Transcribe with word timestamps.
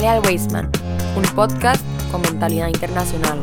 Jale 0.00 0.16
al 0.16 0.24
Weisman, 0.24 0.70
un 1.14 1.22
podcast 1.34 1.84
con 2.10 2.22
mentalidad 2.22 2.68
internacional. 2.68 3.38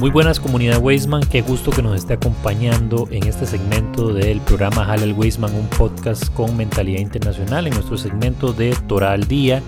Muy 0.00 0.08
buenas 0.08 0.40
comunidad 0.40 0.80
Weisman, 0.80 1.20
qué 1.24 1.42
gusto 1.42 1.70
que 1.70 1.82
nos 1.82 1.96
esté 1.96 2.14
acompañando 2.14 3.06
en 3.10 3.26
este 3.26 3.44
segmento 3.44 4.14
del 4.14 4.40
programa 4.40 4.86
Jale 4.86 5.02
al 5.02 5.12
un 5.12 5.68
podcast 5.76 6.32
con 6.32 6.56
mentalidad 6.56 7.00
internacional 7.00 7.66
en 7.66 7.74
nuestro 7.74 7.98
segmento 7.98 8.54
de 8.54 8.74
Torah 8.86 9.12
al 9.12 9.28
Día. 9.28 9.62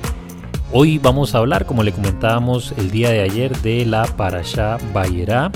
Hoy 0.73 0.97
vamos 0.97 1.35
a 1.35 1.39
hablar, 1.39 1.67
como 1.67 1.83
le 1.83 1.93
comentábamos 1.93 2.73
el 2.79 2.91
día 2.91 3.11
de 3.11 3.21
ayer, 3.21 3.55
de 3.59 3.85
la 3.85 4.07
Parashá 4.07 4.79
Bayerá. 4.95 5.53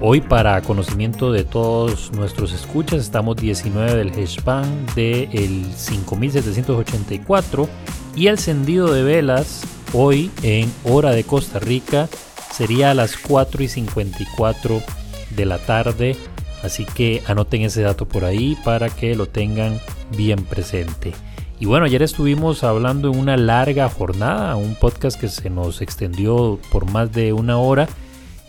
Hoy 0.00 0.20
para 0.20 0.60
conocimiento 0.62 1.30
de 1.30 1.44
todos 1.44 2.12
nuestros 2.12 2.52
escuchas 2.52 3.00
estamos 3.00 3.36
19 3.36 3.94
del 3.94 4.10
Heshvan 4.10 4.86
del 4.94 5.64
5784 5.76 7.68
y 8.16 8.26
el 8.26 8.32
encendido 8.32 8.92
de 8.92 9.04
velas 9.04 9.62
hoy 9.92 10.32
en 10.42 10.70
hora 10.84 11.12
de 11.12 11.22
Costa 11.22 11.60
Rica 11.60 12.08
sería 12.52 12.90
a 12.90 12.94
las 12.94 13.16
4 13.16 13.62
y 13.62 13.68
54 13.68 14.82
de 15.30 15.46
la 15.46 15.58
tarde. 15.58 16.16
Así 16.64 16.84
que 16.84 17.22
anoten 17.26 17.62
ese 17.62 17.82
dato 17.82 18.06
por 18.06 18.24
ahí 18.24 18.56
para 18.64 18.90
que 18.90 19.14
lo 19.14 19.26
tengan 19.26 19.80
bien 20.16 20.44
presente. 20.44 21.12
Y 21.60 21.66
bueno, 21.66 21.86
ayer 21.86 22.02
estuvimos 22.02 22.64
hablando 22.64 23.12
en 23.12 23.18
una 23.18 23.36
larga 23.36 23.88
jornada, 23.88 24.56
un 24.56 24.74
podcast 24.74 25.20
que 25.20 25.28
se 25.28 25.50
nos 25.50 25.82
extendió 25.82 26.58
por 26.72 26.90
más 26.90 27.12
de 27.12 27.32
una 27.32 27.58
hora, 27.58 27.88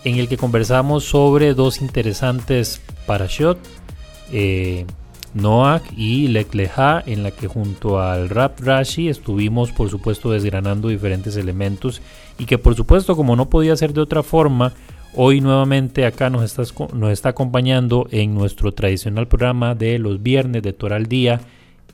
en 0.06 0.18
el 0.18 0.30
que 0.30 0.38
conversamos 0.38 1.04
sobre 1.04 1.54
dos 1.54 1.82
interesantes 1.82 2.82
parashot, 3.06 3.58
eh, 4.32 4.86
Noach 5.34 5.84
y 5.98 6.30
Lekleja, 6.30 7.04
en 7.06 7.24
la 7.24 7.32
que 7.32 7.48
junto 7.48 8.00
al 8.00 8.30
Rap 8.30 8.62
Rashi 8.62 9.10
estuvimos 9.10 9.74
por 9.74 9.90
supuesto 9.90 10.32
desgranando 10.32 10.88
diferentes 10.88 11.36
elementos 11.36 12.02
y 12.40 12.46
que 12.46 12.58
por 12.58 12.76
supuesto 12.76 13.18
como 13.18 13.36
no 13.36 13.50
podía 13.50 13.76
ser 13.76 13.92
de 13.92 14.00
otra 14.00 14.24
forma, 14.24 14.72
hoy 15.14 15.42
nuevamente 15.42 16.06
acá 16.06 16.30
nos, 16.30 16.44
estás, 16.44 16.74
nos 16.94 17.12
está 17.12 17.30
acompañando 17.30 18.08
en 18.12 18.34
nuestro 18.34 18.72
tradicional 18.72 19.28
programa 19.28 19.76
de 19.76 20.00
los 20.00 20.24
viernes 20.24 20.64
de 20.64 20.72
Toral 20.72 21.08
Día 21.08 21.42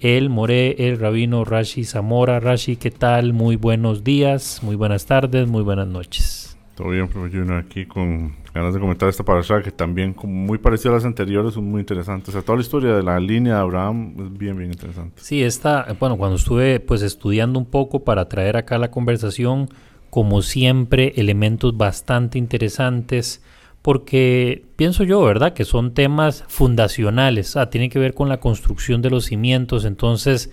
el 0.02 0.30
More, 0.30 0.88
el 0.88 1.00
Rabino 1.00 1.46
Rashi 1.46 1.84
Zamora. 1.86 2.40
Rashi, 2.40 2.75
¿qué 2.75 2.90
tal? 2.90 3.34
Muy 3.34 3.56
buenos 3.56 4.03
días, 4.03 4.59
muy 4.64 4.75
buenas 4.75 5.06
tardes, 5.06 5.48
muy 5.48 5.62
buenas 5.62 5.88
noches. 5.88 6.41
Todo 6.82 6.90
bien, 6.90 7.08
profesor 7.08 7.54
aquí 7.54 7.86
con 7.86 8.36
ganas 8.56 8.74
de 8.74 8.80
comentar 8.80 9.08
esta 9.08 9.24
parasha 9.24 9.62
que 9.62 9.70
también, 9.70 10.16
como 10.16 10.34
muy 10.34 10.58
parecida 10.58 10.90
a 10.90 10.96
las 10.96 11.06
anteriores, 11.06 11.54
son 11.54 11.66
muy 11.66 11.80
interesantes. 11.80 12.30
O 12.30 12.32
sea, 12.32 12.42
toda 12.42 12.56
la 12.56 12.64
historia 12.64 12.96
de 12.96 13.04
la 13.04 13.20
línea 13.20 13.54
de 13.54 13.60
Abraham 13.60 14.16
es 14.18 14.36
bien, 14.36 14.58
bien 14.58 14.72
interesante. 14.72 15.22
Sí, 15.22 15.44
esta, 15.44 15.96
bueno, 16.00 16.18
cuando 16.18 16.38
estuve 16.38 16.80
pues 16.80 17.04
estudiando 17.04 17.59
un 17.59 17.68
poco 17.68 18.04
para 18.04 18.28
traer 18.28 18.58
acá 18.58 18.80
la 18.80 18.90
conversación, 18.90 19.70
como 20.09 20.42
siempre, 20.42 21.14
elementos 21.18 21.78
bastante 21.78 22.40
interesantes 22.40 23.44
porque 23.84 24.66
pienso 24.76 25.04
yo, 25.04 25.22
¿verdad? 25.24 25.54
Que 25.54 25.66
son 25.66 25.94
temas 25.94 26.46
fundacionales, 26.48 27.58
ah, 27.58 27.70
tienen 27.70 27.92
que 27.92 28.00
ver 28.00 28.16
con 28.16 28.28
la 28.28 28.40
construcción 28.40 29.04
de 29.04 29.12
los 29.12 29.26
cimientos, 29.26 29.86
entonces, 29.86 30.50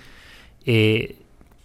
eh, 0.66 1.17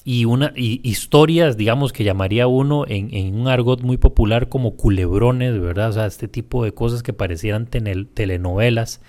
y, 0.06 0.26
una, 0.26 0.52
historias, 0.56 1.56
digamos, 1.56 1.94
que 1.94 2.04
llamaría 2.04 2.48
uno 2.48 2.86
en, 2.88 3.36
un 3.36 3.48
argot 3.48 3.82
muy 3.82 3.98
popular 3.98 4.50
como 4.50 4.76
culebrones, 4.76 5.60
¿verdad? 5.62 5.90
O 5.90 5.94
sea, 5.94 6.06
este 6.08 6.28
tipo 6.28 6.64
de 6.66 6.74
cosas 6.74 7.04
que 7.04 7.14
parecieran 7.14 7.68
telenovelas, 7.68 9.02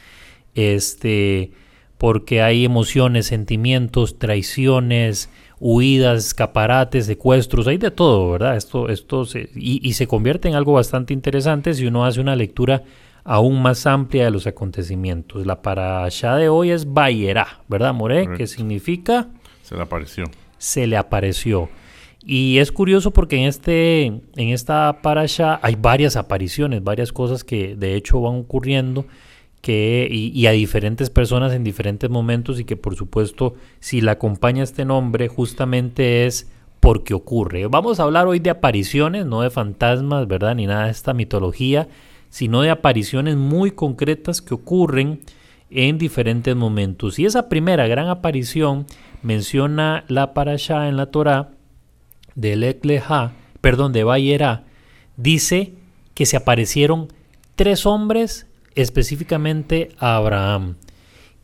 este, 0.54 1.50
porque 1.98 2.42
hay 2.42 2.64
emociones, 2.64 3.26
sentimientos, 3.26 4.20
traiciones, 4.20 5.30
huidas, 5.58 6.26
escaparates, 6.26 7.06
secuestros, 7.06 7.66
hay 7.66 7.78
de 7.78 7.90
todo, 7.90 8.30
¿verdad? 8.30 8.56
Esto, 8.56 8.88
esto 8.88 9.24
se, 9.24 9.50
y, 9.56 9.92
se 9.94 10.06
convierte 10.06 10.48
en 10.48 10.54
algo 10.54 10.74
bastante 10.74 11.12
interesante 11.12 11.74
si 11.74 11.86
uno 11.86 12.04
hace 12.04 12.20
una 12.20 12.36
lectura 12.36 12.84
aún 13.24 13.62
más 13.62 13.84
amplia 13.86 14.26
de 14.26 14.30
los 14.30 14.46
acontecimientos. 14.46 15.44
La 15.44 15.60
parasha 15.60 16.36
de 16.36 16.48
hoy 16.48 16.70
es 16.70 16.92
Bayerá, 16.92 17.62
¿verdad, 17.66 17.94
More? 17.94 18.28
¿Qué 18.36 18.46
significa? 18.46 19.26
Se 19.62 19.74
le 19.74 19.82
apareció. 19.82 20.26
Se 20.64 20.86
le 20.86 20.97
apareció. 20.97 21.69
Y 22.25 22.56
es 22.56 22.72
curioso 22.72 23.10
porque 23.10 23.36
en, 23.36 23.44
este, 23.44 24.04
en 24.06 24.22
esta 24.48 25.02
parasha 25.02 25.60
hay 25.62 25.75
varias 25.75 26.16
apariciones, 26.16 26.82
varias 26.82 27.12
cosas 27.12 27.44
que 27.44 27.76
de 27.76 27.97
hecho 27.97 28.19
van 28.22 28.36
ocurriendo 28.36 29.04
que, 29.60 30.08
y, 30.10 30.47
a 30.47 30.52
diferentes 30.52 31.10
personas 31.10 31.52
en 31.52 31.64
diferentes 31.64 32.08
momentos 32.08 32.58
y 32.60 32.64
que 32.64 32.78
por 32.78 32.97
supuesto 32.97 33.56
si 33.78 34.00
la 34.00 34.12
acompaña 34.12 34.62
este 34.62 34.86
nombre 34.86 35.28
justamente 35.28 36.25
es 36.25 36.50
porque 36.81 37.12
ocurre. 37.12 37.66
Vamos 37.66 38.00
a 38.00 38.04
hablar 38.04 38.26
hoy 38.26 38.38
de 38.38 38.48
apariciones, 38.48 39.26
no 39.26 39.42
de 39.42 39.50
fantasmas, 39.50 40.26
¿verdad? 40.26 40.54
Ni 40.54 40.66
nada 40.66 40.86
de 40.86 40.92
esta 40.92 41.12
mitología, 41.12 41.88
sino 42.31 42.62
de 42.62 42.70
apariciones 42.70 43.36
muy 43.36 43.70
concretas 43.70 44.41
que 44.41 44.54
ocurren 44.54 45.20
en 45.74 45.98
diferentes 45.98 46.56
momentos. 46.56 47.18
Y 47.18 47.26
esa 47.26 47.48
primera 47.48 47.86
gran 47.86 48.08
aparición 48.08 48.86
menciona 49.22 50.04
la 50.08 50.32
parasha 50.32 50.88
en 50.88 50.96
la 50.96 51.06
Torah 51.06 51.50
de 52.34 52.56
Lekleja, 52.56 53.32
perdón, 53.60 53.92
de 53.92 54.58
dice 55.16 55.74
que 56.14 56.26
se 56.26 56.36
aparecieron 56.36 57.08
tres 57.56 57.86
hombres 57.86 58.46
específicamente 58.74 59.90
a 59.98 60.16
Abraham. 60.16 60.76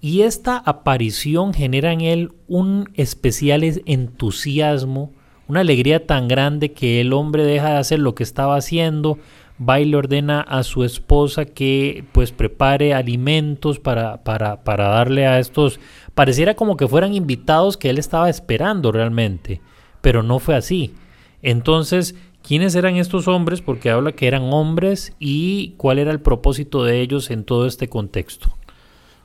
Y 0.00 0.22
esta 0.22 0.56
aparición 0.56 1.52
genera 1.52 1.92
en 1.92 2.00
él 2.00 2.32
un 2.48 2.88
especial 2.94 3.62
entusiasmo, 3.84 5.12
una 5.46 5.60
alegría 5.60 6.06
tan 6.06 6.28
grande 6.28 6.72
que 6.72 7.00
el 7.00 7.12
hombre 7.12 7.44
deja 7.44 7.70
de 7.70 7.78
hacer 7.78 7.98
lo 7.98 8.14
que 8.14 8.22
estaba 8.22 8.56
haciendo, 8.56 9.18
va 9.60 9.80
y 9.80 9.84
le 9.84 9.96
ordena 9.96 10.40
a 10.40 10.62
su 10.62 10.84
esposa 10.84 11.44
que 11.44 12.04
pues 12.12 12.32
prepare 12.32 12.94
alimentos 12.94 13.78
para, 13.78 14.22
para, 14.24 14.64
para 14.64 14.88
darle 14.88 15.26
a 15.26 15.38
estos, 15.38 15.80
pareciera 16.14 16.54
como 16.54 16.76
que 16.76 16.88
fueran 16.88 17.14
invitados 17.14 17.76
que 17.76 17.90
él 17.90 17.98
estaba 17.98 18.30
esperando 18.30 18.92
realmente, 18.92 19.60
pero 20.00 20.22
no 20.22 20.38
fue 20.38 20.54
así. 20.54 20.94
Entonces 21.42 22.14
¿Quiénes 22.42 22.74
eran 22.74 22.96
estos 22.96 23.28
hombres? 23.28 23.60
Porque 23.60 23.90
habla 23.90 24.12
que 24.12 24.26
eran 24.26 24.52
hombres 24.52 25.14
y 25.18 25.74
cuál 25.76 25.98
era 25.98 26.10
el 26.10 26.20
propósito 26.20 26.84
de 26.84 27.00
ellos 27.00 27.30
en 27.30 27.44
todo 27.44 27.66
este 27.66 27.88
contexto. 27.88 28.48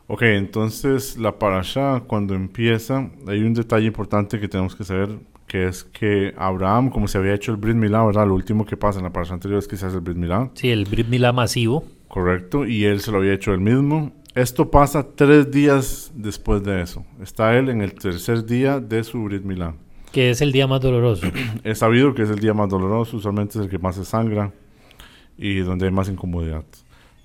Ok, 0.08 0.22
entonces 0.24 1.18
la 1.18 1.40
parasha 1.40 2.04
cuando 2.06 2.36
empieza 2.36 3.10
hay 3.28 3.42
un 3.42 3.54
detalle 3.54 3.88
importante 3.88 4.40
que 4.40 4.48
tenemos 4.48 4.76
que 4.76 4.84
saber 4.84 5.18
que 5.48 5.68
es 5.68 5.84
que 5.84 6.34
Abraham, 6.38 6.90
como 6.90 7.08
se 7.08 7.18
había 7.18 7.34
hecho 7.34 7.52
el 7.52 7.58
Brit 7.58 7.76
Milá, 7.76 8.04
¿verdad? 8.04 8.28
Lo 8.28 8.36
último 8.36 8.66
que 8.66 8.78
pasa 8.78 9.00
en 9.00 9.06
la 9.06 9.14
parasha 9.14 9.34
anterior 9.34 9.60
es 9.60 9.68
que 9.68 9.78
se 9.78 9.86
hace 9.86 9.96
el 9.96 10.02
Brit 10.02 10.18
Milá. 10.18 10.50
Sí, 10.54 10.70
el 10.70 10.86
Brit 10.86 11.08
Milá 11.08 11.32
masivo. 11.32 11.86
Correcto, 12.08 12.66
y 12.66 12.86
él 12.86 13.00
se 13.02 13.12
lo 13.12 13.18
había 13.18 13.34
hecho 13.34 13.54
él 13.54 13.60
mismo. 13.60 14.12
Esto 14.34 14.70
pasa 14.70 15.08
tres 15.16 15.50
días 15.50 16.12
después 16.14 16.64
de 16.64 16.82
eso. 16.82 17.06
Está 17.22 17.58
él 17.58 17.70
en 17.70 17.82
el 17.82 17.94
tercer 17.94 18.46
día 18.46 18.80
de 18.80 19.04
su 19.04 19.24
Brit 19.24 19.44
Milá 19.44 19.76
que 20.16 20.30
es 20.30 20.40
el 20.40 20.54
día 20.54 20.66
más 20.66 20.80
doloroso. 20.80 21.28
Es 21.66 21.80
sabido 21.80 22.16
que 22.16 22.22
es 22.22 22.30
el 22.30 22.40
día 22.40 22.54
más 22.54 22.70
doloroso, 22.70 23.18
usualmente 23.18 23.60
es 23.60 23.66
el 23.66 23.70
que 23.70 23.80
más 23.80 23.96
se 23.96 24.06
sangra 24.06 24.54
y 25.38 25.58
donde 25.58 25.88
hay 25.88 25.92
más 25.92 26.08
incomodidad. 26.08 26.64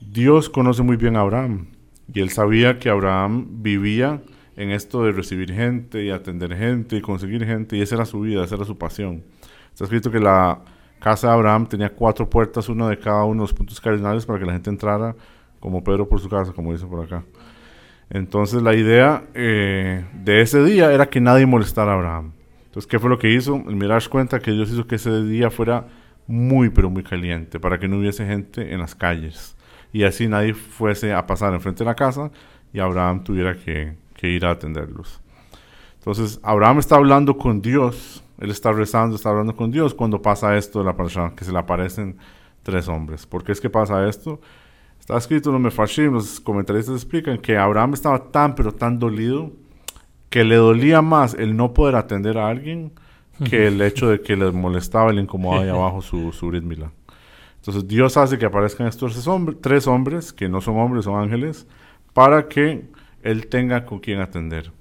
Dios 0.00 0.50
conoce 0.50 0.82
muy 0.82 0.96
bien 0.96 1.14
a 1.14 1.20
Abraham 1.20 1.68
y 2.12 2.18
él 2.18 2.30
sabía 2.30 2.80
que 2.80 2.90
Abraham 2.90 3.46
vivía 3.62 4.22
en 4.56 4.70
esto 4.70 5.04
de 5.04 5.12
recibir 5.12 5.52
gente 5.52 6.04
y 6.04 6.10
atender 6.10 6.56
gente 6.56 6.96
y 6.96 7.00
conseguir 7.00 7.44
gente 7.44 7.76
y 7.76 7.82
esa 7.82 7.96
era 7.96 8.04
su 8.04 8.20
vida, 8.20 8.44
esa 8.44 8.56
era 8.56 8.64
su 8.64 8.76
pasión. 8.76 9.22
Está 9.72 9.84
escrito 9.84 10.10
que 10.10 10.20
la 10.20 10.60
casa 10.98 11.28
de 11.28 11.34
Abraham 11.34 11.66
tenía 11.66 11.90
cuatro 11.90 12.28
puertas, 12.28 12.68
una 12.68 12.88
de 12.88 12.98
cada 12.98 13.24
uno 13.24 13.42
de 13.42 13.48
los 13.48 13.54
puntos 13.54 13.80
cardinales 13.80 14.26
para 14.26 14.38
que 14.38 14.46
la 14.46 14.52
gente 14.52 14.70
entrara 14.70 15.14
como 15.60 15.82
Pedro 15.82 16.08
por 16.08 16.20
su 16.20 16.28
casa, 16.28 16.52
como 16.52 16.72
dice 16.72 16.86
por 16.86 17.04
acá. 17.04 17.24
Entonces 18.10 18.62
la 18.62 18.74
idea 18.74 19.24
eh, 19.34 20.04
de 20.12 20.40
ese 20.40 20.62
día 20.64 20.92
era 20.92 21.06
que 21.06 21.20
nadie 21.20 21.46
molestara 21.46 21.92
a 21.92 21.94
Abraham. 21.94 22.32
Entonces, 22.66 22.88
¿qué 22.88 23.00
fue 23.00 23.10
lo 23.10 23.18
que 23.18 23.32
hizo? 23.32 23.56
El 23.66 23.74
Mirage 23.74 24.08
cuenta 24.08 24.38
que 24.38 24.52
Dios 24.52 24.70
hizo 24.70 24.86
que 24.86 24.94
ese 24.94 25.24
día 25.24 25.50
fuera 25.50 25.88
muy, 26.28 26.70
pero 26.70 26.88
muy 26.88 27.02
caliente, 27.02 27.58
para 27.58 27.80
que 27.80 27.88
no 27.88 27.98
hubiese 27.98 28.24
gente 28.24 28.72
en 28.72 28.78
las 28.78 28.94
calles. 28.94 29.56
Y 29.92 30.04
así 30.04 30.28
nadie 30.28 30.54
fuese 30.54 31.12
a 31.12 31.26
pasar 31.26 31.52
enfrente 31.52 31.80
de 31.80 31.86
la 31.86 31.96
casa 31.96 32.30
y 32.72 32.78
Abraham 32.78 33.24
tuviera 33.24 33.56
que, 33.56 33.94
ir 34.28 34.44
a 34.44 34.50
atenderlos. 34.50 35.20
Entonces, 35.98 36.40
Abraham 36.42 36.78
está 36.78 36.96
hablando 36.96 37.36
con 37.36 37.60
Dios, 37.60 38.24
él 38.38 38.50
está 38.50 38.72
rezando, 38.72 39.16
está 39.16 39.28
hablando 39.28 39.54
con 39.54 39.70
Dios 39.70 39.94
cuando 39.94 40.22
pasa 40.22 40.56
esto 40.56 40.78
de 40.78 40.86
la 40.86 40.96
persona, 40.96 41.34
que 41.34 41.44
se 41.44 41.52
le 41.52 41.58
aparecen 41.58 42.16
tres 42.62 42.88
hombres. 42.88 43.26
¿Por 43.26 43.44
qué 43.44 43.52
es 43.52 43.60
que 43.60 43.68
pasa 43.68 44.08
esto? 44.08 44.40
Está 44.98 45.16
escrito 45.18 45.50
en 45.50 45.54
los 45.54 45.62
Mefashim, 45.62 46.12
los 46.12 46.40
comentaristas 46.40 46.94
explican 46.94 47.38
que 47.38 47.56
Abraham 47.56 47.94
estaba 47.94 48.30
tan, 48.30 48.54
pero 48.54 48.72
tan 48.72 48.98
dolido 48.98 49.52
que 50.30 50.44
le 50.44 50.56
dolía 50.56 51.02
más 51.02 51.34
el 51.34 51.56
no 51.56 51.74
poder 51.74 51.96
atender 51.96 52.38
a 52.38 52.48
alguien 52.48 52.92
que 53.44 53.66
el 53.66 53.80
hecho 53.80 54.08
de 54.08 54.20
que 54.20 54.36
le 54.36 54.52
molestaba 54.52 55.12
y 55.12 55.16
le 55.16 55.22
incomodaba 55.22 55.64
ahí 55.64 55.68
abajo 55.70 56.02
su, 56.02 56.32
su 56.32 56.54
Entonces 56.54 57.88
Dios 57.88 58.16
hace 58.16 58.38
que 58.38 58.46
aparezcan 58.46 58.86
estos 58.86 59.14
tres 59.60 59.86
hombres, 59.86 60.32
que 60.32 60.48
no 60.48 60.60
son 60.60 60.78
hombres, 60.78 61.04
son 61.04 61.20
ángeles, 61.20 61.66
para 62.12 62.48
que 62.48 62.88
él 63.22 63.46
tenga 63.48 63.84
con 63.84 64.00
quien 64.00 64.20
atender. 64.20 64.72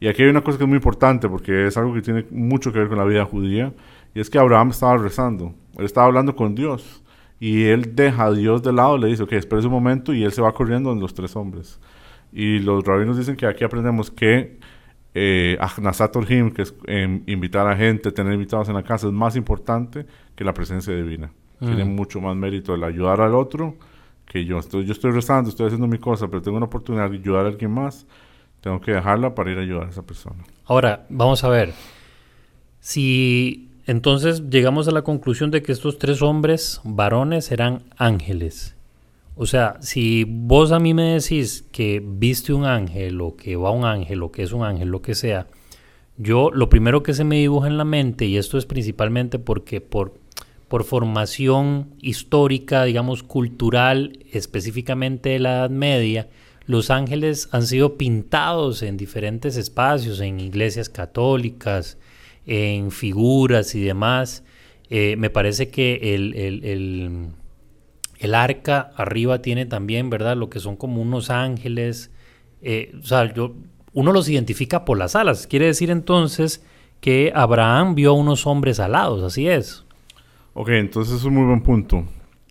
Y 0.00 0.08
aquí 0.08 0.22
hay 0.22 0.28
una 0.28 0.42
cosa 0.42 0.58
que 0.58 0.64
es 0.64 0.68
muy 0.68 0.76
importante 0.76 1.28
porque 1.28 1.66
es 1.66 1.76
algo 1.76 1.94
que 1.94 2.02
tiene 2.02 2.26
mucho 2.30 2.72
que 2.72 2.80
ver 2.80 2.88
con 2.88 2.98
la 2.98 3.04
vida 3.04 3.24
judía, 3.24 3.72
y 4.14 4.20
es 4.20 4.28
que 4.28 4.38
Abraham 4.38 4.70
estaba 4.70 4.96
rezando, 4.98 5.54
él 5.78 5.84
estaba 5.84 6.06
hablando 6.06 6.34
con 6.34 6.54
Dios, 6.54 7.02
y 7.38 7.64
él 7.64 7.94
deja 7.94 8.24
a 8.24 8.32
Dios 8.32 8.62
de 8.62 8.72
lado, 8.72 8.98
le 8.98 9.08
dice, 9.08 9.22
ok, 9.22 9.32
espérese 9.32 9.68
un 9.68 9.74
momento, 9.74 10.12
y 10.12 10.24
él 10.24 10.32
se 10.32 10.42
va 10.42 10.52
corriendo 10.52 10.92
en 10.92 11.00
los 11.00 11.14
tres 11.14 11.34
hombres. 11.36 11.80
Y 12.32 12.60
los 12.60 12.84
rabinos 12.84 13.16
dicen 13.16 13.36
que 13.36 13.46
aquí 13.46 13.64
aprendemos 13.64 14.10
que 14.10 14.58
eh, 15.14 15.58
que 16.54 16.62
es 16.62 16.74
em, 16.86 17.22
invitar 17.26 17.66
a 17.66 17.76
gente, 17.76 18.12
tener 18.12 18.32
invitados 18.32 18.68
en 18.68 18.74
la 18.74 18.82
casa, 18.82 19.06
es 19.06 19.12
más 19.12 19.36
importante 19.36 20.06
que 20.34 20.44
la 20.44 20.54
presencia 20.54 20.94
divina. 20.94 21.30
Tiene 21.58 21.84
mm. 21.84 21.94
mucho 21.94 22.20
más 22.20 22.34
mérito 22.34 22.74
el 22.74 22.82
ayudar 22.82 23.20
al 23.20 23.34
otro 23.34 23.76
que 24.26 24.44
yo. 24.44 24.56
Entonces, 24.56 24.86
yo 24.86 24.92
estoy 24.92 25.10
rezando, 25.10 25.50
estoy 25.50 25.66
haciendo 25.66 25.86
mi 25.86 25.98
cosa, 25.98 26.28
pero 26.28 26.42
tengo 26.42 26.56
una 26.56 26.66
oportunidad 26.66 27.10
de 27.10 27.18
ayudar 27.18 27.46
a 27.46 27.48
alguien 27.48 27.70
más, 27.70 28.06
tengo 28.60 28.80
que 28.80 28.92
dejarla 28.92 29.34
para 29.34 29.52
ir 29.52 29.58
a 29.58 29.62
ayudar 29.62 29.86
a 29.86 29.90
esa 29.90 30.02
persona. 30.02 30.44
Ahora, 30.64 31.06
vamos 31.08 31.42
a 31.44 31.48
ver. 31.48 31.72
Si 32.80 33.68
entonces 33.86 34.48
llegamos 34.48 34.86
a 34.88 34.92
la 34.92 35.02
conclusión 35.02 35.50
de 35.50 35.62
que 35.62 35.72
estos 35.72 35.98
tres 35.98 36.22
hombres 36.22 36.80
varones 36.84 37.50
eran 37.50 37.82
ángeles. 37.96 38.76
O 39.34 39.46
sea, 39.46 39.76
si 39.80 40.24
vos 40.28 40.72
a 40.72 40.78
mí 40.78 40.94
me 40.94 41.14
decís 41.14 41.64
que 41.72 42.02
viste 42.04 42.52
un 42.52 42.64
ángel 42.64 43.20
o 43.20 43.34
que 43.34 43.56
va 43.56 43.70
un 43.70 43.84
ángel 43.84 44.22
o 44.22 44.30
que 44.30 44.42
es 44.42 44.52
un 44.52 44.62
ángel, 44.62 44.88
lo 44.88 45.02
que 45.02 45.14
sea, 45.14 45.46
yo 46.16 46.50
lo 46.52 46.68
primero 46.68 47.02
que 47.02 47.14
se 47.14 47.24
me 47.24 47.36
dibuja 47.36 47.66
en 47.66 47.78
la 47.78 47.84
mente, 47.84 48.26
y 48.26 48.36
esto 48.36 48.58
es 48.58 48.66
principalmente 48.66 49.38
porque 49.38 49.80
por, 49.80 50.14
por 50.72 50.84
formación 50.84 51.90
histórica, 52.00 52.84
digamos, 52.84 53.22
cultural, 53.22 54.20
específicamente 54.32 55.28
de 55.28 55.38
la 55.38 55.50
Edad 55.50 55.68
Media, 55.68 56.30
los 56.64 56.88
ángeles 56.88 57.50
han 57.52 57.66
sido 57.66 57.98
pintados 57.98 58.82
en 58.82 58.96
diferentes 58.96 59.58
espacios, 59.58 60.18
en 60.20 60.40
iglesias 60.40 60.88
católicas, 60.88 61.98
en 62.46 62.90
figuras 62.90 63.74
y 63.74 63.82
demás. 63.82 64.44
Eh, 64.88 65.16
me 65.18 65.28
parece 65.28 65.68
que 65.68 66.14
el, 66.14 66.34
el, 68.18 68.34
arca 68.34 68.92
arriba 68.96 69.42
tiene 69.42 69.66
también, 69.66 70.08
¿verdad? 70.08 70.38
Lo 70.38 70.48
que 70.48 70.58
son 70.58 70.76
como 70.76 71.02
unos 71.02 71.28
ángeles. 71.28 72.10
Eh, 72.62 72.94
o 72.98 73.04
sea, 73.04 73.30
yo, 73.34 73.56
uno 73.92 74.10
los 74.10 74.26
identifica 74.26 74.86
por 74.86 74.96
las 74.96 75.16
alas. 75.16 75.46
Quiere 75.46 75.66
decir 75.66 75.90
entonces 75.90 76.64
que 77.02 77.30
Abraham 77.34 77.94
vio 77.94 78.12
a 78.12 78.14
unos 78.14 78.46
hombres 78.46 78.80
alados, 78.80 79.22
así 79.22 79.48
es. 79.48 79.84
Ok, 80.54 80.68
entonces 80.70 81.16
es 81.16 81.24
un 81.24 81.34
muy 81.34 81.44
buen 81.44 81.62
punto. 81.62 82.04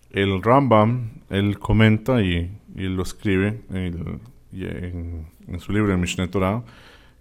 El 0.09 0.41
Rambam, 0.41 1.11
él 1.29 1.59
comenta 1.59 2.21
y 2.21 2.51
y 2.75 2.83
lo 2.83 3.03
escribe 3.03 3.61
en, 3.69 5.27
su 5.59 5.71
libro, 5.71 5.93
en 5.93 5.99
Mishneh 5.99 6.27
Torah, 6.27 6.63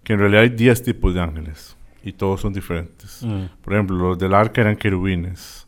que 0.03 0.13
en 0.13 0.19
realidad 0.19 0.43
hay 0.43 0.49
10 0.49 0.83
tipos 0.83 1.13
de 1.13 1.21
ángeles 1.21 1.77
y 2.03 2.13
todos 2.13 2.41
son 2.41 2.53
diferentes. 2.53 3.21
Mm. 3.23 3.45
Por 3.61 3.73
ejemplo, 3.73 3.97
los 3.97 4.17
del 4.17 4.33
arca 4.33 4.61
eran 4.61 4.75
querubines. 4.75 5.67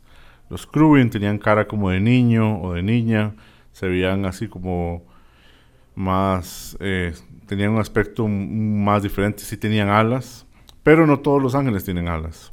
Los 0.50 0.66
crubin 0.66 1.10
tenían 1.10 1.38
cara 1.38 1.66
como 1.66 1.90
de 1.90 2.00
niño 2.00 2.60
o 2.60 2.74
de 2.74 2.82
niña, 2.82 3.34
se 3.72 3.88
veían 3.88 4.24
así 4.24 4.48
como 4.48 5.04
más, 5.94 6.76
eh, 6.80 7.14
tenían 7.46 7.70
un 7.70 7.80
aspecto 7.80 8.26
más 8.28 9.02
diferente, 9.02 9.40
sí 9.40 9.56
tenían 9.56 9.88
alas, 9.88 10.46
pero 10.82 11.06
no 11.06 11.20
todos 11.20 11.42
los 11.42 11.54
ángeles 11.54 11.84
tienen 11.84 12.08
alas. 12.08 12.52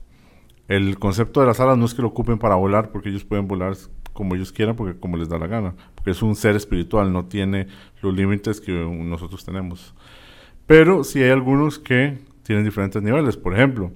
El 0.72 0.98
concepto 1.00 1.42
de 1.42 1.48
las 1.48 1.60
alas 1.60 1.78
no 1.78 1.84
es 1.84 1.94
que 1.94 2.02
lo 2.02 2.08
ocupen 2.08 2.38
para 2.38 2.56
volar, 2.56 2.94
porque 2.94 3.10
ellos 3.10 3.26
pueden 3.26 3.46
volar 3.46 3.74
como 4.14 4.36
ellos 4.36 4.54
quieran, 4.54 4.78
porque 4.78 4.98
como 4.98 5.18
les 5.18 5.28
da 5.28 5.38
la 5.38 5.48
gana, 5.48 5.76
porque 5.96 6.12
es 6.12 6.22
un 6.22 6.34
ser 6.34 6.56
espiritual, 6.56 7.12
no 7.12 7.26
tiene 7.26 7.68
los 8.02 8.14
límites 8.14 8.62
que 8.62 8.72
nosotros 8.72 9.44
tenemos. 9.44 9.94
Pero 10.68 11.04
sí 11.04 11.22
hay 11.22 11.32
algunos 11.32 11.78
que 11.78 12.20
tienen 12.44 12.64
diferentes 12.64 13.04
niveles. 13.04 13.36
Por 13.36 13.54
ejemplo, 13.54 13.92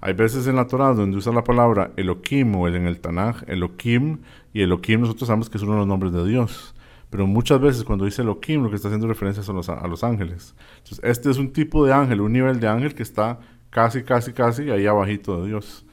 hay 0.00 0.12
veces 0.12 0.46
en 0.46 0.54
la 0.54 0.68
Torah 0.68 0.94
donde 0.94 1.16
usa 1.16 1.32
la 1.32 1.42
palabra 1.42 1.90
Elohim 1.96 2.54
o 2.54 2.68
en 2.68 2.86
el 2.86 3.00
Tanaj, 3.00 3.42
Elohim, 3.48 4.18
y 4.52 4.62
Elohim 4.62 5.00
nosotros 5.00 5.26
sabemos 5.26 5.50
que 5.50 5.56
es 5.56 5.64
uno 5.64 5.72
de 5.72 5.78
los 5.78 5.88
nombres 5.88 6.12
de 6.12 6.24
Dios. 6.24 6.76
Pero 7.10 7.26
muchas 7.26 7.60
veces 7.60 7.82
cuando 7.82 8.04
dice 8.04 8.22
Elohim 8.22 8.62
lo 8.62 8.70
que 8.70 8.76
está 8.76 8.86
haciendo 8.86 9.08
referencia 9.08 9.42
son 9.42 9.56
a 9.56 9.88
los 9.88 10.04
ángeles. 10.04 10.54
Entonces, 10.78 11.00
este 11.02 11.28
es 11.28 11.38
un 11.38 11.52
tipo 11.52 11.84
de 11.84 11.92
ángel, 11.92 12.20
un 12.20 12.32
nivel 12.32 12.60
de 12.60 12.68
ángel 12.68 12.94
que 12.94 13.02
está 13.02 13.40
casi, 13.70 14.04
casi, 14.04 14.32
casi 14.32 14.70
ahí 14.70 14.86
abajito 14.86 15.42
de 15.42 15.48
Dios. 15.48 15.84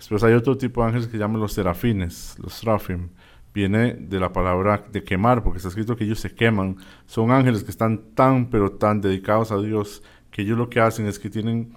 Después 0.00 0.24
hay 0.24 0.32
otro 0.32 0.56
tipo 0.56 0.80
de 0.80 0.88
ángeles 0.88 1.08
que 1.08 1.18
llaman 1.18 1.42
los 1.42 1.52
serafines, 1.52 2.34
los 2.40 2.54
serafim 2.54 3.10
viene 3.52 3.94
de 3.94 4.18
la 4.18 4.32
palabra 4.32 4.84
de 4.90 5.04
quemar, 5.04 5.42
porque 5.42 5.58
está 5.58 5.68
escrito 5.68 5.94
que 5.94 6.04
ellos 6.04 6.20
se 6.20 6.34
queman. 6.34 6.76
Son 7.06 7.30
ángeles 7.30 7.64
que 7.64 7.70
están 7.70 8.14
tan, 8.14 8.46
pero 8.46 8.72
tan 8.72 9.00
dedicados 9.00 9.52
a 9.52 9.58
Dios, 9.58 10.02
que 10.30 10.42
ellos 10.42 10.56
lo 10.56 10.70
que 10.70 10.80
hacen 10.80 11.06
es 11.06 11.18
que 11.18 11.30
tienen 11.30 11.74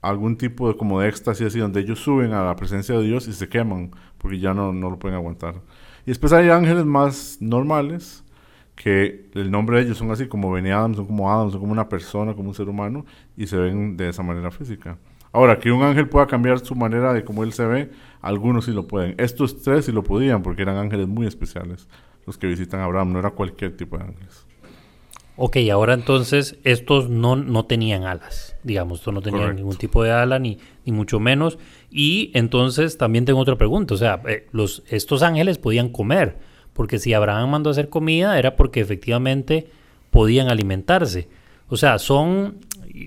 algún 0.00 0.36
tipo 0.38 0.68
de 0.68 0.76
como 0.76 1.00
de 1.00 1.08
éxtasis 1.08 1.48
así, 1.48 1.58
donde 1.58 1.80
ellos 1.80 1.98
suben 1.98 2.32
a 2.32 2.44
la 2.44 2.56
presencia 2.56 2.96
de 2.96 3.04
Dios 3.04 3.26
y 3.28 3.32
se 3.32 3.48
queman, 3.48 3.90
porque 4.18 4.38
ya 4.38 4.54
no, 4.54 4.72
no 4.72 4.90
lo 4.90 4.98
pueden 4.98 5.16
aguantar. 5.16 5.56
Y 6.06 6.10
después 6.10 6.32
hay 6.32 6.48
ángeles 6.48 6.86
más 6.86 7.38
normales, 7.40 8.24
que 8.76 9.28
el 9.34 9.50
nombre 9.50 9.78
de 9.78 9.84
ellos 9.84 9.98
son 9.98 10.10
así 10.12 10.26
como 10.26 10.52
Benny 10.52 10.70
Adam, 10.70 10.94
son 10.94 11.06
como 11.06 11.30
Adam, 11.32 11.50
son 11.50 11.60
como 11.60 11.72
una 11.72 11.88
persona, 11.88 12.34
como 12.34 12.48
un 12.48 12.54
ser 12.54 12.68
humano, 12.68 13.04
y 13.36 13.46
se 13.48 13.56
ven 13.56 13.96
de 13.96 14.08
esa 14.08 14.22
manera 14.22 14.52
física. 14.52 14.96
Ahora, 15.38 15.60
que 15.60 15.70
un 15.70 15.84
ángel 15.84 16.08
pueda 16.08 16.26
cambiar 16.26 16.58
su 16.58 16.74
manera 16.74 17.12
de 17.12 17.22
cómo 17.22 17.44
él 17.44 17.52
se 17.52 17.64
ve, 17.64 17.90
algunos 18.20 18.64
sí 18.64 18.72
lo 18.72 18.88
pueden. 18.88 19.14
Estos 19.18 19.62
tres 19.62 19.84
sí 19.84 19.92
lo 19.92 20.02
podían 20.02 20.42
porque 20.42 20.62
eran 20.62 20.76
ángeles 20.76 21.06
muy 21.06 21.28
especiales 21.28 21.86
los 22.26 22.36
que 22.36 22.48
visitan 22.48 22.80
a 22.80 22.86
Abraham, 22.86 23.12
no 23.12 23.20
era 23.20 23.30
cualquier 23.30 23.76
tipo 23.76 23.96
de 23.96 24.02
ángeles. 24.02 24.44
Ok, 25.36 25.58
ahora 25.70 25.94
entonces 25.94 26.58
estos 26.64 27.08
no, 27.08 27.36
no 27.36 27.66
tenían 27.66 28.02
alas, 28.02 28.56
digamos, 28.64 28.98
estos 28.98 29.14
no 29.14 29.22
tenían 29.22 29.54
ningún 29.54 29.76
tipo 29.76 30.02
de 30.02 30.10
ala 30.10 30.40
ni, 30.40 30.58
ni 30.84 30.90
mucho 30.90 31.20
menos. 31.20 31.56
Y 31.88 32.32
entonces 32.34 32.98
también 32.98 33.24
tengo 33.24 33.38
otra 33.38 33.54
pregunta, 33.54 33.94
o 33.94 33.96
sea, 33.96 34.20
eh, 34.26 34.48
los, 34.50 34.82
estos 34.88 35.22
ángeles 35.22 35.58
podían 35.58 35.90
comer, 35.90 36.36
porque 36.72 36.98
si 36.98 37.14
Abraham 37.14 37.50
mandó 37.50 37.70
a 37.70 37.74
hacer 37.74 37.90
comida 37.90 38.40
era 38.40 38.56
porque 38.56 38.80
efectivamente 38.80 39.68
podían 40.10 40.48
alimentarse. 40.48 41.28
O 41.68 41.76
sea, 41.76 41.98
son, 41.98 42.58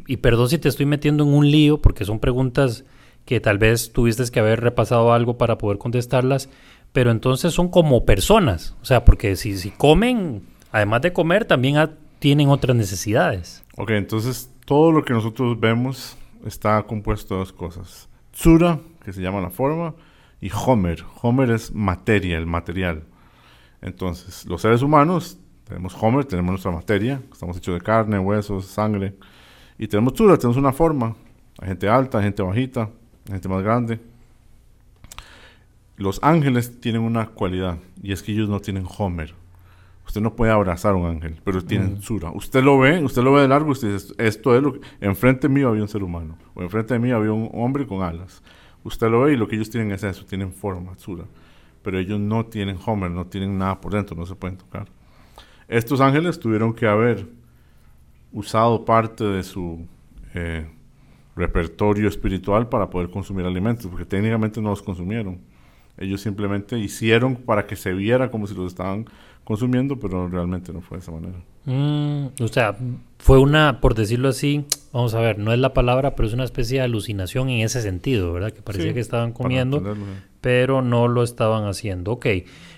y 0.07 0.17
perdón 0.17 0.49
si 0.49 0.57
te 0.57 0.69
estoy 0.69 0.85
metiendo 0.85 1.23
en 1.23 1.33
un 1.33 1.49
lío, 1.49 1.81
porque 1.81 2.05
son 2.05 2.19
preguntas 2.19 2.85
que 3.25 3.39
tal 3.39 3.57
vez 3.57 3.91
tuviste 3.93 4.23
que 4.31 4.39
haber 4.39 4.61
repasado 4.61 5.13
algo 5.13 5.37
para 5.37 5.57
poder 5.57 5.77
contestarlas, 5.77 6.49
pero 6.91 7.11
entonces 7.11 7.53
son 7.53 7.69
como 7.69 8.05
personas, 8.05 8.75
o 8.81 8.85
sea, 8.85 9.05
porque 9.05 9.35
si, 9.35 9.57
si 9.57 9.71
comen, 9.71 10.43
además 10.71 11.01
de 11.01 11.13
comer, 11.13 11.45
también 11.45 11.77
tienen 12.19 12.49
otras 12.49 12.75
necesidades. 12.75 13.63
Ok, 13.77 13.91
entonces 13.91 14.51
todo 14.65 14.91
lo 14.91 15.03
que 15.03 15.13
nosotros 15.13 15.59
vemos 15.59 16.17
está 16.45 16.81
compuesto 16.83 17.35
de 17.35 17.39
dos 17.39 17.53
cosas. 17.53 18.09
Tsura, 18.31 18.79
que 19.03 19.13
se 19.13 19.21
llama 19.21 19.41
la 19.41 19.49
forma, 19.49 19.95
y 20.39 20.49
Homer. 20.53 21.03
Homer 21.21 21.51
es 21.51 21.73
materia, 21.73 22.37
el 22.37 22.47
material. 22.47 23.03
Entonces, 23.81 24.45
los 24.45 24.61
seres 24.61 24.81
humanos 24.81 25.39
tenemos 25.67 25.95
Homer, 25.99 26.25
tenemos 26.25 26.51
nuestra 26.51 26.71
materia, 26.71 27.21
estamos 27.31 27.57
hechos 27.57 27.75
de 27.75 27.81
carne, 27.81 28.19
huesos, 28.19 28.65
sangre, 28.65 29.15
y 29.81 29.87
tenemos 29.87 30.13
Tsura, 30.13 30.37
tenemos 30.37 30.57
una 30.57 30.71
forma. 30.71 31.15
Hay 31.59 31.69
gente 31.69 31.89
alta, 31.89 32.19
hay 32.19 32.25
gente 32.25 32.43
bajita, 32.43 32.91
gente 33.27 33.49
más 33.49 33.63
grande. 33.63 33.99
Los 35.97 36.19
ángeles 36.21 36.79
tienen 36.79 37.01
una 37.01 37.25
cualidad 37.29 37.79
y 38.03 38.11
es 38.11 38.21
que 38.21 38.31
ellos 38.31 38.47
no 38.47 38.59
tienen 38.59 38.85
Homer. 38.99 39.33
Usted 40.05 40.21
no 40.21 40.35
puede 40.35 40.51
abrazar 40.51 40.93
a 40.93 40.97
un 40.97 41.07
ángel, 41.07 41.41
pero 41.43 41.63
tienen 41.63 41.95
mm. 41.95 42.01
Sura. 42.03 42.29
Usted 42.31 42.63
lo 42.63 42.77
ve, 42.77 43.03
usted 43.03 43.23
lo 43.23 43.33
ve 43.33 43.41
de 43.41 43.47
largo, 43.47 43.71
usted 43.71 43.93
dice, 43.93 44.13
esto 44.19 44.55
es 44.55 44.61
lo 44.61 44.73
que... 44.73 44.81
Enfrente 44.99 45.49
mío 45.49 45.69
había 45.69 45.81
un 45.81 45.87
ser 45.87 46.03
humano, 46.03 46.37
o 46.53 46.61
enfrente 46.61 46.93
de 46.93 46.99
mí 46.99 47.09
había 47.09 47.33
un 47.33 47.49
hombre 47.51 47.87
con 47.87 48.03
alas. 48.03 48.43
Usted 48.83 49.09
lo 49.09 49.21
ve 49.21 49.33
y 49.33 49.35
lo 49.35 49.47
que 49.47 49.55
ellos 49.55 49.71
tienen 49.71 49.91
es 49.93 50.03
eso, 50.03 50.25
tienen 50.25 50.53
forma, 50.53 50.95
Sura. 50.99 51.25
Pero 51.81 51.97
ellos 51.97 52.19
no 52.19 52.45
tienen 52.45 52.77
Homer, 52.85 53.09
no 53.09 53.25
tienen 53.25 53.57
nada 53.57 53.81
por 53.81 53.93
dentro, 53.93 54.15
no 54.15 54.27
se 54.27 54.35
pueden 54.35 54.57
tocar. 54.57 54.87
Estos 55.67 56.01
ángeles 56.01 56.39
tuvieron 56.39 56.71
que 56.71 56.85
haber 56.85 57.40
usado 58.31 58.85
parte 58.85 59.23
de 59.23 59.43
su... 59.43 59.85
Eh, 60.33 60.65
repertorio 61.35 62.07
espiritual 62.07 62.67
para 62.67 62.89
poder 62.89 63.09
consumir 63.09 63.45
alimentos, 63.45 63.87
porque 63.87 64.05
técnicamente 64.05 64.61
no 64.61 64.69
los 64.69 64.81
consumieron. 64.81 65.39
Ellos 65.97 66.21
simplemente 66.21 66.77
hicieron 66.79 67.35
para 67.35 67.67
que 67.67 67.75
se 67.75 67.93
viera 67.93 68.31
como 68.31 68.47
si 68.47 68.55
los 68.55 68.67
estaban 68.67 69.05
consumiendo, 69.43 69.99
pero 69.99 70.27
realmente 70.27 70.71
no 70.71 70.81
fue 70.81 70.97
de 70.97 71.01
esa 71.01 71.11
manera. 71.11 71.37
Mm, 71.65 72.43
o 72.43 72.47
sea, 72.47 72.75
fue 73.19 73.39
una, 73.39 73.81
por 73.81 73.93
decirlo 73.95 74.29
así, 74.29 74.65
vamos 74.93 75.13
a 75.13 75.19
ver, 75.19 75.37
no 75.37 75.53
es 75.53 75.59
la 75.59 75.73
palabra, 75.73 76.15
pero 76.15 76.27
es 76.27 76.33
una 76.33 76.43
especie 76.43 76.79
de 76.79 76.85
alucinación 76.85 77.49
en 77.49 77.61
ese 77.61 77.81
sentido, 77.81 78.33
¿verdad? 78.33 78.51
Que 78.51 78.61
parecía 78.61 78.93
que 78.93 78.99
estaban 78.99 79.31
comiendo, 79.31 79.95
pero 80.41 80.81
no 80.81 81.07
lo 81.07 81.23
estaban 81.23 81.65
haciendo. 81.65 82.13
Ok, 82.13 82.27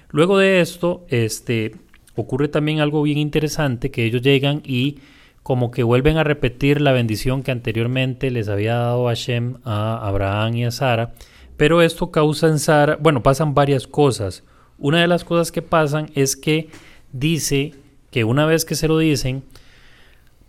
luego 0.10 0.38
de 0.38 0.62
esto, 0.62 1.06
este, 1.10 1.76
ocurre 2.16 2.48
también 2.50 2.80
algo 2.80 3.04
bien 3.04 3.18
interesante, 3.18 3.92
que 3.92 4.06
ellos 4.06 4.22
llegan 4.22 4.62
y 4.66 4.98
como 5.44 5.72
que 5.72 5.84
vuelven 5.84 6.18
a 6.18 6.24
repetir 6.24 6.82
la 6.82 6.94
bendición 6.94 7.44
que 7.44 7.52
anteriormente 7.52 8.32
les 8.32 8.48
había 8.48 8.76
dado 8.76 9.06
Hashem 9.06 9.58
a 9.66 10.08
Abraham 10.08 10.56
y 10.56 10.66
a 10.66 10.72
Sara. 10.72 11.14
Pero 11.58 11.82
esto 11.82 12.12
causa 12.12 12.48
en 12.48 12.60
Sara, 12.60 12.98
bueno, 13.00 13.22
pasan 13.22 13.54
varias 13.54 13.86
cosas. 13.86 14.44
Una 14.80 15.02
de 15.02 15.08
las 15.08 15.24
cosas 15.24 15.52
que 15.52 15.62
pasan 15.62 16.10
es 16.16 16.36
que 16.36 16.70
dice 17.12 17.74
que 18.10 18.24
una 18.24 18.46
vez 18.46 18.66
que 18.66 18.76
se 18.76 18.88
lo 18.88 18.98
dicen, 18.98 19.44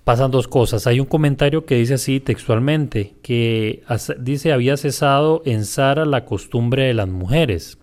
pasan 0.04 0.30
dos 0.30 0.48
cosas. 0.48 0.86
Hay 0.86 1.00
un 1.00 1.06
comentario 1.06 1.64
que 1.66 1.76
dice 1.76 1.94
así 1.94 2.20
textualmente, 2.20 3.14
que 3.22 3.82
dice 4.18 4.52
había 4.52 4.76
cesado 4.76 5.42
en 5.44 5.64
Sara 5.64 6.04
la 6.04 6.24
costumbre 6.24 6.84
de 6.84 6.94
las 6.94 7.08
mujeres. 7.08 7.78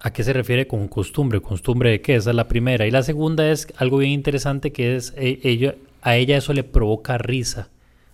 ¿A 0.00 0.12
qué 0.12 0.24
se 0.24 0.32
refiere 0.32 0.66
con 0.66 0.88
costumbre? 0.88 1.40
¿Costumbre 1.40 1.90
de 1.90 2.00
qué? 2.00 2.16
Esa 2.16 2.30
es 2.30 2.36
la 2.36 2.48
primera. 2.48 2.86
Y 2.86 2.90
la 2.90 3.04
segunda 3.04 3.48
es 3.50 3.68
algo 3.76 3.98
bien 3.98 4.10
interesante 4.10 4.72
que 4.72 4.96
es, 4.96 5.14
e, 5.16 5.38
ella, 5.44 5.76
a 6.02 6.16
ella 6.16 6.36
eso 6.36 6.52
le 6.52 6.64
provoca 6.64 7.16
risa. 7.16 7.70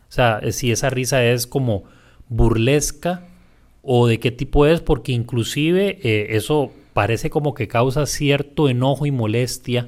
O 0.08 0.12
sea, 0.12 0.40
si 0.52 0.70
esa 0.70 0.90
risa 0.90 1.24
es 1.24 1.46
como 1.46 1.84
burlesca 2.28 3.26
o 3.82 4.06
de 4.06 4.20
qué 4.20 4.30
tipo 4.30 4.66
es, 4.66 4.80
porque 4.80 5.12
inclusive 5.12 5.98
eh, 6.02 6.36
eso 6.36 6.72
parece 6.92 7.30
como 7.30 7.54
que 7.54 7.68
causa 7.68 8.06
cierto 8.06 8.68
enojo 8.68 9.06
y 9.06 9.10
molestia 9.10 9.86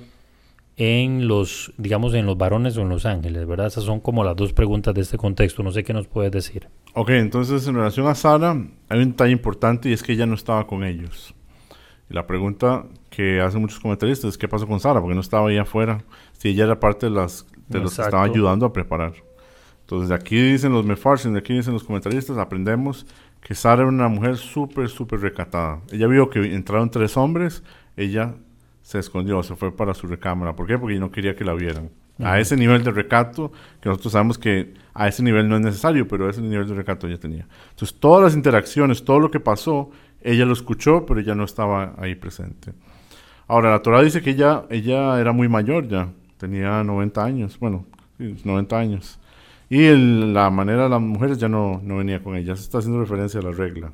en 0.76 1.28
los, 1.28 1.74
digamos, 1.76 2.14
en 2.14 2.24
los 2.24 2.38
varones 2.38 2.76
o 2.78 2.82
en 2.82 2.88
los 2.88 3.04
ángeles, 3.04 3.46
¿verdad? 3.46 3.66
Esas 3.66 3.84
son 3.84 4.00
como 4.00 4.24
las 4.24 4.34
dos 4.34 4.54
preguntas 4.54 4.94
de 4.94 5.02
este 5.02 5.18
contexto. 5.18 5.62
No 5.62 5.72
sé 5.72 5.84
qué 5.84 5.92
nos 5.92 6.06
puedes 6.06 6.32
decir. 6.32 6.68
Ok, 6.94 7.10
entonces 7.10 7.66
en 7.66 7.74
relación 7.74 8.06
a 8.06 8.14
Sara, 8.14 8.56
hay 8.88 8.98
un 8.98 9.10
detalle 9.10 9.32
importante 9.32 9.90
y 9.90 9.92
es 9.92 10.02
que 10.02 10.12
ella 10.12 10.24
no 10.24 10.34
estaba 10.34 10.66
con 10.66 10.84
ellos. 10.84 11.34
Y 12.08 12.14
la 12.14 12.26
pregunta 12.26 12.86
que 13.10 13.40
hacen 13.42 13.60
muchos 13.60 13.78
comentaristas 13.78 14.30
es 14.30 14.38
qué 14.38 14.48
pasó 14.48 14.66
con 14.66 14.80
Sara, 14.80 15.00
porque 15.00 15.14
no 15.14 15.20
estaba 15.20 15.50
ahí 15.50 15.58
afuera, 15.58 16.02
si 16.32 16.48
ella 16.48 16.64
era 16.64 16.80
parte 16.80 17.06
de, 17.06 17.12
las, 17.12 17.46
de 17.70 17.80
los 17.80 17.96
que 17.96 18.02
estaba 18.02 18.24
ayudando 18.24 18.66
a 18.66 18.72
preparar. 18.72 19.14
Entonces, 19.82 20.08
de 20.10 20.14
aquí 20.14 20.40
dicen 20.40 20.72
los 20.72 20.84
mefarsin, 20.84 21.32
de 21.32 21.40
aquí 21.40 21.54
dicen 21.54 21.72
los 21.72 21.84
comentaristas, 21.84 22.36
aprendemos 22.38 23.06
que 23.40 23.54
Sara 23.54 23.82
era 23.82 23.88
una 23.88 24.08
mujer 24.08 24.36
súper, 24.36 24.88
súper 24.88 25.20
recatada. 25.20 25.80
Ella 25.90 26.06
vio 26.06 26.30
que 26.30 26.54
entraron 26.54 26.90
tres 26.90 27.16
hombres, 27.16 27.62
ella 27.96 28.34
se 28.82 28.98
escondió, 28.98 29.42
se 29.42 29.56
fue 29.56 29.74
para 29.74 29.94
su 29.94 30.06
recámara. 30.06 30.54
¿Por 30.54 30.66
qué? 30.66 30.78
Porque 30.78 30.98
no 30.98 31.10
quería 31.10 31.34
que 31.34 31.44
la 31.44 31.54
vieran. 31.54 31.90
A 32.22 32.38
ese 32.38 32.54
nivel 32.54 32.84
de 32.84 32.90
recato, 32.90 33.50
que 33.80 33.88
nosotros 33.88 34.12
sabemos 34.12 34.36
que 34.36 34.74
a 34.92 35.08
ese 35.08 35.22
nivel 35.22 35.48
no 35.48 35.56
es 35.56 35.62
necesario, 35.62 36.06
pero 36.06 36.26
a 36.26 36.30
ese 36.30 36.42
nivel 36.42 36.68
de 36.68 36.74
recato 36.74 37.06
ella 37.06 37.18
tenía. 37.18 37.46
Entonces, 37.70 37.98
todas 37.98 38.22
las 38.22 38.34
interacciones, 38.34 39.04
todo 39.04 39.20
lo 39.20 39.30
que 39.30 39.40
pasó, 39.40 39.90
ella 40.20 40.44
lo 40.44 40.52
escuchó, 40.52 41.06
pero 41.06 41.20
ella 41.20 41.34
no 41.34 41.44
estaba 41.44 41.94
ahí 41.98 42.14
presente. 42.14 42.74
Ahora, 43.48 43.70
la 43.70 43.80
Torah 43.80 44.02
dice 44.02 44.20
que 44.20 44.30
ella, 44.30 44.66
ella 44.70 45.18
era 45.18 45.32
muy 45.32 45.48
mayor 45.48 45.88
ya, 45.88 46.10
tenía 46.40 46.82
90 46.82 47.22
años, 47.22 47.58
bueno, 47.60 47.84
90 48.18 48.78
años. 48.78 49.20
Y 49.68 49.88
la 50.32 50.50
manera 50.50 50.84
de 50.84 50.88
las 50.88 51.00
mujeres 51.00 51.38
ya 51.38 51.48
no, 51.48 51.80
no 51.84 51.98
venía 51.98 52.22
con 52.22 52.34
ella, 52.34 52.56
se 52.56 52.62
está 52.62 52.78
haciendo 52.78 52.98
referencia 52.98 53.38
a 53.38 53.42
la 53.44 53.52
regla. 53.52 53.92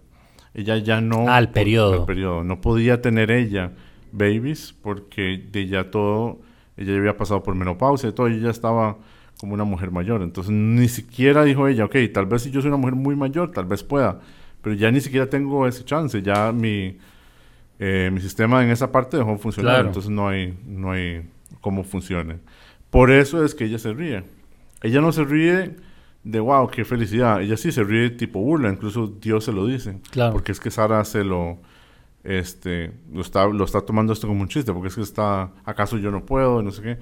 Ella 0.55 0.79
ya 0.79 1.03
no... 1.03 1.29
Al 1.29 1.51
periodo. 1.51 2.01
Al 2.01 2.07
periodo. 2.07 2.45
No 2.45 2.63
podía 2.63 3.03
tener 3.03 3.31
ella 3.31 3.73
babies 4.13 4.75
porque 4.81 5.45
de 5.53 5.67
ya 5.67 5.91
todo, 5.91 6.39
ella 6.77 6.93
ya 6.93 6.99
había 6.99 7.17
pasado 7.17 7.43
por 7.43 7.55
menopausia 7.55 8.09
y 8.09 8.13
todo, 8.13 8.29
ella 8.29 8.45
ya 8.45 8.51
estaba 8.51 8.97
como 9.39 9.53
una 9.53 9.65
mujer 9.65 9.91
mayor. 9.91 10.23
Entonces 10.23 10.53
ni 10.53 10.89
siquiera 10.89 11.45
dijo 11.45 11.69
ella, 11.69 11.85
ok, 11.85 11.97
tal 12.15 12.25
vez 12.25 12.43
si 12.43 12.51
yo 12.51 12.63
soy 12.63 12.69
una 12.69 12.79
mujer 12.79 12.95
muy 12.95 13.17
mayor, 13.17 13.51
tal 13.51 13.67
vez 13.67 13.83
pueda, 13.83 14.21
pero 14.63 14.75
ya 14.75 14.91
ni 14.91 15.01
siquiera 15.01 15.29
tengo 15.29 15.67
ese 15.67 15.85
chance, 15.85 16.23
ya 16.23 16.53
mi, 16.53 16.97
eh, 17.79 18.09
mi 18.11 18.21
sistema 18.21 18.65
en 18.65 18.71
esa 18.71 18.91
parte 18.91 19.19
dejó 19.19 19.33
de 19.33 19.39
funcionar, 19.39 19.85
entonces 19.85 20.11
no 20.11 20.29
hay, 20.29 20.57
no 20.65 20.93
hay 20.93 21.23
cómo 21.67 21.83
funcione. 21.83 22.39
Por 22.91 23.11
eso 23.11 23.45
es 23.45 23.57
que 23.57 23.65
ella 23.65 23.81
se 23.81 23.93
ríe. 23.93 24.23
Ella 24.83 25.01
no 25.01 25.11
se 25.11 25.25
ríe 25.25 25.75
de 26.23 26.39
wow, 26.39 26.69
qué 26.69 26.85
felicidad. 26.85 27.43
Ella 27.43 27.57
sí 27.57 27.73
se 27.73 27.83
ríe 27.83 28.11
tipo 28.11 28.39
burla, 28.39 28.71
incluso 28.71 29.09
Dios 29.09 29.43
se 29.43 29.53
lo 29.53 29.67
dice. 29.67 29.99
Claro. 30.13 30.33
Porque 30.33 30.53
es 30.53 30.61
que 30.61 30.71
Sara 30.71 31.05
se 31.05 31.25
lo 31.25 31.59
este, 32.23 32.93
lo 33.13 33.21
está, 33.21 33.47
lo 33.49 33.65
está 33.65 33.81
tomando 33.81 34.13
esto 34.13 34.29
como 34.29 34.43
un 34.43 34.49
chiste, 34.49 34.73
porque 34.73 34.87
es 34.87 34.95
que 34.95 35.01
está, 35.01 35.51
¿acaso 35.65 35.99
yo 35.99 36.13
no 36.13 36.25
puedo? 36.25 36.63
No 36.63 36.71
sé 36.71 36.83
qué. 36.83 36.99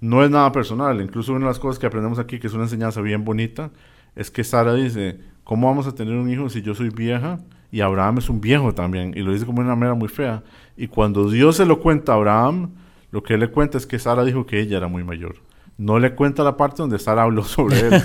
No 0.00 0.24
es 0.24 0.30
nada 0.30 0.50
personal, 0.52 1.02
incluso 1.02 1.32
una 1.32 1.40
de 1.40 1.50
las 1.50 1.58
cosas 1.58 1.78
que 1.78 1.84
aprendemos 1.86 2.18
aquí, 2.18 2.38
que 2.38 2.46
es 2.46 2.54
una 2.54 2.62
enseñanza 2.62 3.02
bien 3.02 3.26
bonita, 3.26 3.72
es 4.16 4.30
que 4.30 4.42
Sara 4.42 4.72
dice, 4.72 5.20
¿cómo 5.44 5.66
vamos 5.66 5.86
a 5.86 5.94
tener 5.94 6.14
un 6.14 6.30
hijo 6.30 6.48
si 6.48 6.62
yo 6.62 6.74
soy 6.74 6.88
vieja? 6.88 7.40
Y 7.70 7.82
Abraham 7.82 8.18
es 8.18 8.30
un 8.30 8.40
viejo 8.40 8.72
también, 8.72 9.12
y 9.14 9.20
lo 9.20 9.34
dice 9.34 9.44
como 9.44 9.60
de 9.60 9.66
una 9.66 9.76
manera 9.76 9.94
muy 9.94 10.08
fea. 10.08 10.42
Y 10.78 10.86
cuando 10.86 11.30
Dios 11.30 11.56
se 11.56 11.66
lo 11.66 11.80
cuenta 11.80 12.12
a 12.12 12.14
Abraham, 12.14 12.70
lo 13.12 13.22
que 13.22 13.34
él 13.34 13.40
le 13.40 13.48
cuenta 13.48 13.78
es 13.78 13.86
que 13.86 13.98
Sara 13.98 14.24
dijo 14.24 14.46
que 14.46 14.58
ella 14.58 14.78
era 14.78 14.88
muy 14.88 15.04
mayor. 15.04 15.36
No 15.78 15.98
le 15.98 16.14
cuenta 16.14 16.42
la 16.42 16.56
parte 16.56 16.78
donde 16.78 16.98
Sara 16.98 17.22
habló 17.22 17.44
sobre 17.44 17.78
él. 17.78 18.02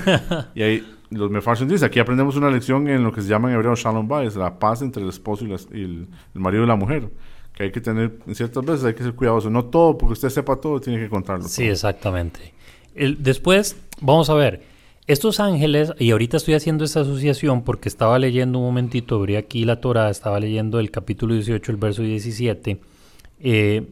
y 0.53 0.61
ahí 0.61 0.97
los 1.09 1.31
Mefarshim 1.31 1.67
dicen, 1.67 1.87
aquí 1.87 1.99
aprendemos 1.99 2.35
una 2.35 2.51
lección 2.51 2.87
en 2.89 3.03
lo 3.03 3.13
que 3.13 3.21
se 3.21 3.29
llama 3.29 3.49
en 3.49 3.55
hebreo 3.55 3.73
Shalom 3.75 4.07
Bayes, 4.07 4.35
la 4.35 4.59
paz 4.59 4.81
entre 4.81 5.01
el 5.01 5.09
esposo 5.09 5.45
y, 5.45 5.53
el, 5.81 6.07
marido 6.33 6.65
y 6.65 6.67
la 6.67 6.75
mujer. 6.75 7.09
Que 7.53 7.63
hay 7.63 7.71
que 7.71 7.81
tener, 7.81 8.19
en 8.27 8.35
ciertas 8.35 8.63
veces 8.65 8.85
hay 8.85 8.93
que 8.93 9.03
ser 9.03 9.15
cuidadoso. 9.15 9.49
No 9.49 9.65
todo, 9.65 9.97
porque 9.97 10.13
usted 10.13 10.29
sepa 10.29 10.57
todo, 10.57 10.79
tiene 10.81 10.99
que 10.99 11.09
contarlo. 11.09 11.47
Sí, 11.47 11.63
exactamente. 11.63 12.53
después, 12.93 13.77
vamos 14.01 14.29
a 14.29 14.33
ver, 14.33 14.61
estos 15.07 15.39
ángeles, 15.39 15.93
y 15.97 16.11
ahorita 16.11 16.35
estoy 16.35 16.55
haciendo 16.55 16.83
esta 16.83 16.99
asociación 16.99 17.63
porque 17.63 17.87
estaba 17.87 18.19
leyendo 18.19 18.59
un 18.59 18.65
momentito, 18.65 19.15
abrí 19.15 19.37
aquí 19.37 19.63
la 19.63 19.79
Torah, 19.79 20.09
estaba 20.09 20.41
leyendo 20.41 20.81
el 20.81 20.91
capítulo 20.91 21.33
18, 21.33 21.71
el 21.71 21.77
verso 21.77 22.01
17. 22.01 22.81
Eh, 23.39 23.87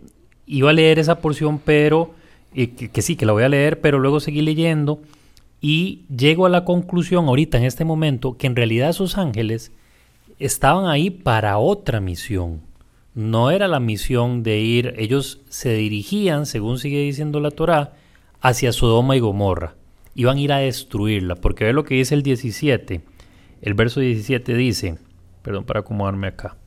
iba 0.48 0.70
a 0.70 0.74
leer 0.74 1.00
esa 1.00 1.20
porción, 1.20 1.60
pero, 1.60 2.14
eh, 2.54 2.70
que 2.70 3.02
sí, 3.02 3.16
que 3.16 3.26
la 3.26 3.34
voy 3.34 3.44
a 3.44 3.50
leer, 3.50 3.82
pero 3.82 4.00
luego 4.00 4.20
seguí 4.20 4.42
leyendo 4.42 5.02
y 5.62 6.04
llego 6.16 6.46
a 6.46 6.50
la 6.50 6.64
conclusión 6.64 7.26
ahorita 7.26 7.58
en 7.58 7.64
este 7.64 7.86
momento 7.86 8.38
que 8.38 8.48
en 8.48 8.56
realidad 8.56 8.90
esos 8.90 9.18
ángeles 9.18 9.72
estaban 10.40 10.86
ahí 10.86 11.10
para 11.10 11.58
otra 11.58 12.00
misión. 12.00 12.62
No 13.14 13.50
era 13.50 13.68
la 13.68 13.80
misión 13.80 14.44
de 14.44 14.60
ir, 14.60 14.94
ellos 14.98 15.42
se 15.50 15.74
dirigían, 15.74 16.46
según 16.46 16.78
sigue 16.80 17.00
diciendo 17.00 17.40
la 17.40 17.52
Torá, 17.52 17.94
hacia 18.42 18.74
Sodoma 18.74 19.16
y 19.16 19.22
Gomorra. 19.22 19.76
Iban 20.14 20.38
a 20.38 20.42
ir 20.42 20.52
a 20.52 20.58
destruirla, 20.58 21.36
porque 21.36 21.64
ve 21.64 21.74
lo 21.74 21.84
que 21.84 21.96
dice 21.96 22.14
el 22.14 22.24
17. 22.24 23.02
El 23.62 23.74
verso 23.74 24.02
17 24.02 24.54
dice, 24.54 24.98
perdón 25.42 25.64
para 25.64 25.80
acomodarme 25.80 26.28
acá. 26.28 26.58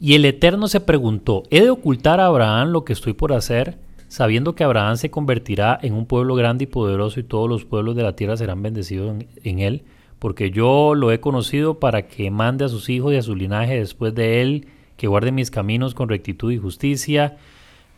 Y 0.00 0.14
el 0.14 0.24
Eterno 0.24 0.68
se 0.68 0.80
preguntó, 0.80 1.42
¿he 1.50 1.62
de 1.62 1.70
ocultar 1.70 2.20
a 2.20 2.26
Abraham 2.26 2.70
lo 2.70 2.84
que 2.84 2.92
estoy 2.92 3.14
por 3.14 3.32
hacer? 3.32 3.78
sabiendo 4.08 4.54
que 4.54 4.64
Abraham 4.64 4.96
se 4.96 5.10
convertirá 5.10 5.78
en 5.82 5.92
un 5.94 6.06
pueblo 6.06 6.34
grande 6.34 6.64
y 6.64 6.66
poderoso 6.66 7.20
y 7.20 7.24
todos 7.24 7.48
los 7.48 7.64
pueblos 7.64 7.94
de 7.94 8.02
la 8.02 8.16
tierra 8.16 8.36
serán 8.36 8.62
bendecidos 8.62 9.14
en, 9.44 9.58
él, 9.58 9.82
porque 10.18 10.50
yo 10.50 10.94
lo 10.94 11.12
he 11.12 11.20
conocido 11.20 11.78
para 11.78 12.08
que 12.08 12.30
mande 12.30 12.64
a 12.64 12.68
sus 12.68 12.88
hijos 12.88 13.12
y 13.12 13.16
a 13.16 13.22
su 13.22 13.36
linaje 13.36 13.78
después 13.78 14.14
de 14.14 14.40
él, 14.40 14.66
que 14.96 15.06
guarde 15.06 15.30
mis 15.30 15.50
caminos 15.50 15.94
con 15.94 16.08
rectitud 16.08 16.50
y 16.50 16.58
justicia, 16.58 17.36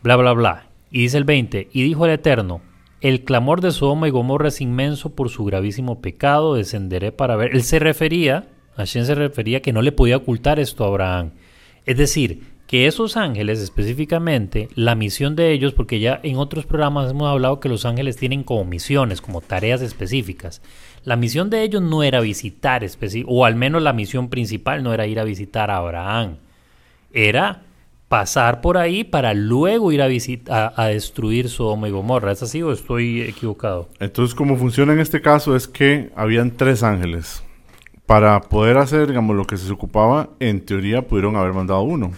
bla, 0.03 0.17
bla, 0.17 0.33
bla. 0.33 0.67
Y 0.91 1.03
dice 1.03 1.17
el 1.17 1.25
20, 1.25 1.69
y 1.73 1.83
dijo 1.85 2.05
el 2.05 2.13
Eterno, 2.13 2.61
el 3.01 3.23
clamor 3.23 3.61
de 3.61 3.71
Sodoma 3.71 4.09
y 4.09 4.11
Gomorra 4.11 4.49
es 4.49 4.61
inmenso 4.61 5.15
por 5.15 5.31
su 5.31 5.45
gravísimo 5.45 6.01
pecado, 6.01 6.57
descenderé 6.57 7.13
para 7.13 7.37
ver. 7.37 7.55
Él 7.55 7.63
se 7.63 7.79
refería, 7.79 8.49
Hashem 8.77 9.05
se 9.05 9.15
refería 9.15 9.63
que 9.63 9.73
no 9.73 9.81
le 9.81 9.93
podía 9.93 10.19
ocultar 10.19 10.59
esto 10.59 10.85
a 10.85 10.89
Abraham. 10.89 11.31
Es 11.87 11.97
decir, 11.97 12.43
que 12.71 12.87
esos 12.87 13.17
ángeles 13.17 13.59
específicamente, 13.59 14.69
la 14.77 14.95
misión 14.95 15.35
de 15.35 15.51
ellos, 15.51 15.73
porque 15.73 15.99
ya 15.99 16.21
en 16.23 16.37
otros 16.37 16.67
programas 16.67 17.11
hemos 17.11 17.29
hablado 17.29 17.59
que 17.59 17.69
los 17.69 17.85
ángeles 17.85 18.17
tienen 18.17 18.45
como 18.45 18.65
misiones, 18.65 19.21
como 19.21 19.41
tareas 19.41 19.83
específicas. 19.83 20.63
La 21.03 21.17
misión 21.17 21.51
de 21.51 21.65
ellos 21.65 21.83
no 21.83 22.05
era 22.05 22.21
visitar, 22.21 22.87
o 23.27 23.45
al 23.45 23.57
menos 23.57 23.83
la 23.83 23.93
misión 23.93 24.29
principal 24.29 24.85
no 24.85 24.95
era 24.95 25.09
ir 25.09 25.19
a 25.19 25.25
visitar 25.25 25.69
a 25.69 25.79
Abraham, 25.79 26.37
era 27.13 27.63
pasar 28.07 28.61
por 28.61 28.79
ahí 28.79 29.03
para 29.03 29.35
luego 29.35 29.91
ir 29.91 30.03
a, 30.03 30.07
visitar, 30.07 30.73
a, 30.77 30.87
destruir 30.87 31.49
Sodoma 31.49 31.89
y 31.89 31.91
Gomorra. 31.91 32.31
¿Es 32.31 32.43
así 32.43 32.63
o 32.63 32.71
estoy 32.71 33.23
equivocado? 33.23 33.89
Entonces, 33.99 34.35
como 34.35 34.57
funciona 34.57 34.93
en 34.93 35.01
este 35.01 35.21
caso 35.21 35.57
es 35.57 35.67
que 35.67 36.11
habían 36.15 36.57
tres 36.57 36.85
ángeles. 36.85 37.43
Para 38.11 38.41
poder 38.41 38.77
hacer, 38.77 39.07
digamos, 39.07 39.37
lo 39.37 39.45
que 39.45 39.57
se 39.57 39.71
ocupaba, 39.71 40.31
en 40.41 40.65
teoría 40.65 41.07
pudieron 41.07 41.37
haber 41.37 41.53
mandado 41.53 41.83
uno. 41.83 42.11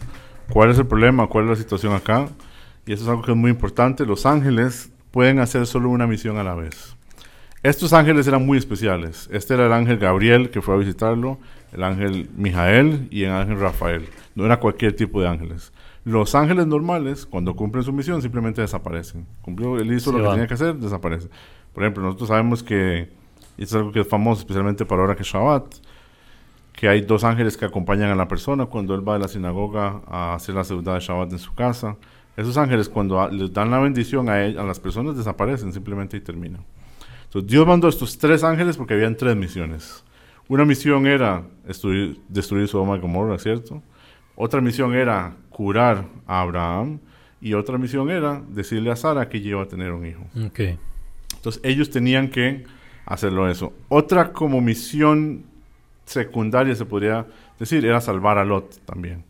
¿Cuál 0.50 0.70
es 0.70 0.78
el 0.78 0.86
problema? 0.86 1.26
¿Cuál 1.26 1.44
es 1.44 1.50
la 1.50 1.56
situación 1.56 1.92
acá? 1.92 2.30
Y 2.86 2.94
eso 2.94 3.02
es 3.02 3.10
algo 3.10 3.20
que 3.20 3.32
es 3.32 3.36
muy 3.36 3.50
importante. 3.50 4.06
Los 4.06 4.24
ángeles 4.24 4.90
pueden 5.10 5.38
hacer 5.38 5.66
solo 5.66 5.90
una 5.90 6.06
misión 6.06 6.38
a 6.38 6.44
la 6.44 6.54
vez. 6.54 6.96
Estos 7.62 7.92
ángeles 7.92 8.26
eran 8.26 8.46
muy 8.46 8.56
especiales. 8.56 9.28
Este 9.30 9.52
era 9.52 9.66
el 9.66 9.72
ángel 9.74 9.98
Gabriel 9.98 10.48
que 10.48 10.62
fue 10.62 10.76
a 10.76 10.78
visitarlo, 10.78 11.36
el 11.72 11.82
ángel 11.82 12.30
Mijael 12.38 13.08
y 13.10 13.24
el 13.24 13.32
ángel 13.32 13.60
Rafael. 13.60 14.08
No 14.34 14.46
era 14.46 14.60
cualquier 14.60 14.96
tipo 14.96 15.20
de 15.20 15.28
ángeles. 15.28 15.74
Los 16.06 16.34
ángeles 16.34 16.66
normales, 16.66 17.26
cuando 17.26 17.54
cumplen 17.54 17.84
su 17.84 17.92
misión, 17.92 18.22
simplemente 18.22 18.62
desaparecen. 18.62 19.26
Cumplió, 19.42 19.76
él 19.76 19.92
hizo 19.92 20.10
lo 20.10 20.24
que 20.24 20.30
tenía 20.30 20.46
que 20.46 20.54
hacer, 20.54 20.74
desaparece. 20.74 21.28
Por 21.74 21.82
ejemplo, 21.82 22.02
nosotros 22.02 22.28
sabemos 22.30 22.62
que, 22.62 23.10
y 23.56 23.64
es 23.64 23.74
algo 23.74 23.92
que 23.92 24.00
es 24.00 24.08
famoso 24.08 24.40
especialmente 24.40 24.84
para 24.84 25.02
ahora 25.02 25.16
que 25.16 25.22
es 25.22 25.28
Shabbat, 25.28 25.74
que 26.72 26.88
hay 26.88 27.02
dos 27.02 27.24
ángeles 27.24 27.56
que 27.56 27.64
acompañan 27.64 28.10
a 28.10 28.14
la 28.14 28.28
persona 28.28 28.66
cuando 28.66 28.94
él 28.94 29.06
va 29.06 29.16
a 29.16 29.18
la 29.18 29.28
sinagoga 29.28 30.00
a 30.06 30.34
hacer 30.34 30.54
la 30.54 30.64
ciudad 30.64 30.94
de 30.94 31.00
Shabbat 31.00 31.32
en 31.32 31.38
su 31.38 31.54
casa. 31.54 31.96
Esos 32.36 32.56
ángeles 32.56 32.88
cuando 32.88 33.28
les 33.28 33.52
dan 33.52 33.70
la 33.70 33.78
bendición 33.78 34.28
a, 34.28 34.36
a 34.36 34.64
las 34.64 34.80
personas 34.80 35.16
desaparecen 35.16 35.72
simplemente 35.72 36.16
y 36.16 36.20
terminan. 36.20 36.64
Entonces 37.24 37.50
Dios 37.50 37.66
mandó 37.66 37.88
estos 37.88 38.16
tres 38.18 38.42
ángeles 38.42 38.76
porque 38.76 38.94
habían 38.94 39.16
tres 39.16 39.36
misiones. 39.36 40.02
Una 40.48 40.64
misión 40.64 41.06
era 41.06 41.44
destruir, 41.66 42.20
destruir 42.28 42.68
Sodoma 42.68 42.96
y 42.96 43.00
Gomorra, 43.00 43.38
¿cierto? 43.38 43.82
Otra 44.34 44.60
misión 44.60 44.94
era 44.94 45.36
curar 45.50 46.06
a 46.26 46.40
Abraham 46.40 46.98
y 47.40 47.54
otra 47.54 47.78
misión 47.78 48.10
era 48.10 48.42
decirle 48.48 48.90
a 48.90 48.96
Sara 48.96 49.28
que 49.28 49.38
iba 49.38 49.62
a 49.62 49.66
tener 49.66 49.92
un 49.92 50.06
hijo. 50.06 50.24
Okay. 50.48 50.78
Entonces 51.36 51.60
ellos 51.64 51.90
tenían 51.90 52.28
que 52.28 52.64
hacerlo 53.12 53.48
eso. 53.48 53.72
Otra 53.88 54.32
como 54.32 54.60
misión 54.60 55.44
secundaria, 56.04 56.74
se 56.74 56.84
podría 56.84 57.26
decir, 57.58 57.84
era 57.84 58.00
salvar 58.00 58.38
a 58.38 58.44
Lot 58.44 58.80
también. 58.84 59.24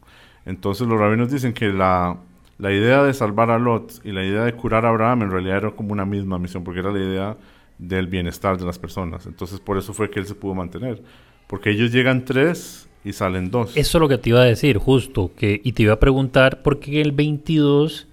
Entonces 0.46 0.86
los 0.86 0.98
rabinos 0.98 1.30
dicen 1.30 1.52
que 1.52 1.72
la, 1.72 2.16
la 2.58 2.72
idea 2.72 3.02
de 3.02 3.14
salvar 3.14 3.50
a 3.50 3.58
Lot 3.58 4.00
y 4.04 4.12
la 4.12 4.24
idea 4.24 4.44
de 4.44 4.52
curar 4.54 4.86
a 4.86 4.88
Abraham 4.88 5.22
en 5.22 5.30
realidad 5.30 5.56
era 5.58 5.70
como 5.72 5.92
una 5.92 6.04
misma 6.04 6.38
misión, 6.38 6.64
porque 6.64 6.80
era 6.80 6.92
la 6.92 6.98
idea 6.98 7.36
del 7.78 8.06
bienestar 8.06 8.58
de 8.58 8.64
las 8.64 8.78
personas. 8.78 9.26
Entonces 9.26 9.60
por 9.60 9.78
eso 9.78 9.92
fue 9.92 10.10
que 10.10 10.20
él 10.20 10.26
se 10.26 10.34
pudo 10.34 10.54
mantener. 10.54 11.02
Porque 11.46 11.70
ellos 11.70 11.92
llegan 11.92 12.24
tres 12.24 12.88
y 13.04 13.12
salen 13.12 13.50
dos. 13.50 13.76
Eso 13.76 13.98
es 13.98 14.00
lo 14.00 14.08
que 14.08 14.18
te 14.18 14.30
iba 14.30 14.40
a 14.40 14.44
decir, 14.44 14.78
justo. 14.78 15.32
Que, 15.36 15.60
y 15.62 15.72
te 15.72 15.82
iba 15.82 15.94
a 15.94 16.00
preguntar, 16.00 16.62
porque 16.62 17.00
el 17.00 17.12
22, 17.12 18.08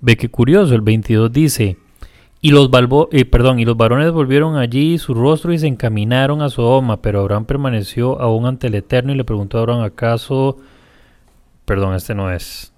ve 0.00 0.16
qué 0.16 0.28
curioso, 0.28 0.74
el 0.74 0.80
22 0.80 1.32
dice, 1.32 1.76
y 2.42 2.50
los, 2.52 2.70
eh, 3.12 3.24
perdón, 3.26 3.60
y 3.60 3.66
los 3.66 3.76
varones 3.76 4.12
volvieron 4.12 4.56
allí 4.56 4.96
su 4.96 5.12
rostro 5.12 5.52
y 5.52 5.58
se 5.58 5.66
encaminaron 5.66 6.40
a 6.40 6.48
Sodoma, 6.48 7.02
pero 7.02 7.20
Abraham 7.20 7.44
permaneció 7.44 8.20
aún 8.20 8.46
ante 8.46 8.68
el 8.68 8.74
Eterno 8.76 9.12
y 9.12 9.16
le 9.16 9.24
preguntó 9.24 9.58
a 9.58 9.60
Abraham, 9.60 9.82
¿acaso... 9.82 10.58
Perdón, 11.66 11.94
este 11.94 12.14
no 12.14 12.32
es. 12.32 12.72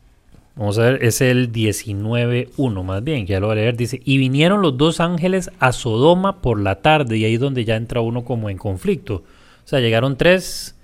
Vamos 0.56 0.78
a 0.78 0.82
ver, 0.82 1.02
es 1.02 1.22
el 1.22 1.50
19.1 1.50 2.82
más 2.82 3.02
bien, 3.02 3.24
ya 3.24 3.40
lo 3.40 3.46
voy 3.46 3.52
a 3.54 3.60
leer. 3.60 3.76
Dice, 3.76 4.02
y 4.04 4.18
vinieron 4.18 4.60
los 4.60 4.76
dos 4.76 5.00
ángeles 5.00 5.50
a 5.60 5.72
Sodoma 5.72 6.42
por 6.42 6.60
la 6.60 6.82
tarde, 6.82 7.16
y 7.16 7.24
ahí 7.24 7.34
es 7.34 7.40
donde 7.40 7.64
ya 7.64 7.76
entra 7.76 8.00
uno 8.00 8.24
como 8.24 8.50
en 8.50 8.58
conflicto. 8.58 9.14
O 9.14 9.68
sea, 9.68 9.78
llegaron 9.78 10.18
tres, 10.18 10.76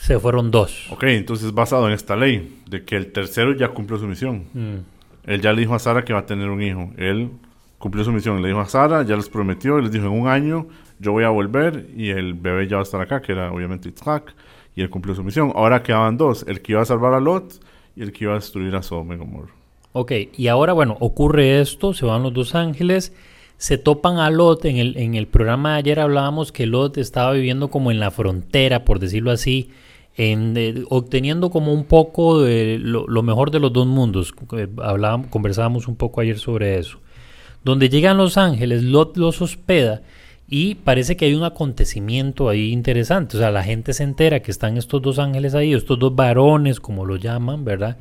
se 0.00 0.18
fueron 0.18 0.50
dos. 0.50 0.86
Ok, 0.90 1.04
entonces 1.04 1.52
basado 1.52 1.86
en 1.86 1.92
esta 1.92 2.16
ley, 2.16 2.58
de 2.68 2.84
que 2.84 2.96
el 2.96 3.12
tercero 3.12 3.54
ya 3.54 3.68
cumplió 3.68 3.98
su 3.98 4.06
misión. 4.06 4.46
Mm. 4.54 4.76
Él 5.26 5.40
ya 5.42 5.52
le 5.52 5.60
dijo 5.60 5.74
a 5.74 5.78
Sara 5.78 6.04
que 6.04 6.14
va 6.14 6.20
a 6.20 6.26
tener 6.26 6.48
un 6.48 6.62
hijo. 6.62 6.90
Él 6.96 7.30
cumplió 7.78 8.04
su 8.04 8.12
misión. 8.12 8.42
Le 8.42 8.48
dijo 8.48 8.60
a 8.60 8.66
Sara, 8.66 9.02
ya 9.02 9.16
les 9.16 9.28
prometió, 9.28 9.80
les 9.80 9.90
dijo 9.90 10.06
en 10.06 10.12
un 10.12 10.28
año 10.28 10.66
yo 10.98 11.12
voy 11.12 11.24
a 11.24 11.30
volver 11.30 11.88
y 11.96 12.10
el 12.10 12.34
bebé 12.34 12.66
ya 12.66 12.76
va 12.76 12.82
a 12.82 12.84
estar 12.84 13.00
acá, 13.00 13.22
que 13.22 13.32
era 13.32 13.52
obviamente 13.52 13.88
Isaac, 13.88 14.34
y 14.74 14.82
él 14.82 14.90
cumplió 14.90 15.14
su 15.14 15.22
misión. 15.22 15.52
Ahora 15.54 15.82
quedaban 15.82 16.16
dos, 16.16 16.44
el 16.48 16.60
que 16.60 16.72
iba 16.72 16.82
a 16.82 16.84
salvar 16.84 17.14
a 17.14 17.20
Lot 17.20 17.60
y 17.96 18.02
el 18.02 18.12
que 18.12 18.24
iba 18.24 18.32
a 18.32 18.36
destruir 18.36 18.74
a 18.74 18.82
Sodoma 18.82 19.14
y 19.14 19.18
Gomorra. 19.18 19.52
Ok, 19.92 20.12
y 20.36 20.48
ahora 20.48 20.72
bueno, 20.72 20.96
ocurre 21.00 21.60
esto, 21.60 21.94
se 21.94 22.04
van 22.04 22.22
los 22.22 22.34
dos 22.34 22.54
ángeles, 22.54 23.12
se 23.56 23.78
topan 23.78 24.18
a 24.18 24.30
Lot, 24.30 24.64
en 24.64 24.76
el, 24.76 24.96
en 24.96 25.14
el 25.14 25.26
programa 25.26 25.72
de 25.72 25.78
ayer 25.78 26.00
hablábamos 26.00 26.52
que 26.52 26.66
Lot 26.66 26.98
estaba 26.98 27.32
viviendo 27.32 27.68
como 27.68 27.90
en 27.90 27.98
la 27.98 28.10
frontera, 28.10 28.84
por 28.84 28.98
decirlo 28.98 29.30
así, 29.30 29.70
en, 30.16 30.84
obteniendo 30.90 31.50
como 31.50 31.72
un 31.72 31.84
poco 31.84 32.42
de 32.42 32.78
lo, 32.80 33.06
lo, 33.06 33.22
mejor 33.22 33.50
de 33.50 33.60
los 33.60 33.72
dos 33.72 33.86
mundos. 33.86 34.34
Eh, 34.56 34.68
hablábamos, 34.82 35.28
conversábamos 35.28 35.88
un 35.88 35.96
poco 35.96 36.20
ayer 36.20 36.38
sobre 36.38 36.78
eso. 36.78 36.98
Donde 37.64 37.88
llegan 37.88 38.16
los 38.16 38.36
ángeles, 38.36 38.82
Lot 38.82 39.16
los 39.16 39.42
hospeda 39.42 40.02
y 40.48 40.76
parece 40.76 41.16
que 41.16 41.26
hay 41.26 41.34
un 41.34 41.44
acontecimiento 41.44 42.48
ahí 42.48 42.72
interesante. 42.72 43.36
O 43.36 43.40
sea, 43.40 43.50
la 43.50 43.62
gente 43.62 43.92
se 43.92 44.04
entera 44.04 44.40
que 44.40 44.50
están 44.50 44.78
estos 44.78 45.02
dos 45.02 45.18
ángeles 45.18 45.54
ahí, 45.54 45.74
estos 45.74 45.98
dos 45.98 46.14
varones, 46.14 46.80
como 46.80 47.04
lo 47.04 47.16
llaman, 47.16 47.64
¿verdad? 47.64 47.98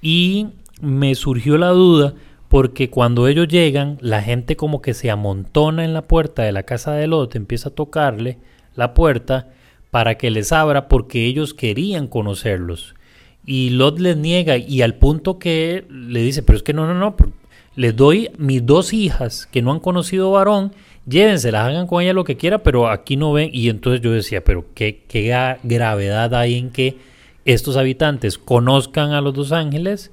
Y 0.00 0.48
me 0.80 1.14
surgió 1.16 1.58
la 1.58 1.70
duda 1.70 2.14
porque 2.48 2.88
cuando 2.88 3.26
ellos 3.28 3.48
llegan, 3.48 3.98
la 4.00 4.22
gente 4.22 4.56
como 4.56 4.80
que 4.80 4.94
se 4.94 5.10
amontona 5.10 5.84
en 5.84 5.92
la 5.92 6.02
puerta 6.02 6.44
de 6.44 6.52
la 6.52 6.62
casa 6.62 6.92
de 6.92 7.08
Lot, 7.08 7.34
empieza 7.34 7.70
a 7.70 7.74
tocarle 7.74 8.38
la 8.74 8.94
puerta 8.94 9.48
para 9.90 10.16
que 10.16 10.30
les 10.30 10.52
abra 10.52 10.88
porque 10.88 11.26
ellos 11.26 11.52
querían 11.52 12.06
conocerlos. 12.06 12.94
Y 13.44 13.70
Lot 13.70 13.98
les 13.98 14.16
niega 14.16 14.56
y 14.56 14.82
al 14.82 14.94
punto 14.94 15.38
que 15.38 15.84
le 15.90 16.22
dice, 16.22 16.42
pero 16.42 16.56
es 16.56 16.62
que 16.62 16.74
no, 16.74 16.86
no, 16.86 16.94
no, 16.94 17.16
les 17.78 17.94
doy 17.94 18.28
mis 18.38 18.66
dos 18.66 18.92
hijas 18.92 19.46
que 19.52 19.62
no 19.62 19.70
han 19.70 19.78
conocido 19.78 20.32
varón, 20.32 20.72
llévenselas, 21.06 21.68
hagan 21.68 21.86
con 21.86 22.02
ellas 22.02 22.16
lo 22.16 22.24
que 22.24 22.36
quieran, 22.36 22.60
pero 22.64 22.90
aquí 22.90 23.16
no 23.16 23.32
ven. 23.32 23.50
Y 23.52 23.68
entonces 23.68 24.00
yo 24.00 24.10
decía, 24.10 24.42
pero 24.42 24.64
qué, 24.74 25.04
qué 25.06 25.56
gravedad 25.62 26.34
hay 26.34 26.58
en 26.58 26.70
que 26.70 26.96
estos 27.44 27.76
habitantes 27.76 28.36
conozcan 28.36 29.12
a 29.12 29.20
los 29.20 29.32
dos 29.32 29.52
ángeles 29.52 30.10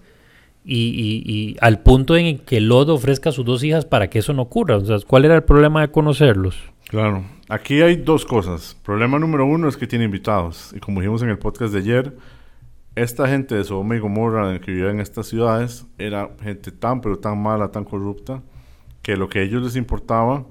y, 0.64 1.24
y, 1.26 1.58
al 1.60 1.80
punto 1.80 2.16
en 2.16 2.38
que 2.38 2.62
Lot 2.62 2.90
ofrezca 2.90 3.30
a 3.30 3.34
sus 3.34 3.46
dos 3.46 3.64
hijas 3.64 3.84
para 3.84 4.12
que 4.12 4.20
eso 4.20 4.32
no 4.34 4.44
ocurra. 4.44 4.78
¿cuál 5.08 5.26
era 5.26 5.34
el 5.34 5.44
problema 5.44 5.82
de 5.82 5.88
conocerlos? 5.88 6.56
Claro, 6.88 7.26
aquí 7.50 7.82
hay 7.82 7.96
dos 7.96 8.28
cosas. 8.28 8.78
Problema 8.86 9.18
número 9.18 9.48
uno 9.48 9.68
es 9.68 9.76
que 9.76 9.88
tiene 9.88 10.06
invitados. 10.06 10.72
Y 10.76 10.80
como 10.80 11.02
dijimos 11.02 11.24
en 11.24 11.30
el 11.30 11.40
podcast 11.40 11.74
de 11.74 11.80
ayer, 11.80 12.14
esta 12.96 13.28
gente 13.28 13.56
de 13.56 13.64
Sodoma 13.64 13.96
y 13.96 14.00
Gomorra 14.00 14.60
que 14.60 14.72
vivía 14.72 14.90
en 14.90 15.00
estas 15.00 15.28
ciudades 15.28 15.86
era 15.98 16.30
gente 16.42 16.72
tan 16.72 17.02
pero 17.02 17.20
tan 17.20 17.42
mala, 17.42 17.70
tan 17.70 17.84
corrupta, 17.84 18.42
que 19.02 19.18
lo 19.18 19.30
que 19.30 19.40
a 19.40 19.42
ellos 19.44 19.62
les 19.62 19.76
importaba 19.76 20.46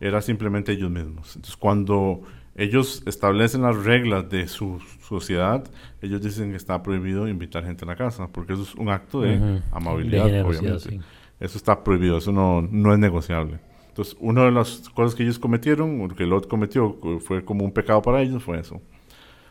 era 0.00 0.20
simplemente 0.20 0.72
ellos 0.72 0.90
mismos. 0.90 1.36
Entonces 1.36 1.56
cuando 1.56 2.22
ellos 2.54 3.02
establecen 3.06 3.62
las 3.62 3.84
reglas 3.84 4.28
de 4.28 4.48
su 4.48 4.80
sociedad, 5.06 5.64
ellos 6.00 6.20
dicen 6.20 6.50
que 6.50 6.56
está 6.56 6.82
prohibido 6.82 7.28
invitar 7.28 7.64
gente 7.64 7.84
a 7.84 7.88
la 7.88 7.96
casa, 7.96 8.28
porque 8.28 8.54
eso 8.54 8.62
es 8.62 8.74
un 8.74 8.88
acto 8.88 9.20
de 9.20 9.60
amabilidad, 9.70 10.44
obviamente. 10.44 11.00
Eso 11.40 11.58
está 11.58 11.82
prohibido, 11.82 12.18
eso 12.18 12.30
no, 12.30 12.62
no 12.62 12.92
es 12.92 12.98
negociable. 12.98 13.58
Entonces, 13.88 14.16
una 14.20 14.44
de 14.44 14.52
las 14.52 14.88
cosas 14.90 15.14
que 15.14 15.22
ellos 15.22 15.38
cometieron, 15.38 16.00
o 16.00 16.08
que 16.08 16.24
Lot 16.24 16.46
cometió, 16.46 16.96
fue 17.20 17.44
como 17.44 17.64
un 17.64 17.72
pecado 17.72 18.00
para 18.00 18.22
ellos, 18.22 18.42
fue 18.42 18.58
eso. 18.60 18.80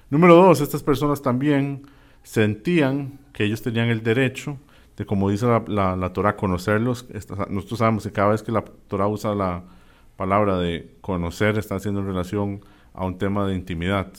Número 0.10 0.36
dos, 0.36 0.62
estas 0.62 0.82
personas 0.84 1.22
también 1.22 1.84
sentían 2.24 3.20
que 3.34 3.46
ellos 3.46 3.62
tenían 3.62 3.90
el 3.90 4.04
derecho 4.04 4.58
de, 4.98 5.06
como 5.06 5.30
dice 5.30 5.48
la, 5.48 5.96
la, 5.96 6.14
Torah, 6.14 6.36
conocerlos. 6.36 7.08
nosotros 7.50 7.80
sabemos 7.80 8.04
que 8.04 8.12
cada 8.12 8.30
vez 8.30 8.44
que 8.44 8.52
la 8.52 8.64
Torah 8.88 9.08
usa 9.08 9.34
la 9.34 9.64
palabra 10.18 10.58
de 10.60 10.96
conocer, 11.02 11.58
está 11.58 11.76
haciendo 11.76 12.02
en 12.02 12.08
relación 12.08 12.62
a 12.94 13.06
un 13.06 13.18
tema 13.18 13.48
de 13.48 13.56
intimidad. 13.56 14.12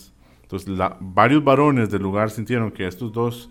Entonces, 0.42 0.68
varios 1.00 1.44
varones 1.44 1.90
del 1.90 2.02
lugar 2.02 2.30
sintieron 2.30 2.70
que 2.72 2.86
estos 2.86 3.12
dos 3.12 3.50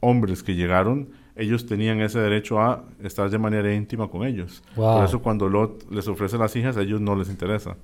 hombres 0.00 0.42
que 0.42 0.54
llegaron, 0.54 1.08
ellos 1.34 1.66
tenían 1.66 2.00
ese 2.00 2.18
derecho 2.18 2.60
a 2.60 2.84
estar 3.02 3.30
de 3.30 3.38
manera 3.38 3.72
íntima 3.72 4.08
con 4.08 4.26
ellos. 4.26 4.62
Por 4.74 5.04
eso 5.04 5.20
cuando 5.20 5.48
Lot 5.48 5.90
les 5.90 6.06
ofrece 6.08 6.36
las 6.36 6.54
hijas, 6.56 6.76
a 6.76 6.82
ellos 6.82 7.00
no 7.00 7.14
les 7.16 7.30
interesa, 7.30 7.76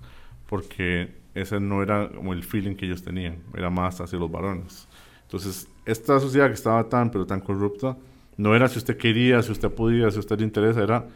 porque 0.48 1.14
ese 1.34 1.60
no 1.60 1.82
era 1.82 2.10
como 2.10 2.32
el 2.32 2.42
feeling 2.42 2.74
que 2.74 2.86
ellos 2.86 3.02
tenían, 3.02 3.38
era 3.56 3.70
más 3.70 4.00
hacia 4.00 4.18
los 4.18 4.30
varones. 4.30 4.88
Entonces, 5.34 5.66
esta 5.84 6.20
sociedad 6.20 6.46
que 6.46 6.54
estaba 6.54 6.88
tan, 6.88 7.10
pero 7.10 7.26
tan 7.26 7.40
corrupta, 7.40 7.96
no 8.36 8.54
era 8.54 8.68
si 8.68 8.78
usted 8.78 8.96
quería, 8.96 9.42
si 9.42 9.50
usted 9.50 9.68
podía, 9.68 10.08
si 10.12 10.20
usted 10.20 10.38
le 10.38 10.44
interesa, 10.44 10.80
era 10.80 11.08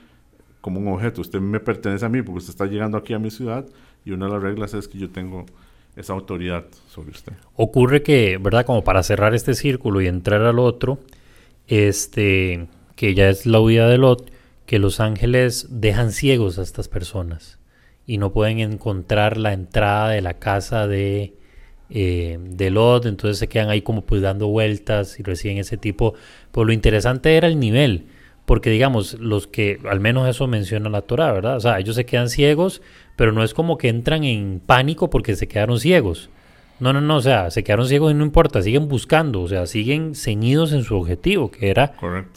como 0.60 0.80
un 0.80 0.88
objeto. 0.88 1.20
Usted 1.20 1.38
me 1.40 1.60
pertenece 1.60 2.04
a 2.04 2.08
mí 2.08 2.20
porque 2.22 2.38
usted 2.38 2.50
está 2.50 2.66
llegando 2.66 2.98
aquí 2.98 3.14
a 3.14 3.20
mi 3.20 3.30
ciudad 3.30 3.64
y 4.04 4.10
una 4.10 4.26
de 4.26 4.32
las 4.32 4.42
reglas 4.42 4.74
es 4.74 4.88
que 4.88 4.98
yo 4.98 5.08
tengo 5.10 5.46
esa 5.94 6.14
autoridad 6.14 6.64
sobre 6.88 7.12
usted. 7.12 7.32
Ocurre 7.54 8.02
que, 8.02 8.38
¿verdad? 8.38 8.66
Como 8.66 8.82
para 8.82 9.04
cerrar 9.04 9.36
este 9.36 9.54
círculo 9.54 10.00
y 10.00 10.08
entrar 10.08 10.42
al 10.42 10.58
otro, 10.58 10.98
este, 11.68 12.66
que 12.96 13.14
ya 13.14 13.28
es 13.28 13.46
la 13.46 13.60
huida 13.60 13.88
de 13.88 13.98
Lot, 13.98 14.32
que 14.66 14.80
los 14.80 14.98
ángeles 14.98 15.68
dejan 15.70 16.10
ciegos 16.10 16.58
a 16.58 16.62
estas 16.62 16.88
personas 16.88 17.60
y 18.04 18.18
no 18.18 18.32
pueden 18.32 18.58
encontrar 18.58 19.36
la 19.36 19.52
entrada 19.52 20.08
de 20.08 20.22
la 20.22 20.40
casa 20.40 20.88
de 20.88 21.38
eh, 21.90 22.38
de 22.40 22.70
Lot, 22.70 23.06
entonces 23.06 23.38
se 23.38 23.48
quedan 23.48 23.70
ahí 23.70 23.82
como 23.82 24.02
pues 24.02 24.20
dando 24.20 24.48
vueltas 24.48 25.18
y 25.18 25.22
reciben 25.22 25.58
ese 25.58 25.76
tipo. 25.76 26.14
Pues 26.50 26.66
lo 26.66 26.72
interesante 26.72 27.36
era 27.36 27.48
el 27.48 27.58
nivel, 27.58 28.06
porque 28.44 28.70
digamos, 28.70 29.14
los 29.14 29.46
que, 29.46 29.78
al 29.88 30.00
menos 30.00 30.28
eso 30.28 30.46
menciona 30.46 30.88
la 30.90 31.02
Torah, 31.02 31.32
¿verdad? 31.32 31.56
O 31.56 31.60
sea, 31.60 31.78
ellos 31.78 31.96
se 31.96 32.06
quedan 32.06 32.28
ciegos, 32.28 32.82
pero 33.16 33.32
no 33.32 33.42
es 33.42 33.54
como 33.54 33.78
que 33.78 33.88
entran 33.88 34.24
en 34.24 34.60
pánico 34.64 35.10
porque 35.10 35.36
se 35.36 35.48
quedaron 35.48 35.80
ciegos. 35.80 36.30
No, 36.80 36.92
no, 36.92 37.00
no, 37.00 37.16
o 37.16 37.20
sea, 37.20 37.50
se 37.50 37.64
quedaron 37.64 37.88
ciegos 37.88 38.12
y 38.12 38.14
no 38.14 38.24
importa, 38.24 38.62
siguen 38.62 38.88
buscando, 38.88 39.42
o 39.42 39.48
sea, 39.48 39.66
siguen 39.66 40.14
ceñidos 40.14 40.72
en 40.72 40.84
su 40.84 40.96
objetivo, 40.96 41.50
que 41.50 41.70
era 41.70 41.94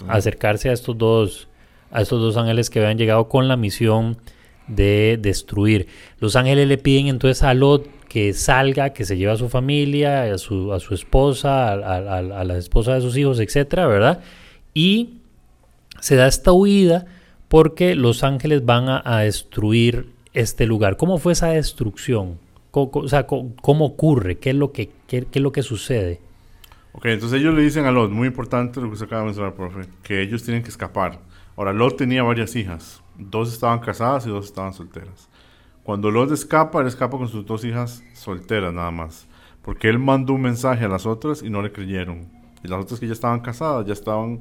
acercarse 0.08 0.70
a 0.70 0.74
estos 0.74 0.98
dos, 0.98 1.48
a 1.92 2.02
estos 2.02 2.20
dos 2.20 2.38
ángeles 2.38 2.72
que 2.72 2.80
habían 2.80 2.98
llegado 2.98 3.30
con 3.30 3.48
la 3.48 3.56
misión 3.56 4.18
de 4.68 5.20
destruir. 5.22 5.88
Los 6.20 6.36
ángeles 6.36 6.68
le 6.68 6.80
piden 6.80 7.08
entonces 7.08 7.44
a 7.44 7.54
Lot 7.54 7.88
que 8.12 8.34
salga, 8.34 8.90
que 8.90 9.06
se 9.06 9.16
lleve 9.16 9.32
a 9.32 9.38
su 9.38 9.48
familia, 9.48 10.24
a 10.24 10.38
su, 10.38 10.74
a 10.74 10.82
su 10.82 10.94
esposa, 10.94 11.72
a, 11.72 12.44
la 12.44 12.58
esposa 12.58 12.94
de 12.94 13.00
sus 13.00 13.16
hijos, 13.16 13.40
etcétera, 13.40 13.88
¿verdad? 13.88 14.20
Y 14.74 15.22
se 16.02 16.18
da 16.18 16.28
esta 16.28 16.52
huida 16.52 17.06
porque 17.48 17.96
los 17.96 18.26
ángeles 18.26 18.66
van 18.66 18.90
a, 18.90 19.20
destruir 19.20 20.10
este 20.34 20.66
lugar. 20.66 20.98
¿Cómo 20.98 21.20
fue 21.20 21.32
esa 21.32 21.52
destrucción? 21.52 22.38
¿Cómo, 22.72 22.92
o 22.96 23.08
sea, 23.08 23.26
¿cómo, 23.28 23.86
ocurre? 23.86 24.40
¿Qué 24.40 24.50
es, 24.50 24.58
lo 24.58 24.74
que, 24.74 24.90
qué, 25.08 25.26
es 25.32 25.42
lo 25.42 25.54
que 25.54 25.64
sucede? 25.64 26.20
Ok, 26.92 27.06
entonces 27.06 27.40
ellos 27.40 27.56
le 27.56 27.62
dicen 27.62 27.86
a 27.86 27.92
Lot, 27.92 28.12
muy 28.12 28.28
importante 28.28 28.82
lo 28.82 28.92
que 28.92 28.98
se 28.98 29.06
acaba 29.06 29.22
de 29.22 29.28
mencionar, 29.28 29.54
profe, 29.54 29.88
que 30.04 30.22
ellos 30.22 30.44
tienen 30.44 30.64
que 30.64 30.70
escapar. 30.70 31.22
Ahora, 31.56 31.72
Lot 31.72 31.96
tenía 31.96 32.24
varias 32.24 32.58
hijas. 32.58 33.02
Dos 33.18 33.54
estaban 33.54 33.80
casadas 33.80 34.26
y 34.26 34.30
dos 34.30 34.48
estaban 34.48 34.74
solteras. 34.74 35.30
Cuando 35.92 36.10
Lot 36.10 36.32
escapa, 36.32 36.80
él 36.80 36.88
escapa 36.88 37.18
con 37.18 37.28
sus 37.28 37.46
dos 37.46 37.66
hijas 37.66 38.02
solteras 38.14 38.74
nada 38.74 38.92
más. 38.92 39.28
Porque 39.62 39.90
él 39.90 40.00
mandó 40.00 40.32
un 40.32 40.42
mensaje 40.42 40.86
a 40.86 40.88
las 40.88 41.06
otras 41.06 41.44
y 41.44 41.50
no 41.50 41.62
le 41.62 41.74
creyeron. 41.74 42.30
Y 42.64 42.70
las 42.70 42.82
otras 42.82 42.98
que 42.98 43.08
ya 43.08 43.12
estaban 43.12 43.42
casadas, 43.42 43.86
ya 43.86 43.92
estaban 43.92 44.40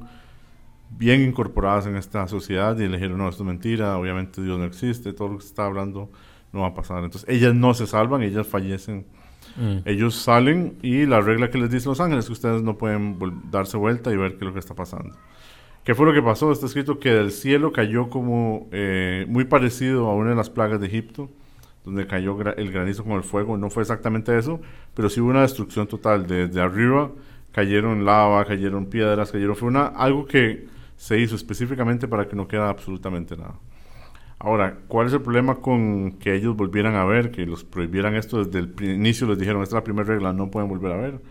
bien 0.91 1.21
incorporadas 1.21 1.87
en 1.87 1.97
esta 1.97 2.25
sociedad 2.29 2.77
y 2.77 2.87
le 2.87 2.95
dijeron, 2.95 3.17
no, 3.17 3.27
esto 3.27 3.43
es 3.43 3.47
mentira, 3.47 3.97
obviamente 3.97 4.41
Dios 4.41 4.57
no 4.57 4.63
existe, 4.63 5.11
todo 5.11 5.27
lo 5.27 5.35
que 5.39 5.41
se 5.41 5.49
está 5.49 5.65
hablando 5.65 6.09
no 6.53 6.61
va 6.61 6.67
a 6.67 6.73
pasar. 6.73 7.03
Entonces 7.03 7.27
ellas 7.27 7.53
no 7.53 7.73
se 7.73 7.85
salvan, 7.85 8.21
ellas 8.21 8.47
fallecen. 8.47 9.05
Mm. 9.57 9.79
Ellos 9.83 10.15
salen 10.15 10.77
y 10.81 11.05
la 11.05 11.19
regla 11.19 11.49
que 11.49 11.57
les 11.57 11.69
dice 11.69 11.89
Los 11.89 11.99
Ángeles 11.99 12.23
es 12.23 12.29
que 12.29 12.33
ustedes 12.33 12.63
no 12.63 12.77
pueden 12.77 13.19
darse 13.51 13.75
vuelta 13.75 14.09
y 14.13 14.15
ver 14.15 14.37
qué 14.37 14.45
es 14.45 14.47
lo 14.47 14.53
que 14.53 14.59
está 14.59 14.73
pasando. 14.73 15.17
¿Qué 15.83 15.95
fue 15.95 16.05
lo 16.05 16.13
que 16.13 16.21
pasó? 16.21 16.49
Está 16.53 16.67
escrito 16.67 16.97
que 16.97 17.09
del 17.09 17.31
cielo 17.31 17.73
cayó 17.73 18.09
como 18.09 18.69
eh, 18.71 19.25
muy 19.27 19.43
parecido 19.43 20.07
a 20.07 20.15
una 20.15 20.29
de 20.29 20.35
las 20.37 20.49
plagas 20.49 20.79
de 20.79 20.87
Egipto, 20.87 21.29
donde 21.83 22.07
cayó 22.07 22.39
el 22.39 22.71
granizo 22.71 23.03
con 23.03 23.13
el 23.13 23.23
fuego. 23.23 23.57
No 23.57 23.69
fue 23.69 23.83
exactamente 23.83 24.37
eso, 24.37 24.61
pero 24.93 25.09
sí 25.09 25.21
hubo 25.21 25.29
una 25.29 25.41
destrucción 25.41 25.87
total. 25.87 26.27
Desde 26.27 26.61
arriba 26.61 27.11
cayeron 27.51 28.05
lava, 28.05 28.45
cayeron 28.45 28.85
piedras, 28.85 29.31
cayeron... 29.31 29.55
Fue 29.55 29.67
una, 29.67 29.87
algo 29.87 30.25
que 30.25 30.67
se 30.95 31.19
hizo 31.19 31.35
específicamente 31.35 32.07
para 32.07 32.27
que 32.27 32.35
no 32.35 32.47
quedara 32.47 32.69
absolutamente 32.69 33.35
nada. 33.35 33.55
Ahora, 34.37 34.77
¿cuál 34.87 35.07
es 35.07 35.13
el 35.13 35.21
problema 35.21 35.55
con 35.55 36.13
que 36.13 36.35
ellos 36.35 36.55
volvieran 36.55 36.95
a 36.95 37.05
ver, 37.05 37.31
que 37.31 37.45
los 37.45 37.63
prohibieran 37.63 38.15
esto 38.15 38.43
desde 38.43 38.59
el 38.59 38.95
inicio? 38.95 39.27
Les 39.27 39.37
dijeron, 39.37 39.61
esta 39.61 39.75
es 39.75 39.81
la 39.81 39.83
primera 39.83 40.07
regla, 40.07 40.33
no 40.33 40.49
pueden 40.49 40.67
volver 40.67 40.91
a 40.91 40.97
ver. 40.97 41.21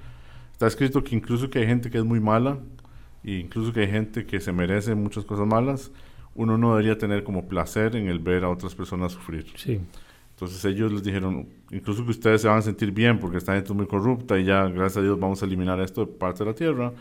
Está 0.53 0.67
escrito 0.67 1.03
que 1.03 1.17
incluso 1.17 1.51
que 1.51 1.61
hay 1.61 1.67
gente 1.67 1.91
que 1.91 1.99
es 1.99 2.05
muy 2.05 2.21
mala, 2.21 2.59
e 3.25 3.33
incluso 3.33 3.73
que 3.73 3.81
hay 3.81 3.91
gente 3.91 4.27
que 4.27 4.41
se 4.41 4.53
merece 4.53 4.95
muchas 4.95 5.25
cosas 5.25 5.47
malas, 5.47 5.91
uno 6.35 6.57
no 6.57 6.71
debería 6.71 6.99
tener 6.99 7.25
como 7.25 7.49
placer 7.49 7.97
en 7.97 8.09
el 8.09 8.21
ver 8.21 8.45
a 8.45 8.49
otras 8.49 8.75
personas 8.75 9.13
sufrir. 9.13 9.47
Sí. 9.57 9.81
Entonces 10.41 10.65
ellos 10.65 10.91
les 10.91 11.03
dijeron, 11.03 11.47
incluso 11.71 12.03
que 12.03 12.13
ustedes 12.13 12.41
se 12.41 12.49
van 12.49 12.59
a 12.59 12.63
sentir 12.63 12.93
bien 12.93 13.19
porque 13.19 13.37
esta 13.37 13.53
gente 13.53 13.71
es 13.71 13.77
muy 13.77 13.87
corrupta 13.87 14.39
y 14.39 14.45
ya, 14.45 14.65
gracias 14.69 14.97
a 14.97 15.03
Dios, 15.03 15.21
vamos 15.21 15.43
a 15.43 15.47
eliminar 15.47 15.79
esto 15.81 16.07
de 16.07 16.13
parte 16.13 16.45
de 16.45 16.51
la 16.51 16.57
tierra. 16.57 16.93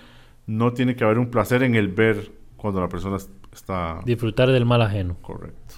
No 0.45 0.73
tiene 0.73 0.95
que 0.97 1.06
haber 1.06 1.19
un 1.19 1.30
placer 1.30 1.63
en 1.63 1.75
el 1.75 1.88
ver 1.88 2.32
cuando 2.58 2.82
la 2.82 2.89
persona 2.89 3.15
es- 3.15 3.30
está 3.54 4.02
Disfrutar 4.06 4.52
del 4.52 4.65
mal 4.65 4.82
ajeno. 4.82 5.15
correcto. 5.21 5.75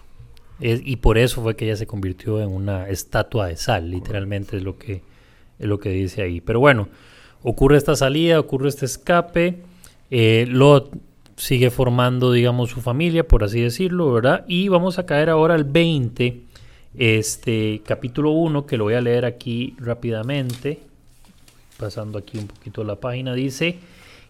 Es- 0.60 0.82
y 0.84 0.95
por 0.95 1.19
eso 1.19 1.43
fue 1.43 1.56
que 1.56 1.65
ella 1.65 1.76
se 1.76 1.86
convirtió 1.86 2.41
en 2.41 2.52
una 2.52 2.88
estatua 2.89 3.47
de 3.47 3.58
sal, 3.58 3.91
literalmente 3.91 4.58
es 4.58 4.63
lo 4.63 4.78
que 4.80 5.04
es 5.60 5.67
lo 5.67 5.80
que 5.80 5.89
dice 5.89 6.24
ahí. 6.24 6.41
Pero 6.41 6.60
bueno, 6.60 6.88
ocurre 7.43 7.78
esta 7.78 7.95
salida, 7.95 8.39
ocurre 8.39 8.69
este 8.69 8.86
escape. 8.86 9.62
eh, 10.10 10.45
Lot 10.50 10.91
sigue 11.38 11.69
formando, 11.69 12.32
digamos, 12.32 12.69
su 12.71 12.82
familia, 12.82 13.28
por 13.28 13.43
así 13.43 13.62
decirlo, 13.62 14.12
¿verdad? 14.12 14.43
Y 14.47 14.67
vamos 14.67 15.00
a 15.00 15.06
caer 15.06 15.30
ahora 15.30 15.54
al 15.56 15.63
20, 15.63 16.41
este 16.97 17.82
capítulo 17.86 18.32
1, 18.32 18.65
que 18.65 18.77
lo 18.77 18.86
voy 18.86 18.95
a 18.95 19.01
leer 19.01 19.25
aquí 19.25 19.75
rápidamente, 19.80 20.80
pasando 21.77 22.17
aquí 22.19 22.38
un 22.38 22.47
poquito 22.47 22.84
la 22.84 22.95
página, 22.97 23.34
dice, 23.34 23.80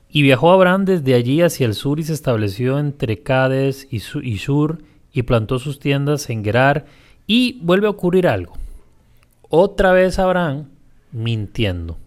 y 0.10 0.22
viajó 0.22 0.52
Abraham 0.52 0.86
desde 0.86 1.14
allí 1.16 1.42
hacia 1.42 1.66
el 1.66 1.74
sur 1.74 2.00
y 2.00 2.04
se 2.04 2.14
estableció 2.14 2.80
entre 2.80 3.20
Cades 3.24 3.88
y, 3.92 4.00
Su- 4.00 4.22
y 4.22 4.38
Sur 4.38 4.80
y 5.14 5.24
plantó 5.24 5.58
sus 5.60 5.80
tiendas 5.80 6.30
en 6.30 6.44
Gerar 6.44 6.86
y 7.28 7.60
vuelve 7.62 7.88
a 7.88 7.92
ocurrir 7.92 8.28
algo. 8.28 8.54
Otra 9.50 9.92
vez 9.94 10.20
Abraham 10.20 10.68
mintiendo. 11.12 11.98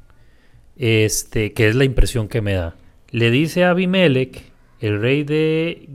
Este, 0.77 1.53
que 1.53 1.69
es 1.69 1.77
la 1.77 1.85
impresión 1.85 2.27
que 2.29 2.41
me 2.41 2.55
da. 2.55 2.75
Le 3.11 3.31
dice 3.31 3.65
a 3.65 3.71
Abimelech, 3.71 4.43
el 4.81 5.01
rey 5.01 5.23
de 5.25 5.89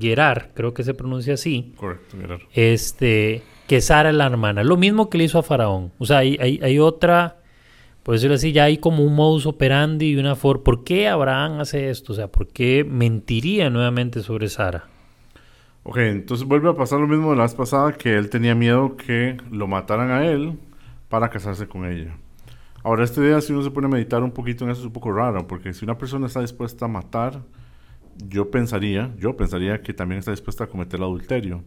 Gerar, 0.00 0.50
creo 0.54 0.74
que 0.74 0.82
se 0.82 0.92
pronuncia 0.92 1.34
así, 1.34 1.72
Correcto, 1.76 2.16
Gerardo. 2.20 2.44
este, 2.52 3.42
que 3.66 3.80
Sara 3.80 4.10
es 4.10 4.16
la 4.16 4.26
hermana. 4.26 4.62
Lo 4.64 4.76
mismo 4.76 5.10
que 5.10 5.18
le 5.18 5.24
hizo 5.24 5.38
a 5.38 5.42
Faraón. 5.42 5.92
O 5.98 6.04
sea, 6.04 6.18
hay, 6.18 6.36
hay, 6.40 6.60
hay 6.62 6.78
otra, 6.78 7.38
por 8.02 8.14
decirlo 8.14 8.36
así, 8.36 8.52
ya 8.52 8.64
hay 8.64 8.78
como 8.78 9.04
un 9.04 9.14
modus 9.14 9.46
operandi 9.46 10.10
y 10.10 10.16
una 10.16 10.36
forma. 10.36 10.64
¿Por 10.64 10.84
qué 10.84 11.08
Abraham 11.08 11.60
hace 11.60 11.90
esto? 11.90 12.12
O 12.12 12.16
sea, 12.16 12.28
¿por 12.28 12.48
qué 12.48 12.84
mentiría 12.84 13.70
nuevamente 13.70 14.22
sobre 14.22 14.48
Sara? 14.48 14.84
Ok, 15.82 15.98
entonces 15.98 16.46
vuelve 16.46 16.70
a 16.70 16.74
pasar 16.74 16.98
lo 16.98 17.06
mismo 17.06 17.30
de 17.30 17.36
la 17.36 17.42
vez 17.42 17.54
pasada, 17.54 17.92
que 17.92 18.16
él 18.16 18.30
tenía 18.30 18.54
miedo 18.54 18.96
que 18.96 19.36
lo 19.50 19.66
mataran 19.66 20.10
a 20.10 20.26
él 20.26 20.58
para 21.10 21.28
casarse 21.28 21.68
con 21.68 21.84
ella. 21.84 22.16
Ahora, 22.82 23.04
esta 23.04 23.20
idea, 23.20 23.40
si 23.42 23.52
uno 23.52 23.62
se 23.62 23.70
pone 23.70 23.86
a 23.86 23.90
meditar 23.90 24.22
un 24.22 24.30
poquito 24.30 24.64
en 24.64 24.70
eso, 24.70 24.80
es 24.80 24.86
un 24.86 24.92
poco 24.92 25.12
raro, 25.12 25.46
porque 25.46 25.74
si 25.74 25.84
una 25.84 25.96
persona 25.96 26.26
está 26.26 26.40
dispuesta 26.40 26.86
a 26.86 26.88
matar, 26.88 27.42
yo 28.28 28.50
pensaría, 28.50 29.14
yo 29.18 29.36
pensaría 29.36 29.82
que 29.82 29.92
también 29.92 30.18
está 30.18 30.30
dispuesta 30.30 30.64
a 30.64 30.66
cometer 30.68 31.00
el 31.00 31.04
adulterio. 31.04 31.64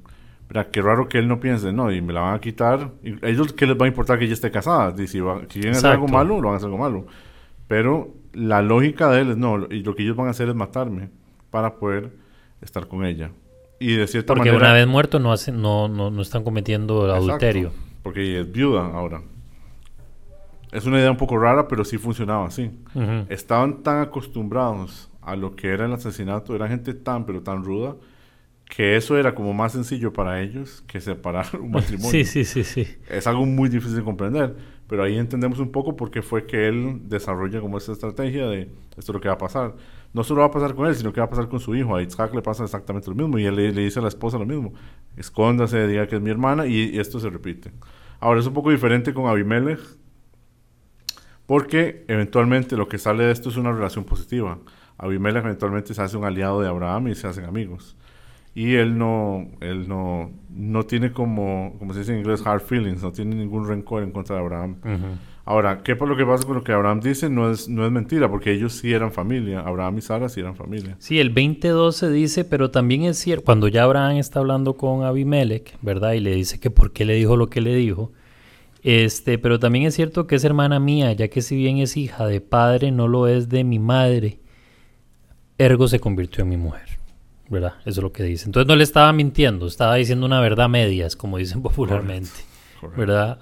Pero 0.48 0.72
qué 0.72 0.82
raro 0.82 1.10
que 1.10 1.18
él 1.20 1.28
no 1.28 1.40
piense, 1.40 1.74
no, 1.74 1.92
y 1.92 2.02
me 2.02 2.14
la 2.14 2.22
van 2.22 2.36
a 2.36 2.40
quitar. 2.42 2.92
Y 3.04 3.16
ellos, 3.26 3.52
¿qué 3.54 3.66
les 3.68 3.78
va 3.78 3.86
a 3.86 3.88
importar 3.90 4.18
que 4.18 4.26
ella 4.26 4.34
esté 4.34 4.50
casada? 4.50 4.94
Y 5.02 5.08
si, 5.08 5.20
va- 5.20 5.42
si 5.42 5.60
quieren 5.60 5.74
hacer 5.76 5.92
algo 5.92 6.08
malo, 6.08 6.36
lo 6.40 6.48
van 6.48 6.54
a 6.54 6.58
hacer 6.58 6.68
algo 6.68 6.78
malo. 6.78 7.06
Pero 7.68 8.14
la 8.34 8.62
lógica 8.62 9.10
de 9.12 9.22
él 9.22 9.32
es, 9.32 9.38
no, 9.38 9.66
y 9.70 9.84
lo 9.84 9.94
que 9.96 10.04
ellos 10.04 10.16
van 10.16 10.28
a 10.28 10.32
hacer 10.32 10.48
es 10.48 10.56
matarme 10.56 11.10
para 11.52 11.76
poder 11.76 12.12
estar 12.62 12.88
con 12.88 13.06
ella. 13.06 13.32
Y 13.80 13.96
de 13.96 14.08
cierta 14.08 14.34
Porque 14.34 14.52
manera... 14.52 14.68
una 14.70 14.74
vez 14.74 14.88
muerto 14.88 15.20
no, 15.20 15.32
hacen, 15.34 15.62
no, 15.62 15.88
no, 15.90 16.10
no 16.12 16.22
están 16.22 16.44
cometiendo 16.44 17.04
el 17.06 17.10
Exacto, 17.12 17.30
adulterio. 17.32 17.72
porque 18.02 18.40
es 18.40 18.52
viuda 18.52 18.86
ahora. 18.88 19.22
Es 20.72 20.86
una 20.86 21.00
idea 21.00 21.12
un 21.12 21.18
poco 21.18 21.38
rara, 21.38 21.68
pero 21.68 21.86
sí 21.86 21.98
funcionaba 21.98 22.48
así. 22.48 22.72
Ujú. 22.94 23.26
Estaban 23.30 23.84
tan 23.84 24.02
acostumbrados 24.02 25.10
a 25.22 25.36
lo 25.36 25.56
que 25.56 25.70
era 25.70 25.86
el 25.86 25.94
asesinato, 25.94 26.56
era 26.56 26.68
gente 26.68 26.94
tan, 26.94 27.26
pero 27.26 27.42
tan 27.42 27.64
ruda, 27.64 27.96
que 28.70 28.96
eso 28.96 29.18
era 29.18 29.34
como 29.34 29.54
más 29.54 29.72
sencillo 29.72 30.12
para 30.14 30.42
ellos 30.42 30.84
que 30.88 31.00
separar 31.00 31.48
un 31.60 31.72
matrimonio. 31.72 32.12
Sí, 32.12 32.26
sí, 32.26 32.44
sí, 32.46 32.64
sí. 32.64 32.88
Es 33.10 33.28
algo 33.28 33.46
muy 33.46 33.70
difícil 33.70 33.98
de 33.98 34.04
comprender, 34.04 34.56
pero 34.88 35.04
ahí 35.04 35.18
entendemos 35.18 35.60
un 35.60 35.72
poco 35.72 35.96
por 35.96 36.12
qué 36.12 36.22
fue 36.22 36.46
que 36.46 36.68
él 36.68 37.02
desarrolla 37.04 37.62
como 37.62 37.78
esta 37.78 37.92
estrategia 37.94 38.48
de 38.48 38.70
esto 38.98 39.12
es 39.12 39.14
lo 39.14 39.22
que 39.22 39.28
va 39.30 39.36
a 39.36 39.38
pasar. 39.38 39.76
No 40.14 40.24
solo 40.24 40.42
va 40.42 40.48
a 40.48 40.52
pasar 40.52 40.74
con 40.76 40.88
él, 40.88 40.96
sino 40.96 41.14
que 41.14 41.20
va 41.20 41.26
a 41.26 41.30
pasar 41.30 41.48
con 41.50 41.60
su 41.60 41.76
hijo. 41.76 41.96
A 41.96 42.02
Isaac 42.02 42.34
le 42.34 42.42
pasa 42.42 42.64
exactamente 42.64 43.10
lo 43.10 43.16
mismo 43.16 43.38
y 43.38 43.46
él 43.46 43.56
le, 43.56 43.72
le 43.72 43.82
dice 43.84 44.00
a 44.00 44.02
la 44.02 44.08
esposa 44.08 44.38
lo 44.38 44.46
mismo. 44.46 44.74
Escóndase, 45.16 45.88
diga 45.88 46.08
que 46.08 46.16
es 46.16 46.22
mi 46.22 46.30
hermana 46.30 46.66
y, 46.66 46.96
y 46.96 47.00
esto 47.00 47.20
se 47.20 47.30
repite. 47.30 47.72
Ahora 48.20 48.40
es 48.40 48.48
un 48.48 48.54
poco 48.54 48.72
diferente 48.72 49.14
con 49.14 49.28
Abimelech 49.28 49.80
porque 51.46 52.04
eventualmente 52.08 52.76
lo 52.76 52.88
que 52.88 52.98
sale 52.98 53.24
de 53.24 53.32
esto 53.32 53.50
es 53.50 53.58
una 53.58 53.72
relación 53.72 54.04
positiva. 54.04 54.60
Abimelech 54.98 55.44
eventualmente 55.46 55.94
se 55.94 56.02
hace 56.02 56.18
un 56.18 56.26
aliado 56.26 56.62
de 56.62 56.68
Abraham 56.68 57.10
y 57.10 57.16
se 57.16 57.28
hacen 57.28 57.46
amigos. 57.46 57.96
Y 58.58 58.74
él 58.74 58.98
no, 58.98 59.48
él 59.62 59.88
no, 59.88 60.32
no 60.50 60.84
tiene 60.88 61.12
como, 61.12 61.76
como 61.78 61.94
se 61.94 62.00
dice 62.00 62.14
en 62.14 62.22
inglés, 62.22 62.42
hard 62.44 62.62
feelings, 62.62 63.04
no 63.04 63.12
tiene 63.12 63.36
ningún 63.36 63.68
rencor 63.68 64.02
en 64.02 64.10
contra 64.10 64.36
de 64.36 64.42
Abraham. 64.42 64.78
Ahora, 65.46 65.84
¿qué 65.84 65.96
por 65.96 66.10
lo 66.10 66.18
que 66.18 66.26
pasa 66.26 66.44
con 66.44 66.56
lo 66.56 66.64
que 66.64 66.72
Abraham 66.72 67.00
dice? 67.00 67.30
No 67.30 67.52
es, 67.52 67.70
no 67.70 67.86
es 67.86 67.92
mentira, 67.92 68.32
porque 68.32 68.52
ellos 68.52 68.74
sí 68.74 68.92
eran 68.92 69.12
familia. 69.12 69.60
Abraham 69.60 70.00
y 70.00 70.02
Sara 70.02 70.28
sí 70.28 70.40
eran 70.40 70.56
familia. 70.56 70.96
Sí, 70.98 71.20
el 71.20 71.36
2012 71.36 72.10
dice, 72.10 72.46
pero 72.46 72.72
también 72.72 73.04
es 73.04 73.20
cierto, 73.20 73.46
cuando 73.46 73.68
ya 73.68 73.84
Abraham 73.84 74.18
está 74.18 74.40
hablando 74.40 74.76
con 74.76 75.04
Abimelech, 75.04 75.78
¿verdad? 75.84 76.14
Y 76.14 76.20
le 76.20 76.34
dice 76.34 76.60
que 76.60 76.72
por 76.72 76.94
qué 76.94 77.06
le 77.06 77.14
dijo 77.14 77.38
lo 77.38 77.52
que 77.52 77.62
le 77.62 77.76
dijo. 77.76 78.12
Este, 78.82 79.38
pero 79.38 79.60
también 79.60 79.86
es 79.86 79.94
cierto 79.94 80.26
que 80.26 80.36
es 80.36 80.44
hermana 80.44 80.80
mía, 80.80 81.14
ya 81.14 81.28
que 81.28 81.44
si 81.44 81.56
bien 81.56 81.78
es 81.78 81.96
hija 81.96 82.26
de 82.26 82.42
padre, 82.42 82.92
no 82.92 83.08
lo 83.08 83.28
es 83.28 83.50
de 83.50 83.64
mi 83.64 83.78
madre. 83.78 84.40
Ergo 85.60 85.88
se 85.88 86.00
convirtió 86.00 86.44
en 86.44 86.50
mi 86.50 86.58
mujer, 86.58 86.97
¿verdad? 87.50 87.74
Eso 87.82 88.00
es 88.00 88.04
lo 88.04 88.12
que 88.12 88.24
dice. 88.24 88.46
Entonces 88.46 88.68
no 88.68 88.76
le 88.76 88.84
estaba 88.84 89.12
mintiendo, 89.14 89.68
estaba 89.68 89.96
diciendo 89.96 90.26
una 90.26 90.42
verdad 90.42 90.70
medias, 90.70 91.16
como 91.16 91.38
dicen 91.38 91.62
popularmente. 91.64 92.30
Correcto. 92.80 93.00
¿verdad? 93.00 93.40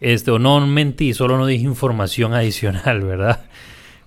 Este, 0.00 0.30
o 0.30 0.38
no 0.38 0.66
mentí, 0.66 1.14
solo 1.14 1.38
no 1.38 1.46
dije 1.46 1.64
información 1.64 2.34
adicional, 2.34 3.00
¿verdad? 3.04 3.44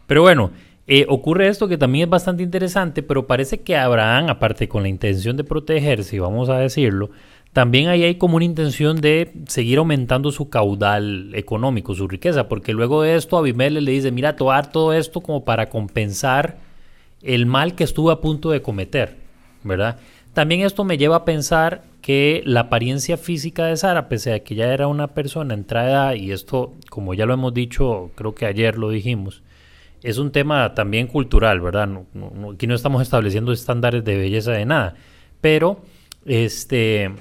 Pero 0.06 0.22
bueno, 0.22 0.52
eh, 0.86 1.06
ocurre 1.10 1.48
esto 1.48 1.68
que 1.68 1.78
también 1.78 2.06
es 2.06 2.10
bastante 2.10 2.44
interesante, 2.44 3.04
pero 3.04 3.28
parece 3.28 3.62
que 3.62 3.76
Abraham, 3.76 4.30
aparte 4.30 4.70
con 4.70 4.84
la 4.84 4.90
intención 4.90 5.36
de 5.36 5.44
protegerse, 5.44 6.20
vamos 6.20 6.50
a 6.50 6.60
decirlo, 6.60 7.10
también 7.52 7.88
ahí 7.90 8.04
hay 8.04 8.16
como 8.16 8.36
una 8.36 8.46
intención 8.46 9.02
de 9.02 9.34
seguir 9.48 9.80
aumentando 9.80 10.32
su 10.32 10.50
caudal 10.50 11.32
económico, 11.34 11.96
su 11.96 12.08
riqueza, 12.08 12.48
porque 12.48 12.72
luego 12.72 13.02
de 13.02 13.16
esto 13.16 13.38
Abimelech 13.38 13.84
le 13.84 13.92
dice, 13.92 14.12
mira, 14.12 14.34
dar 14.34 14.72
todo 14.72 14.94
esto 14.94 15.22
como 15.22 15.44
para 15.44 15.68
compensar 15.70 16.58
el 17.22 17.48
mal 17.48 17.76
que 17.76 17.84
estuve 17.84 18.14
a 18.14 18.22
punto 18.22 18.52
de 18.52 18.62
cometer, 18.62 19.18
¿verdad? 19.68 19.98
También 20.34 20.62
esto 20.62 20.84
me 20.84 20.98
lleva 20.98 21.18
a 21.18 21.26
pensar 21.26 21.84
que 22.02 22.42
la 22.46 22.62
apariencia 22.62 23.18
física 23.18 23.66
de 23.66 23.78
Sara, 23.78 24.08
pese 24.08 24.34
a 24.34 24.40
que 24.44 24.56
ya 24.56 24.72
era 24.74 24.88
una 24.88 25.08
persona 25.10 25.54
entrada, 25.54 26.16
y 26.16 26.32
esto, 26.32 26.74
como 26.90 27.14
ya 27.14 27.26
lo 27.26 27.34
hemos 27.34 27.54
dicho, 27.54 28.12
creo 28.16 28.36
que 28.36 28.46
ayer 28.46 28.78
lo 28.78 28.90
dijimos, 28.90 29.42
es 30.04 30.18
un 30.20 30.32
tema 30.32 30.74
también 30.76 31.08
cultural, 31.08 31.60
¿verdad? 31.60 31.88
No- 31.88 32.52
aquí 32.52 32.68
no 32.68 32.76
estamos 32.76 33.02
estableciendo 33.02 33.52
estándares 33.52 34.04
de 34.06 34.18
belleza 34.18 34.52
de 34.52 34.66
nada, 34.66 34.96
pero 35.42 35.82
este 36.26 37.12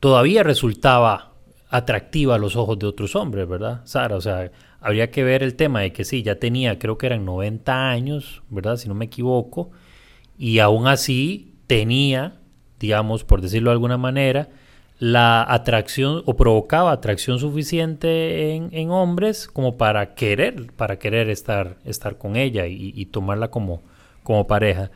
todavía 0.00 0.42
resultaba 0.42 1.32
atractiva 1.68 2.36
a 2.36 2.38
los 2.38 2.56
ojos 2.56 2.78
de 2.78 2.86
otros 2.86 3.16
hombres, 3.16 3.48
¿verdad? 3.48 3.80
Sara, 3.84 4.16
o 4.16 4.20
sea, 4.20 4.50
habría 4.80 5.10
que 5.10 5.24
ver 5.24 5.42
el 5.42 5.54
tema 5.54 5.80
de 5.80 5.92
que 5.92 6.04
sí, 6.04 6.22
ya 6.22 6.36
tenía, 6.36 6.78
creo 6.78 6.96
que 6.98 7.06
eran 7.06 7.24
90 7.24 7.88
años, 7.90 8.42
¿verdad? 8.50 8.76
Si 8.76 8.88
no 8.88 8.94
me 8.94 9.06
equivoco, 9.06 9.70
y 10.38 10.58
aún 10.58 10.86
así 10.86 11.54
tenía, 11.66 12.40
digamos, 12.78 13.24
por 13.24 13.40
decirlo 13.40 13.70
de 13.70 13.74
alguna 13.74 13.96
manera, 13.96 14.48
la 14.98 15.42
atracción 15.42 16.22
o 16.24 16.36
provocaba 16.36 16.92
atracción 16.92 17.38
suficiente 17.38 18.54
en, 18.54 18.90
hombres 18.90 19.46
como 19.46 19.76
para 19.76 20.14
querer, 20.14 20.72
para 20.76 20.98
querer 20.98 21.28
estar, 21.28 21.76
estar 21.84 22.16
con 22.16 22.36
ella 22.36 22.66
y, 22.66 22.92
y 22.94 23.06
tomarla 23.06 23.48
como, 23.48 23.82
como 24.22 24.46
pareja. 24.46 24.90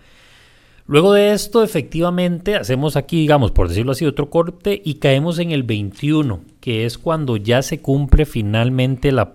Luego 0.90 1.12
de 1.12 1.32
esto, 1.32 1.62
efectivamente, 1.62 2.56
hacemos 2.56 2.96
aquí, 2.96 3.20
digamos, 3.20 3.52
por 3.52 3.68
decirlo 3.68 3.92
así, 3.92 4.06
otro 4.06 4.28
corte 4.28 4.82
y 4.84 4.94
caemos 4.94 5.38
en 5.38 5.52
el 5.52 5.62
21, 5.62 6.40
que 6.60 6.84
es 6.84 6.98
cuando 6.98 7.36
ya 7.36 7.62
se 7.62 7.80
cumple 7.80 8.26
finalmente 8.26 9.12
la, 9.12 9.32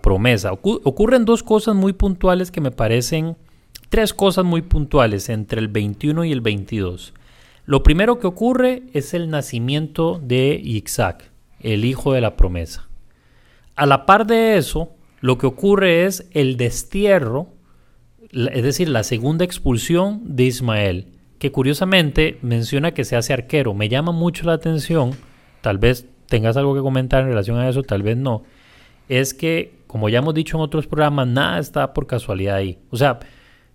promesa. 0.00 0.52
ocurren 0.54 1.26
dos 1.26 1.42
cosas 1.42 1.74
muy 1.74 1.92
puntuales 1.92 2.50
que 2.50 2.62
me 2.62 2.70
parecen, 2.70 3.36
tres 3.88 4.14
cosas 4.14 4.44
muy 4.44 4.62
puntuales 4.62 5.28
entre 5.28 5.60
el 5.60 5.68
21 5.68 6.24
y 6.24 6.32
el 6.32 6.40
22. 6.40 7.14
Lo 7.66 7.82
primero 7.82 8.18
que 8.18 8.26
ocurre 8.26 8.84
es 8.92 9.14
el 9.14 9.30
nacimiento 9.30 10.20
de 10.22 10.60
Isaac, 10.62 11.30
el 11.60 11.84
hijo 11.84 12.12
de 12.12 12.20
la 12.20 12.36
promesa. 12.36 12.88
A 13.76 13.86
la 13.86 14.06
par 14.06 14.26
de 14.26 14.56
eso, 14.56 14.90
lo 15.20 15.38
que 15.38 15.46
ocurre 15.46 16.06
es 16.06 16.28
el 16.32 16.56
destierro 16.56 17.58
es 18.30 18.62
decir, 18.62 18.88
la 18.88 19.04
segunda 19.04 19.44
expulsión 19.44 20.20
de 20.36 20.44
Ismael, 20.44 21.06
que 21.38 21.52
curiosamente 21.52 22.38
menciona 22.42 22.92
que 22.92 23.04
se 23.04 23.16
hace 23.16 23.32
arquero. 23.32 23.74
Me 23.74 23.88
llama 23.88 24.12
mucho 24.12 24.44
la 24.44 24.52
atención, 24.52 25.12
tal 25.60 25.78
vez 25.78 26.06
tengas 26.28 26.56
algo 26.56 26.74
que 26.74 26.80
comentar 26.80 27.22
en 27.22 27.28
relación 27.28 27.58
a 27.58 27.68
eso, 27.68 27.82
tal 27.82 28.02
vez 28.02 28.16
no, 28.16 28.42
es 29.08 29.32
que, 29.32 29.78
como 29.86 30.08
ya 30.08 30.18
hemos 30.18 30.34
dicho 30.34 30.56
en 30.56 30.62
otros 30.62 30.86
programas, 30.86 31.26
nada 31.26 31.58
está 31.58 31.94
por 31.94 32.06
casualidad 32.06 32.56
ahí. 32.56 32.78
O 32.90 32.96
sea, 32.96 33.20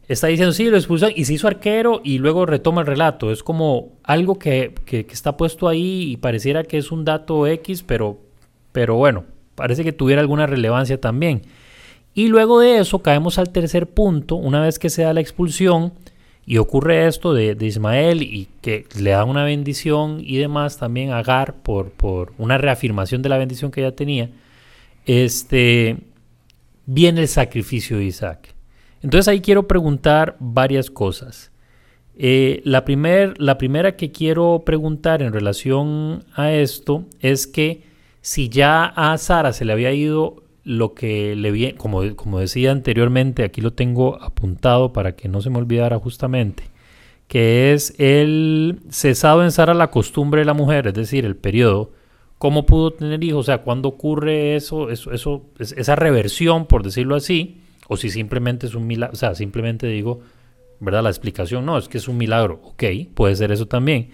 está 0.08 0.28
diciendo, 0.28 0.54
sí, 0.54 0.66
lo 0.70 0.78
expulsan 0.78 1.12
y 1.16 1.26
se 1.26 1.34
hizo 1.34 1.48
arquero 1.48 2.02
y 2.04 2.18
luego 2.18 2.46
retoma 2.46 2.82
el 2.82 2.88
relato. 2.88 3.32
Es 3.32 3.44
como 3.44 3.94
algo 4.04 4.38
que, 4.38 4.74
que, 4.86 5.06
está 5.10 5.38
puesto 5.38 5.68
ahí 5.68 6.12
y 6.12 6.18
pareciera 6.18 6.64
que 6.64 6.78
es 6.78 6.92
un 6.92 7.06
dato 7.06 7.48
X, 7.48 7.84
pero, 7.84 8.18
pero 8.72 8.96
bueno, 8.96 9.26
parece 9.56 9.84
que 9.84 9.94
tuviera 9.94 10.22
alguna 10.22 10.48
relevancia 10.48 11.00
también. 11.00 11.44
Y 12.14 12.28
luego 12.28 12.60
de 12.60 12.80
eso 12.80 13.00
caemos 13.00 13.40
al 13.40 13.50
tercer 13.50 13.88
punto, 13.88 14.36
una 14.36 14.62
vez 14.62 14.78
que 14.78 14.90
se 14.90 15.04
da 15.04 15.14
la 15.14 15.22
expulsión 15.22 15.94
y 16.46 16.58
ocurre 16.58 17.08
esto 17.08 17.34
de, 17.34 17.58
Ismael 17.60 18.22
y 18.22 18.50
que 18.62 18.86
le 19.00 19.12
da 19.12 19.24
una 19.24 19.46
bendición 19.46 20.20
y 20.20 20.38
demás 20.38 20.78
también 20.78 21.12
a 21.12 21.20
Agar 21.20 21.56
por, 21.64 21.92
por 21.92 22.34
una 22.38 22.58
reafirmación 22.58 23.22
de 23.22 23.30
la 23.30 23.38
bendición 23.38 23.72
que 23.72 23.82
ya 23.82 23.94
tenía, 23.94 24.30
este, 25.06 25.98
viene 26.86 27.22
el 27.22 27.28
sacrificio 27.28 27.98
de 27.98 28.06
Isaac. 28.06 28.53
Entonces 29.04 29.28
ahí 29.28 29.42
quiero 29.42 29.68
preguntar 29.68 30.38
varias 30.40 30.90
cosas. 30.90 31.52
Eh, 32.16 32.62
la, 32.64 32.86
primer, 32.86 33.40
la 33.40 33.58
primera 33.58 33.96
que 33.96 34.12
quiero 34.12 34.64
preguntar 34.66 35.22
en 35.22 35.34
relación 35.34 36.24
a 36.36 36.52
esto 36.52 37.06
es 37.20 37.46
que 37.46 37.84
si 38.22 38.50
ya 38.50 38.86
a 38.86 39.18
Sara 39.18 39.52
se 39.52 39.66
le 39.66 39.74
había 39.74 39.92
ido 39.92 40.44
lo 40.64 40.94
que 40.94 41.36
le 41.36 41.52
viene, 41.52 41.76
como, 41.76 42.16
como 42.16 42.40
decía 42.40 42.72
anteriormente, 42.72 43.44
aquí 43.44 43.60
lo 43.60 43.74
tengo 43.74 44.22
apuntado 44.22 44.94
para 44.94 45.16
que 45.16 45.28
no 45.28 45.42
se 45.42 45.50
me 45.50 45.58
olvidara 45.58 46.00
justamente, 46.00 46.64
que 47.28 47.74
es 47.74 47.96
el 48.00 48.80
cesado 48.90 49.44
en 49.44 49.52
Sara 49.52 49.74
la 49.74 49.92
costumbre 49.92 50.42
de 50.42 50.46
la 50.46 50.54
mujer, 50.54 50.88
es 50.88 50.94
decir, 50.94 51.26
el 51.26 51.36
periodo. 51.36 51.92
¿Cómo 52.38 52.66
pudo 52.66 52.92
tener 52.92 53.24
hijos? 53.24 53.40
O 53.42 53.44
sea, 53.44 53.60
¿cuándo 53.60 53.90
ocurre 53.90 54.56
eso, 54.56 54.90
eso, 54.90 55.12
eso 55.12 55.46
esa 55.60 55.96
reversión, 55.96 56.66
por 56.66 56.84
decirlo 56.84 57.16
así? 57.16 57.63
O 57.88 57.98
si 57.98 58.10
simplemente 58.10 58.68
es 58.68 58.76
un 58.76 58.88
milagro, 58.88 59.14
o 59.14 59.18
sea, 59.18 59.36
simplemente 59.36 59.88
digo, 59.88 60.22
¿verdad? 60.80 61.04
La 61.04 61.10
explicación 61.10 61.66
no, 61.66 61.78
es 61.78 61.88
que 61.88 61.98
es 61.98 62.08
un 62.08 62.18
milagro. 62.18 62.62
Ok, 62.64 62.84
puede 63.14 63.36
ser 63.36 63.52
eso 63.52 63.68
también. 63.68 64.10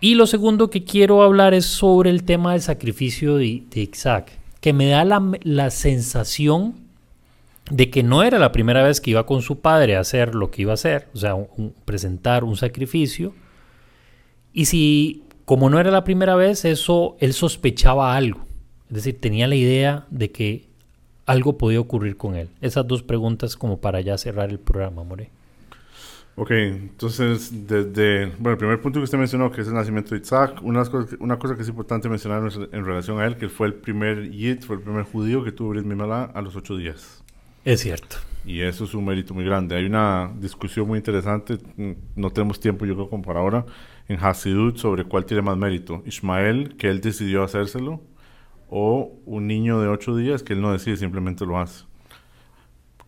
Y 0.00 0.14
lo 0.14 0.26
segundo 0.26 0.70
que 0.70 0.84
quiero 0.84 1.22
hablar 1.22 1.54
es 1.54 1.64
sobre 1.64 2.10
el 2.10 2.24
tema 2.24 2.52
del 2.52 2.62
sacrificio 2.62 3.36
de, 3.36 3.62
de 3.70 3.82
Isaac 3.82 4.42
que 4.62 4.72
me 4.72 4.86
da 4.86 5.04
la, 5.04 5.70
sensación 5.70 6.74
de 7.68 7.90
que 7.90 8.04
no 8.04 8.22
era 8.22 8.38
la 8.38 8.52
primera 8.52 8.84
vez 8.84 9.00
que 9.00 9.10
iba 9.10 9.26
con 9.26 9.42
su 9.42 9.58
padre 9.58 9.96
a 9.96 10.00
hacer 10.00 10.36
lo 10.36 10.52
que 10.52 10.62
iba 10.62 10.70
a 10.70 10.74
hacer, 10.74 11.08
o 11.14 11.18
sea, 11.18 11.34
presentar 11.84 12.44
un 12.44 12.56
sacrificio. 12.56 13.34
Y 14.52 14.66
si, 14.66 15.24
como 15.44 15.68
no 15.68 15.80
era 15.80 15.90
la 15.90 16.04
primera 16.04 16.36
vez, 16.36 16.64
eso, 16.64 17.16
él 17.18 17.32
sospechaba 17.32 18.14
algo. 18.14 18.46
Es 18.88 18.98
decir, 18.98 19.20
tenía 19.20 19.48
la 19.48 19.56
idea 19.56 20.06
de 20.10 20.30
que 20.30 20.68
algo 21.32 21.56
podía 21.56 21.80
ocurrir 21.80 22.16
con 22.18 22.36
él. 22.36 22.50
Esas 22.60 22.86
dos 22.86 23.02
preguntas 23.02 23.56
como 23.56 23.80
para 23.80 24.02
ya 24.02 24.18
cerrar 24.18 24.50
el 24.50 24.58
programa, 24.58 25.02
More. 25.02 25.30
Ok, 26.34 26.50
entonces, 26.50 27.66
desde, 27.66 28.26
bueno, 28.38 28.52
el 28.52 28.58
primer 28.58 28.80
punto 28.80 29.00
que 29.00 29.04
usted 29.04 29.18
mencionó, 29.18 29.50
que 29.50 29.62
es 29.62 29.68
el 29.68 29.74
nacimiento 29.74 30.14
de 30.14 30.20
Isaac, 30.20 30.60
una 30.62 30.84
cosa, 30.84 31.16
una 31.20 31.38
cosa 31.38 31.56
que 31.56 31.62
es 31.62 31.68
importante 31.68 32.08
mencionar 32.08 32.42
en 32.72 32.84
relación 32.84 33.18
a 33.18 33.26
él, 33.26 33.36
que 33.36 33.48
fue 33.48 33.66
el 33.66 33.74
primer 33.74 34.30
Yid, 34.30 34.62
fue 34.62 34.76
el 34.76 34.82
primer 34.82 35.04
judío 35.04 35.42
que 35.42 35.52
tuvo 35.52 35.70
Brit 35.70 35.84
Mimala 35.84 36.24
a 36.24 36.42
los 36.42 36.54
ocho 36.54 36.76
días. 36.76 37.22
Es 37.64 37.80
cierto. 37.80 38.16
Y 38.44 38.60
eso 38.60 38.84
es 38.84 38.94
un 38.94 39.04
mérito 39.04 39.34
muy 39.34 39.44
grande. 39.44 39.76
Hay 39.76 39.84
una 39.86 40.32
discusión 40.38 40.86
muy 40.86 40.98
interesante, 40.98 41.58
no 42.16 42.30
tenemos 42.30 42.60
tiempo 42.60 42.84
yo 42.84 42.94
creo 42.94 43.08
como 43.08 43.22
para 43.22 43.40
ahora, 43.40 43.64
en 44.08 44.18
Hasidut 44.22 44.76
sobre 44.76 45.04
cuál 45.04 45.24
tiene 45.24 45.42
más 45.42 45.56
mérito. 45.56 46.02
Ismael, 46.04 46.76
que 46.76 46.88
él 46.88 47.00
decidió 47.00 47.42
hacérselo, 47.42 48.02
o 48.74 49.12
un 49.26 49.46
niño 49.46 49.80
de 49.80 49.88
ocho 49.88 50.16
días 50.16 50.42
que 50.42 50.54
él 50.54 50.62
no 50.62 50.72
decide, 50.72 50.96
simplemente 50.96 51.44
lo 51.44 51.58
hace 51.58 51.84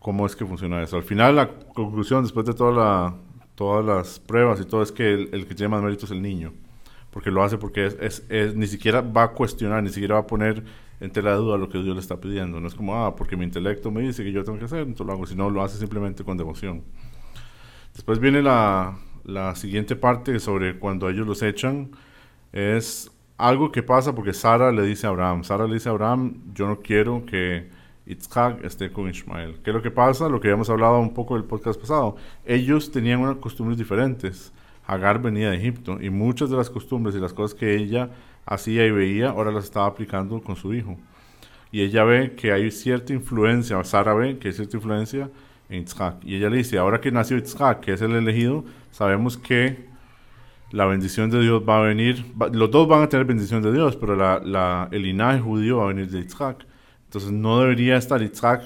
cómo 0.05 0.27
es 0.27 0.35
que 0.35 0.45
funciona 0.45 0.83
eso. 0.83 0.97
Al 0.97 1.01
final, 1.01 1.35
la 1.35 1.49
conclusión, 1.49 2.21
después 2.21 2.45
de 2.45 2.53
toda 2.53 3.15
todas 3.55 3.83
las 3.83 4.19
pruebas 4.19 4.61
y 4.61 4.65
todo, 4.65 4.83
es 4.83 4.91
que 4.91 5.13
el, 5.13 5.47
que 5.47 5.55
tiene 5.55 5.69
más 5.69 5.81
mérito 5.81 6.05
es 6.05 6.11
el 6.11 6.21
niño. 6.21 6.53
Porque 7.09 7.31
lo 7.31 7.41
hace 7.41 7.57
porque 7.57 7.87
es, 7.87 8.23
ni 8.55 8.67
siquiera 8.67 9.01
va 9.01 9.23
a 9.23 9.27
cuestionar, 9.29 9.81
ni 9.81 9.89
siquiera 9.89 10.13
va 10.13 10.21
a 10.21 10.27
poner 10.27 10.63
en 10.99 11.09
tela 11.09 11.31
de 11.31 11.37
duda 11.37 11.57
lo 11.57 11.69
que 11.69 11.79
Dios 11.79 11.95
le 11.95 12.01
está 12.01 12.21
pidiendo. 12.21 12.59
No 12.59 12.67
es 12.67 12.75
como, 12.75 12.95
ah, 13.03 13.15
porque 13.15 13.35
mi 13.35 13.45
intelecto 13.45 13.89
me 13.89 14.01
dice 14.01 14.23
que 14.23 14.31
yo 14.31 14.43
tengo 14.43 14.59
que 14.59 14.65
hacer, 14.65 14.81
entonces 14.81 15.07
lo 15.07 15.13
hago. 15.13 15.25
Sino 15.25 15.49
lo 15.49 15.63
hace 15.63 15.79
simplemente 15.79 16.23
con 16.23 16.37
devoción. 16.37 16.83
Después 17.95 18.19
viene 18.19 18.43
la, 18.43 18.99
la 19.23 19.55
siguiente 19.55 19.95
parte 19.95 20.39
sobre 20.39 20.77
cuando 20.77 21.09
ellos 21.09 21.25
los 21.25 21.41
echan. 21.41 21.89
Es 22.51 23.09
algo 23.37 23.71
que 23.71 23.83
pasa 23.83 24.15
porque 24.15 24.33
Sara 24.33 24.71
le 24.71 24.83
dice 24.83 25.07
a 25.07 25.09
Abraham, 25.09 25.43
Sara 25.43 25.67
le 25.67 25.73
dice 25.75 25.89
a 25.89 25.91
Abraham, 25.91 26.41
yo 26.53 26.67
no 26.67 26.79
quiero 26.79 27.25
que 27.25 27.69
Itzhak 28.05 28.63
esté 28.63 28.91
con 28.91 29.09
Ismael. 29.09 29.59
¿Qué 29.63 29.71
es 29.71 29.75
lo 29.75 29.81
que 29.81 29.91
pasa? 29.91 30.29
Lo 30.29 30.39
que 30.39 30.47
habíamos 30.47 30.69
hablado 30.69 30.99
un 30.99 31.13
poco 31.13 31.35
del 31.35 31.43
podcast 31.43 31.79
pasado. 31.79 32.15
Ellos 32.45 32.91
tenían 32.91 33.19
unas 33.19 33.37
costumbres 33.37 33.77
diferentes. 33.77 34.53
Hagar 34.87 35.19
venía 35.21 35.49
de 35.49 35.57
Egipto 35.57 35.97
y 35.99 36.09
muchas 36.11 36.49
de 36.51 36.57
las 36.57 36.69
costumbres 36.69 37.15
y 37.15 37.19
las 37.19 37.33
cosas 37.33 37.57
que 37.57 37.75
ella 37.75 38.11
hacía 38.45 38.85
y 38.85 38.91
veía, 38.91 39.29
ahora 39.29 39.51
las 39.51 39.63
estaba 39.63 39.87
aplicando 39.87 40.39
con 40.41 40.55
su 40.55 40.73
hijo. 40.73 40.95
Y 41.71 41.81
ella 41.81 42.03
ve 42.03 42.35
que 42.35 42.51
hay 42.51 42.69
cierta 42.69 43.11
influencia, 43.11 43.83
Sara 43.83 44.13
ve 44.13 44.37
que 44.37 44.49
hay 44.49 44.53
cierta 44.53 44.77
influencia 44.77 45.31
en 45.69 45.81
Itzhak. 45.81 46.23
Y 46.23 46.35
ella 46.35 46.49
le 46.49 46.57
dice, 46.57 46.77
ahora 46.77 47.01
que 47.01 47.11
nació 47.11 47.37
Itzhak, 47.37 47.79
que 47.79 47.93
es 47.93 48.01
el 48.01 48.11
elegido, 48.11 48.63
sabemos 48.91 49.37
que 49.37 49.87
la 50.75 50.85
bendición 50.85 51.29
de 51.29 51.39
Dios 51.41 51.63
va 51.67 51.77
a 51.77 51.81
venir, 51.83 52.25
los 52.51 52.69
dos 52.69 52.85
van 52.85 53.01
a 53.01 53.07
tener 53.07 53.25
bendición 53.25 53.63
de 53.63 53.71
Dios, 53.71 53.95
pero 53.95 54.13
la, 54.17 54.89
el 54.91 55.03
linaje 55.03 55.39
judío 55.39 55.77
va 55.77 55.85
a 55.85 55.87
venir 55.87 56.09
de 56.09 56.19
Itzhak. 56.19 56.67
Entonces 57.05 57.31
no 57.31 57.61
debería 57.61 57.95
estar 57.95 58.21
Isaac 58.21 58.63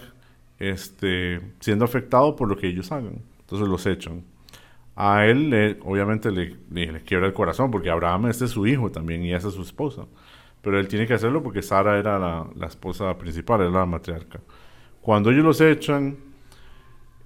este, 0.58 1.40
siendo 1.60 1.86
afectado 1.86 2.36
por 2.36 2.50
lo 2.50 2.58
que 2.58 2.68
ellos 2.68 2.92
hagan. 2.92 3.22
Entonces 3.42 3.68
los 3.68 3.86
echan. 3.86 4.24
A 4.96 5.28
él, 5.28 5.78
obviamente, 5.84 6.32
le, 6.32 6.58
le, 6.72 7.04
quiebra 7.04 7.28
el 7.28 7.34
corazón 7.34 7.70
porque 7.70 7.92
Abraham 7.92 8.26
este 8.26 8.46
es 8.46 8.52
su 8.52 8.66
hijo 8.66 8.90
también 8.90 9.24
y 9.24 9.32
esa 9.32 9.50
es 9.50 9.54
su 9.54 9.62
esposa. 9.62 10.08
Pero 10.64 10.80
él 10.80 10.88
tiene 10.88 11.06
que 11.06 11.14
hacerlo 11.14 11.44
porque 11.44 11.62
Sara 11.62 12.00
era 12.00 12.18
la, 12.18 12.48
la 12.56 12.66
esposa 12.66 13.16
principal, 13.20 13.62
era 13.62 13.70
la 13.70 13.86
matriarca. 13.86 14.40
Cuando 15.00 15.30
ellos 15.30 15.46
los 15.46 15.62
echan, 15.62 16.18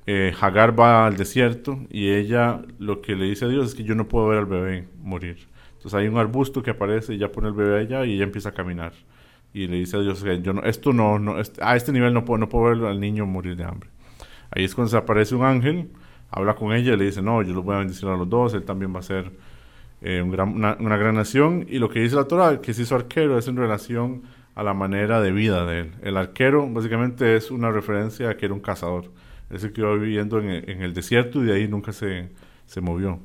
eh, 0.06 0.34
Hagar 0.40 0.78
va 0.80 1.06
al 1.06 1.18
desierto 1.18 1.80
y 1.90 2.10
ella 2.10 2.62
lo 2.80 3.02
que 3.02 3.16
le 3.16 3.26
dice 3.26 3.46
a 3.46 3.48
Dios 3.48 3.68
es 3.68 3.76
que 3.76 3.84
yo 3.84 3.96
no 3.96 4.08
puedo 4.08 4.28
ver 4.28 4.40
al 4.40 4.46
bebé 4.46 4.88
morir. 5.02 5.48
Entonces 5.74 5.94
hay 5.94 6.08
un 6.08 6.18
arbusto 6.18 6.64
que 6.64 6.72
aparece 6.72 7.14
y 7.14 7.18
ya 7.18 7.32
pone 7.32 7.50
el 7.50 7.54
bebé 7.54 7.80
allá 7.80 8.06
y 8.06 8.14
ella 8.14 8.24
empieza 8.24 8.50
a 8.50 8.54
caminar 8.54 8.94
y 9.54 9.68
le 9.68 9.78
dice 9.78 9.98
a 9.98 10.00
Dios 10.00 10.24
que 10.24 10.42
yo 10.42 10.54
no, 10.54 10.64
esto 10.64 10.94
no, 10.94 11.20
no 11.20 11.36
a 11.62 11.76
este 11.76 11.92
nivel 11.92 12.14
no 12.14 12.26
puedo, 12.26 12.40
no 12.40 12.50
puedo 12.50 12.76
ver 12.76 12.90
al 12.90 13.00
niño 13.00 13.26
morir 13.26 13.56
de 13.56 13.64
hambre. 13.64 13.90
Ahí 14.52 14.64
es 14.64 14.76
cuando 14.76 14.90
se 14.90 14.98
aparece 14.98 15.36
un 15.36 15.46
ángel, 15.46 15.90
habla 16.32 16.56
con 16.56 16.74
ella 16.74 16.94
y 16.94 16.98
le 16.98 17.06
dice, 17.06 17.22
no, 17.22 17.42
yo 17.44 17.54
los 17.54 17.64
voy 17.64 17.76
a 17.76 17.80
bendecir 17.80 18.10
a 18.10 18.18
los 18.18 18.30
dos, 18.30 18.54
él 18.54 18.64
también 18.64 18.94
va 18.94 19.00
a 19.00 19.04
ser 19.04 19.32
eh, 20.02 20.22
una, 20.22 20.76
gran 20.98 21.16
nación. 21.16 21.66
Y 21.70 21.80
lo 21.80 21.90
que 21.90 22.02
dice 22.02 22.16
la 22.16 22.26
Torah, 22.26 22.62
que 22.62 22.74
se 22.74 22.82
hizo 22.82 22.96
arquero, 22.96 23.38
es 23.38 23.48
en 23.48 23.56
relación 23.56 24.24
a 24.56 24.64
la 24.64 24.74
manera 24.74 25.22
de 25.22 25.32
vida 25.32 25.66
de 25.66 25.82
él. 25.82 25.92
El 26.02 26.18
arquero 26.18 26.68
básicamente 26.70 27.36
es 27.36 27.52
una 27.52 27.72
referencia 27.72 28.30
a 28.30 28.38
que 28.38 28.46
era 28.46 28.54
un 28.54 28.60
cazador. 28.60 29.06
Él 29.54 29.60
se 29.60 29.72
quedó 29.72 29.98
viviendo 29.98 30.40
en, 30.40 30.50
en 30.50 30.82
el 30.82 30.94
desierto 30.94 31.42
y 31.44 31.48
de 31.48 31.54
ahí 31.54 31.68
nunca 31.68 31.94
se, 31.94 32.30
se 32.66 32.82
movió. 32.82 33.20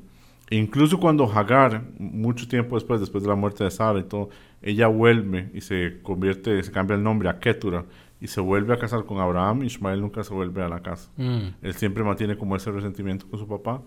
Incluso 0.51 0.99
cuando 0.99 1.25
Hagar, 1.25 1.83
mucho 1.99 2.47
tiempo 2.47 2.75
después, 2.75 2.99
después 2.99 3.23
de 3.23 3.29
la 3.29 3.35
muerte 3.35 3.63
de 3.63 3.71
Sara 3.71 3.99
y 3.99 4.03
todo, 4.03 4.29
ella 4.61 4.87
vuelve 4.87 5.49
y 5.53 5.61
se 5.61 6.01
convierte, 6.01 6.61
se 6.63 6.71
cambia 6.71 6.95
el 6.95 7.03
nombre 7.03 7.29
a 7.29 7.39
Ketura 7.39 7.85
y 8.19 8.27
se 8.27 8.41
vuelve 8.41 8.73
a 8.73 8.79
casar 8.79 9.05
con 9.05 9.19
Abraham, 9.19 9.63
Ismael 9.63 10.01
nunca 10.01 10.23
se 10.23 10.33
vuelve 10.33 10.63
a 10.63 10.67
la 10.67 10.81
casa. 10.81 11.11
Mm. 11.17 11.39
Él 11.61 11.73
siempre 11.75 12.03
mantiene 12.03 12.35
como 12.35 12.55
ese 12.55 12.71
resentimiento 12.71 13.27
con 13.29 13.39
su 13.39 13.47
papá 13.47 13.81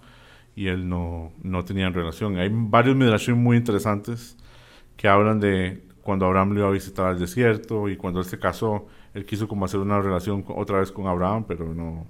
y 0.54 0.68
él 0.68 0.88
no, 0.88 1.32
no 1.42 1.64
tenía 1.64 1.88
relación. 1.90 2.38
Hay 2.38 2.48
varios 2.52 2.94
midrashim 2.96 3.36
muy 3.36 3.56
interesantes 3.56 4.36
que 4.96 5.08
hablan 5.08 5.40
de 5.40 5.82
cuando 6.02 6.26
Abraham 6.26 6.52
lo 6.52 6.60
iba 6.60 6.68
a 6.68 6.72
visitar 6.72 7.06
al 7.06 7.18
desierto 7.18 7.88
y 7.88 7.96
cuando 7.96 8.20
él 8.20 8.26
se 8.26 8.38
casó, 8.38 8.86
él 9.14 9.24
quiso 9.24 9.48
como 9.48 9.64
hacer 9.64 9.80
una 9.80 10.00
relación 10.00 10.44
otra 10.48 10.78
vez 10.78 10.92
con 10.92 11.06
Abraham, 11.06 11.44
pero 11.46 11.74
no, 11.74 12.06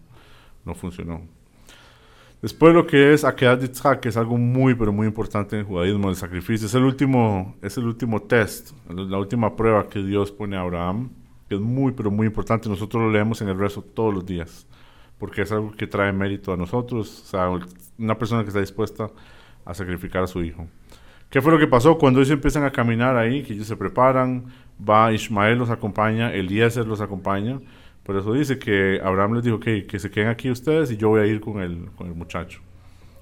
no 0.64 0.74
funcionó. 0.74 1.22
Después 2.42 2.74
lo 2.74 2.86
que 2.88 3.12
es 3.12 3.24
Akedat 3.24 3.60
Yitzhak, 3.62 4.00
que 4.00 4.08
es 4.08 4.16
algo 4.16 4.36
muy, 4.36 4.74
pero 4.74 4.92
muy 4.92 5.06
importante 5.06 5.54
en 5.54 5.60
el 5.60 5.66
judaísmo, 5.66 6.10
el 6.10 6.16
sacrificio. 6.16 6.66
Es 6.66 6.74
el 6.74 6.82
último, 6.82 7.54
es 7.62 7.76
el 7.78 7.84
último 7.84 8.20
test, 8.20 8.72
la 8.88 9.16
última 9.16 9.54
prueba 9.54 9.88
que 9.88 10.02
Dios 10.02 10.32
pone 10.32 10.56
a 10.56 10.62
Abraham, 10.62 11.10
que 11.48 11.54
es 11.54 11.60
muy, 11.60 11.92
pero 11.92 12.10
muy 12.10 12.26
importante. 12.26 12.68
Nosotros 12.68 13.00
lo 13.00 13.12
leemos 13.12 13.40
en 13.42 13.48
el 13.48 13.56
rezo 13.56 13.82
todos 13.82 14.12
los 14.12 14.26
días, 14.26 14.66
porque 15.18 15.42
es 15.42 15.52
algo 15.52 15.70
que 15.70 15.86
trae 15.86 16.12
mérito 16.12 16.52
a 16.52 16.56
nosotros, 16.56 17.22
o 17.22 17.26
sea, 17.26 17.48
una 17.96 18.18
persona 18.18 18.42
que 18.42 18.48
está 18.48 18.58
dispuesta 18.58 19.08
a 19.64 19.72
sacrificar 19.72 20.24
a 20.24 20.26
su 20.26 20.42
hijo. 20.42 20.66
¿Qué 21.30 21.40
fue 21.40 21.52
lo 21.52 21.58
que 21.60 21.68
pasó? 21.68 21.96
Cuando 21.96 22.18
ellos 22.18 22.32
empiezan 22.32 22.64
a 22.64 22.72
caminar 22.72 23.16
ahí, 23.16 23.44
que 23.44 23.52
ellos 23.52 23.68
se 23.68 23.76
preparan, 23.76 24.46
va 24.78 25.12
Ismael 25.12 25.58
los 25.58 25.70
acompaña, 25.70 26.34
Eliezer 26.34 26.86
los 26.86 27.00
acompaña, 27.00 27.60
por 28.02 28.16
eso 28.16 28.32
dice 28.32 28.58
que 28.58 29.00
Abraham 29.02 29.34
les 29.34 29.44
dijo 29.44 29.60
que, 29.60 29.86
que 29.86 29.98
se 29.98 30.10
queden 30.10 30.28
aquí 30.28 30.50
ustedes 30.50 30.90
y 30.90 30.96
yo 30.96 31.10
voy 31.10 31.20
a 31.20 31.26
ir 31.26 31.40
con 31.40 31.60
el, 31.60 31.90
con 31.92 32.08
el 32.08 32.14
muchacho. 32.14 32.60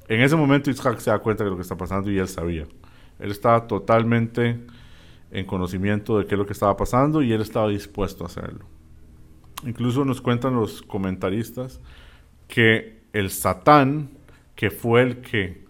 En 0.08 0.20
ese 0.22 0.36
momento 0.36 0.70
Isaac 0.70 0.98
se 0.98 1.10
da 1.10 1.18
cuenta 1.18 1.44
de 1.44 1.50
lo 1.50 1.56
que 1.56 1.62
está 1.62 1.76
pasando 1.76 2.10
y 2.10 2.18
él 2.18 2.28
sabía. 2.28 2.66
Él 3.18 3.30
estaba 3.30 3.66
totalmente 3.66 4.58
en 5.30 5.46
conocimiento 5.46 6.18
de 6.18 6.26
qué 6.26 6.34
es 6.34 6.38
lo 6.38 6.46
que 6.46 6.52
estaba 6.52 6.76
pasando 6.76 7.22
y 7.22 7.32
él 7.32 7.40
estaba 7.40 7.68
dispuesto 7.68 8.24
a 8.24 8.26
hacerlo. 8.26 8.64
Incluso 9.64 10.04
nos 10.04 10.20
cuentan 10.20 10.54
los 10.54 10.82
comentaristas 10.82 11.80
que 12.48 13.02
el 13.12 13.30
Satán, 13.30 14.10
que 14.56 14.70
fue 14.70 15.02
el 15.02 15.20
que 15.20 15.64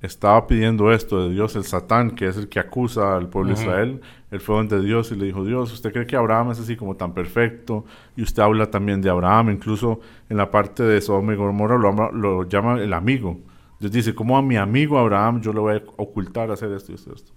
estaba 0.00 0.46
pidiendo 0.46 0.92
esto 0.92 1.28
de 1.28 1.34
Dios, 1.34 1.56
el 1.56 1.64
Satán, 1.64 2.12
que 2.12 2.28
es 2.28 2.36
el 2.36 2.48
que 2.48 2.60
acusa 2.60 3.16
al 3.16 3.28
pueblo 3.28 3.54
de 3.54 3.60
Israel, 3.60 4.00
él 4.36 4.40
fue 4.40 4.56
donde 4.56 4.80
Dios 4.80 5.10
y 5.12 5.16
le 5.16 5.26
dijo, 5.26 5.44
Dios, 5.44 5.72
¿usted 5.72 5.92
cree 5.92 6.06
que 6.06 6.16
Abraham 6.16 6.52
es 6.52 6.60
así 6.60 6.76
como 6.76 6.96
tan 6.96 7.12
perfecto? 7.12 7.84
Y 8.16 8.22
usted 8.22 8.42
habla 8.42 8.70
también 8.70 9.02
de 9.02 9.10
Abraham, 9.10 9.50
incluso 9.50 10.00
en 10.28 10.36
la 10.36 10.50
parte 10.50 10.82
de 10.82 11.00
Sodoma 11.00 11.32
y 11.32 11.36
Gomorra 11.36 11.76
lo, 11.76 12.12
lo, 12.12 12.48
llama 12.48 12.80
el 12.80 12.92
amigo. 12.92 13.38
Dios 13.80 13.92
dice, 13.92 14.14
¿cómo 14.14 14.38
a 14.38 14.42
mi 14.42 14.56
amigo 14.56 14.98
Abraham 14.98 15.40
yo 15.40 15.52
le 15.52 15.60
voy 15.60 15.76
a 15.76 15.82
ocultar 15.96 16.50
hacer 16.50 16.70
esto 16.72 16.92
y 16.92 16.94
esto, 16.94 17.12
esto? 17.14 17.32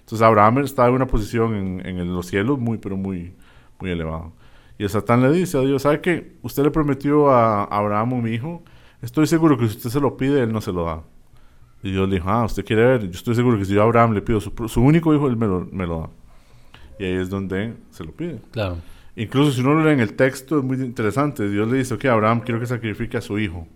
Entonces 0.00 0.22
Abraham 0.22 0.58
está 0.58 0.86
en 0.86 0.94
una 0.94 1.06
posición 1.06 1.54
en, 1.54 1.86
en 1.86 2.14
los 2.14 2.26
cielos 2.26 2.58
muy, 2.58 2.78
pero 2.78 2.96
muy, 2.96 3.34
muy 3.80 3.90
elevado. 3.90 4.32
Y 4.78 4.82
el 4.84 4.90
Satán 4.90 5.22
le 5.22 5.30
dice 5.30 5.58
a 5.58 5.60
Dios, 5.60 5.82
¿sabe 5.82 6.00
qué? 6.00 6.36
Usted 6.42 6.62
le 6.62 6.70
prometió 6.70 7.30
a 7.30 7.64
Abraham 7.64 8.14
un 8.14 8.28
hijo, 8.28 8.62
estoy 9.02 9.26
seguro 9.26 9.56
que 9.56 9.68
si 9.68 9.76
usted 9.76 9.90
se 9.90 10.00
lo 10.00 10.16
pide, 10.16 10.42
él 10.42 10.52
no 10.52 10.60
se 10.60 10.72
lo 10.72 10.84
da. 10.84 11.02
Y 11.84 11.90
Dios 11.92 12.08
le 12.08 12.16
dijo, 12.16 12.30
ah, 12.30 12.44
usted 12.46 12.64
quiere 12.64 12.82
ver, 12.82 13.02
yo 13.02 13.10
estoy 13.10 13.34
seguro 13.34 13.58
que 13.58 13.66
si 13.66 13.74
yo 13.74 13.82
a 13.82 13.84
Abraham 13.84 14.14
le 14.14 14.22
pido 14.22 14.40
su, 14.40 14.52
su 14.68 14.80
único 14.80 15.14
hijo, 15.14 15.28
él 15.28 15.36
me 15.36 15.46
lo, 15.46 15.68
me 15.70 15.86
lo, 15.86 16.00
da. 16.00 16.10
Y 16.98 17.04
ahí 17.04 17.14
es 17.14 17.30
donde 17.30 17.74
se 17.90 18.04
lo 18.04 18.12
pide. 18.12 18.40
Claro. 18.50 18.76
Incluso 19.16 19.52
si 19.52 19.60
uno 19.60 19.74
lo 19.74 19.84
lee 19.84 19.92
en 19.92 20.00
el 20.00 20.14
texto, 20.14 20.58
es 20.58 20.64
muy 20.64 20.76
interesante. 20.76 21.48
Dios 21.48 21.70
le 21.70 21.78
dice, 21.78 21.94
ok, 21.94 22.04
Abraham, 22.06 22.40
quiero 22.40 22.58
que 22.60 22.66
sacrifique 22.66 23.16
a 23.16 23.20
su 23.20 23.38
hijo. 23.38 23.66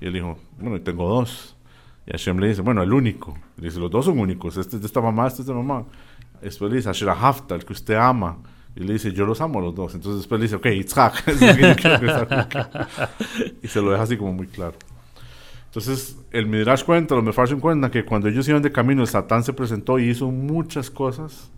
Y 0.00 0.06
él 0.06 0.12
dijo, 0.12 0.38
bueno, 0.58 0.80
tengo 0.80 1.08
dos. 1.08 1.56
Y 2.06 2.12
Hashem 2.12 2.38
le 2.38 2.48
dice, 2.48 2.62
bueno, 2.62 2.82
el 2.82 2.92
único. 2.92 3.36
Y 3.58 3.62
dice, 3.62 3.80
los 3.80 3.90
dos 3.90 4.04
son 4.04 4.18
únicos. 4.18 4.56
Este 4.56 4.76
es 4.76 4.82
de 4.82 4.86
esta 4.86 5.00
mamá, 5.00 5.26
este 5.26 5.42
es 5.42 5.48
de 5.48 5.54
mamá. 5.54 5.84
Después 6.40 6.70
le 6.70 6.76
dice, 6.76 6.90
Asher 6.90 7.10
Hafta, 7.10 7.56
el 7.56 7.64
que 7.64 7.72
usted 7.72 7.94
ama. 7.94 8.38
Y 8.76 8.84
le 8.84 8.92
dice, 8.92 9.12
yo 9.12 9.26
los 9.26 9.40
amo 9.40 9.58
a 9.58 9.62
los 9.62 9.74
dos. 9.74 9.94
Entonces 9.94 10.20
después 10.20 10.40
le 10.40 10.44
dice, 10.44 10.56
ok, 10.56 10.66
Itzhak. 10.66 11.24
y 13.62 13.66
se 13.66 13.82
lo 13.82 13.90
deja 13.90 14.04
así 14.04 14.16
como 14.16 14.32
muy 14.32 14.46
claro. 14.46 14.74
Entonces, 15.66 16.16
el 16.30 16.46
Midrash 16.46 16.84
cuenta, 16.84 17.16
los 17.16 17.24
Mefarshim 17.24 17.58
cuentan 17.58 17.90
que 17.90 18.04
cuando 18.04 18.28
ellos 18.28 18.48
iban 18.48 18.62
de 18.62 18.70
camino, 18.70 19.02
el 19.02 19.08
Satán 19.08 19.42
se 19.42 19.52
presentó 19.52 19.98
y 19.98 20.08
hizo 20.08 20.30
muchas 20.30 20.90
cosas 20.90 21.50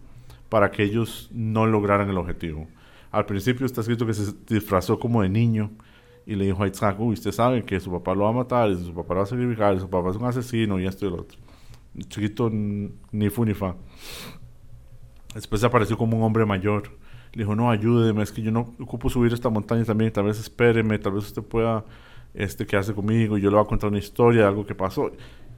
para 0.51 0.71
que 0.71 0.83
ellos 0.83 1.31
no 1.33 1.67
lograran 1.67 2.11
el 2.11 2.19
objetivo. 2.19 2.69
Al 3.11 3.25
principio 3.25 3.65
está 3.65 3.81
escrito 3.81 4.07
que 4.07 4.13
se 4.13 4.35
disfrazó 4.47 4.99
como 4.99 5.23
de 5.23 5.31
niño 5.31 5.71
y 6.27 6.35
le 6.35 6.45
dijo 6.45 6.63
a 6.63 6.69
Isaac, 6.69 6.97
uy, 7.01 7.15
usted 7.15 7.33
sabe 7.33 7.65
que 7.65 7.81
su 7.81 7.91
papá 7.91 8.15
lo 8.15 8.25
va 8.25 8.31
a 8.31 8.33
matar, 8.33 8.71
y 8.71 8.77
su 8.77 8.93
papá 8.93 9.15
lo 9.15 9.21
va 9.21 9.25
a 9.25 9.27
sacrificar, 9.27 9.75
y 9.75 9.81
su 9.81 9.89
papá 9.89 10.11
es 10.11 10.17
un 10.17 10.27
asesino 10.27 10.79
y 10.79 10.87
esto 10.87 11.07
y 11.07 11.11
lo 11.11 11.23
otro. 11.23 11.39
Chiquito 12.09 12.51
ni 12.51 13.31
fu 13.31 13.45
ni 13.45 13.55
fa. 13.55 13.75
Después 15.35 15.65
apareció 15.65 15.97
como 15.97 16.17
un 16.17 16.23
hombre 16.23 16.45
mayor. 16.45 16.85
Le 17.33 17.45
dijo, 17.45 17.55
no, 17.55 17.71
ayúdeme, 17.71 18.23
es 18.23 18.33
que 18.33 18.43
yo 18.43 18.51
no 18.51 18.75
ocupo 18.81 19.09
subir 19.09 19.33
esta 19.33 19.49
montaña 19.49 19.85
también, 19.85 20.13
tal 20.13 20.25
vez 20.25 20.39
espéreme, 20.39 20.99
tal 20.99 21.13
vez 21.13 21.27
usted 21.27 21.43
pueda 21.43 21.85
este, 22.35 22.65
quedarse 22.67 22.95
conmigo 22.95 23.39
yo 23.39 23.51
le 23.51 23.57
voy 23.57 23.65
a 23.65 23.69
contar 23.69 23.91
una 23.91 23.99
historia 23.99 24.43
de 24.43 24.49
algo 24.49 24.67
que 24.67 24.75
pasó. 24.75 25.11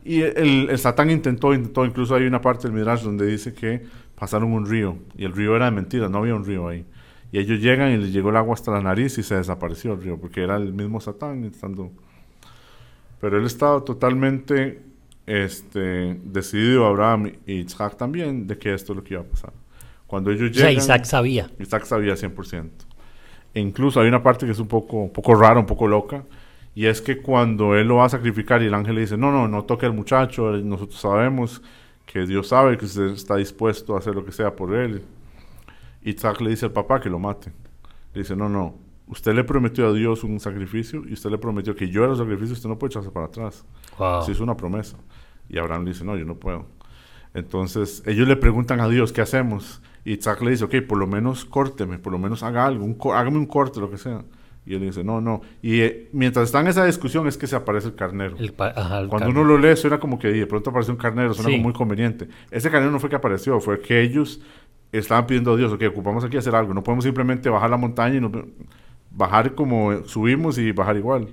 Y 0.04 0.22
el, 0.22 0.68
el, 0.68 0.78
Satán 0.78 1.10
intentó, 1.10 1.54
intentó, 1.54 1.84
incluso 1.84 2.14
hay 2.14 2.24
una 2.26 2.40
parte 2.40 2.66
del 2.66 2.72
Midrash 2.72 3.02
donde 3.02 3.26
dice 3.26 3.54
que 3.54 3.84
pasaron 4.22 4.52
un 4.52 4.66
río 4.66 4.98
y 5.16 5.24
el 5.24 5.32
río 5.32 5.56
era 5.56 5.64
de 5.64 5.72
mentira, 5.72 6.08
no 6.08 6.18
había 6.18 6.36
un 6.36 6.44
río 6.44 6.68
ahí. 6.68 6.86
Y 7.32 7.40
ellos 7.40 7.58
llegan 7.58 7.90
y 7.90 7.96
les 7.96 8.12
llegó 8.12 8.30
el 8.30 8.36
agua 8.36 8.54
hasta 8.54 8.70
la 8.70 8.80
nariz 8.80 9.18
y 9.18 9.24
se 9.24 9.34
desapareció 9.34 9.94
el 9.94 10.00
río 10.00 10.16
porque 10.16 10.44
era 10.44 10.54
el 10.54 10.72
mismo 10.72 11.00
Satán 11.00 11.42
estando. 11.42 11.90
Pero 13.20 13.36
él 13.36 13.44
estaba 13.44 13.84
totalmente 13.84 14.80
este, 15.26 16.20
decidido, 16.22 16.86
Abraham 16.86 17.32
y 17.48 17.54
Isaac 17.54 17.96
también, 17.96 18.46
de 18.46 18.56
que 18.58 18.72
esto 18.72 18.92
es 18.92 18.96
lo 18.98 19.02
que 19.02 19.14
iba 19.14 19.24
a 19.24 19.26
pasar. 19.26 19.52
Cuando 20.06 20.30
ellos 20.30 20.52
llegan. 20.52 20.74
Isaac 20.74 21.02
sabía. 21.02 21.50
Isaac 21.58 21.84
sabía 21.84 22.14
100%. 22.14 22.68
E 23.54 23.60
incluso 23.60 24.00
hay 24.00 24.06
una 24.06 24.22
parte 24.22 24.46
que 24.46 24.52
es 24.52 24.60
un 24.60 24.68
poco, 24.68 24.98
un 24.98 25.12
poco 25.12 25.34
rara, 25.34 25.58
un 25.58 25.66
poco 25.66 25.88
loca 25.88 26.22
y 26.76 26.86
es 26.86 27.02
que 27.02 27.20
cuando 27.20 27.76
él 27.76 27.88
lo 27.88 27.96
va 27.96 28.04
a 28.04 28.08
sacrificar 28.08 28.62
y 28.62 28.66
el 28.66 28.74
ángel 28.74 28.94
le 28.94 29.00
dice, 29.00 29.16
no, 29.16 29.32
no, 29.32 29.48
no 29.48 29.64
toque 29.64 29.84
al 29.84 29.92
muchacho, 29.92 30.52
nosotros 30.52 31.00
sabemos 31.00 31.60
que 32.06 32.26
Dios 32.26 32.48
sabe 32.48 32.76
que 32.76 32.84
usted 32.84 33.06
está 33.06 33.36
dispuesto 33.36 33.94
a 33.94 33.98
hacer 33.98 34.14
lo 34.14 34.24
que 34.24 34.32
sea 34.32 34.54
por 34.54 34.74
él. 34.74 35.04
Y 36.02 36.10
Isaac 36.10 36.40
le 36.40 36.50
dice 36.50 36.66
al 36.66 36.72
papá 36.72 37.00
que 37.00 37.08
lo 37.08 37.18
mate. 37.18 37.52
Le 38.12 38.22
dice, 38.22 38.36
no, 38.36 38.48
no, 38.48 38.76
usted 39.06 39.34
le 39.34 39.44
prometió 39.44 39.88
a 39.88 39.92
Dios 39.92 40.24
un 40.24 40.40
sacrificio 40.40 41.02
y 41.06 41.12
usted 41.12 41.30
le 41.30 41.38
prometió 41.38 41.74
que 41.74 41.88
yo 41.88 42.02
era 42.02 42.12
el 42.12 42.18
sacrificio, 42.18 42.54
usted 42.54 42.68
no 42.68 42.78
puede 42.78 42.92
echarse 42.92 43.10
para 43.10 43.26
atrás. 43.26 43.64
Wow. 43.98 44.22
Eso 44.22 44.32
es 44.32 44.40
una 44.40 44.56
promesa. 44.56 44.96
Y 45.48 45.58
Abraham 45.58 45.84
le 45.84 45.92
dice, 45.92 46.04
no, 46.04 46.16
yo 46.16 46.24
no 46.24 46.36
puedo. 46.36 46.66
Entonces 47.34 48.02
ellos 48.06 48.28
le 48.28 48.36
preguntan 48.36 48.80
a 48.80 48.88
Dios, 48.88 49.12
¿qué 49.12 49.22
hacemos? 49.22 49.80
Y 50.04 50.14
Isaac 50.14 50.42
le 50.42 50.50
dice, 50.50 50.64
ok, 50.64 50.74
por 50.86 50.98
lo 50.98 51.06
menos 51.06 51.44
córteme, 51.44 51.98
por 51.98 52.12
lo 52.12 52.18
menos 52.18 52.42
haga 52.42 52.66
algo, 52.66 52.84
un, 52.84 52.98
hágame 53.14 53.38
un 53.38 53.46
corte, 53.46 53.80
lo 53.80 53.90
que 53.90 53.98
sea. 53.98 54.24
Y 54.64 54.74
él 54.74 54.80
dice, 54.80 55.02
no, 55.02 55.20
no. 55.20 55.40
Y 55.60 55.80
eh, 55.80 56.08
mientras 56.12 56.44
está 56.46 56.60
en 56.60 56.68
esa 56.68 56.84
discusión 56.84 57.26
es 57.26 57.36
que 57.36 57.46
se 57.46 57.56
aparece 57.56 57.88
el 57.88 57.94
carnero. 57.94 58.36
Cuando 59.08 59.30
uno 59.30 59.44
lo 59.44 59.58
lee 59.58 59.76
suena 59.76 59.98
como 59.98 60.18
que 60.18 60.28
de 60.28 60.46
pronto 60.46 60.70
aparece 60.70 60.92
un 60.92 60.98
carnero, 60.98 61.34
suena 61.34 61.50
como 61.50 61.64
muy 61.64 61.72
conveniente. 61.72 62.28
Ese 62.50 62.70
carnero 62.70 62.92
no 62.92 63.00
fue 63.00 63.10
que 63.10 63.16
apareció, 63.16 63.60
fue 63.60 63.80
que 63.80 64.00
ellos 64.00 64.40
estaban 64.92 65.26
pidiendo 65.26 65.54
a 65.54 65.56
Dios, 65.56 65.72
ok, 65.72 65.82
ocupamos 65.88 66.22
aquí 66.24 66.36
hacer 66.36 66.54
algo. 66.54 66.74
No 66.74 66.82
podemos 66.82 67.04
simplemente 67.04 67.48
bajar 67.48 67.70
la 67.70 67.76
montaña 67.76 68.16
y 68.16 68.30
bajar 69.10 69.54
como 69.54 70.04
subimos 70.04 70.58
y 70.58 70.70
bajar 70.70 70.96
igual. 70.96 71.28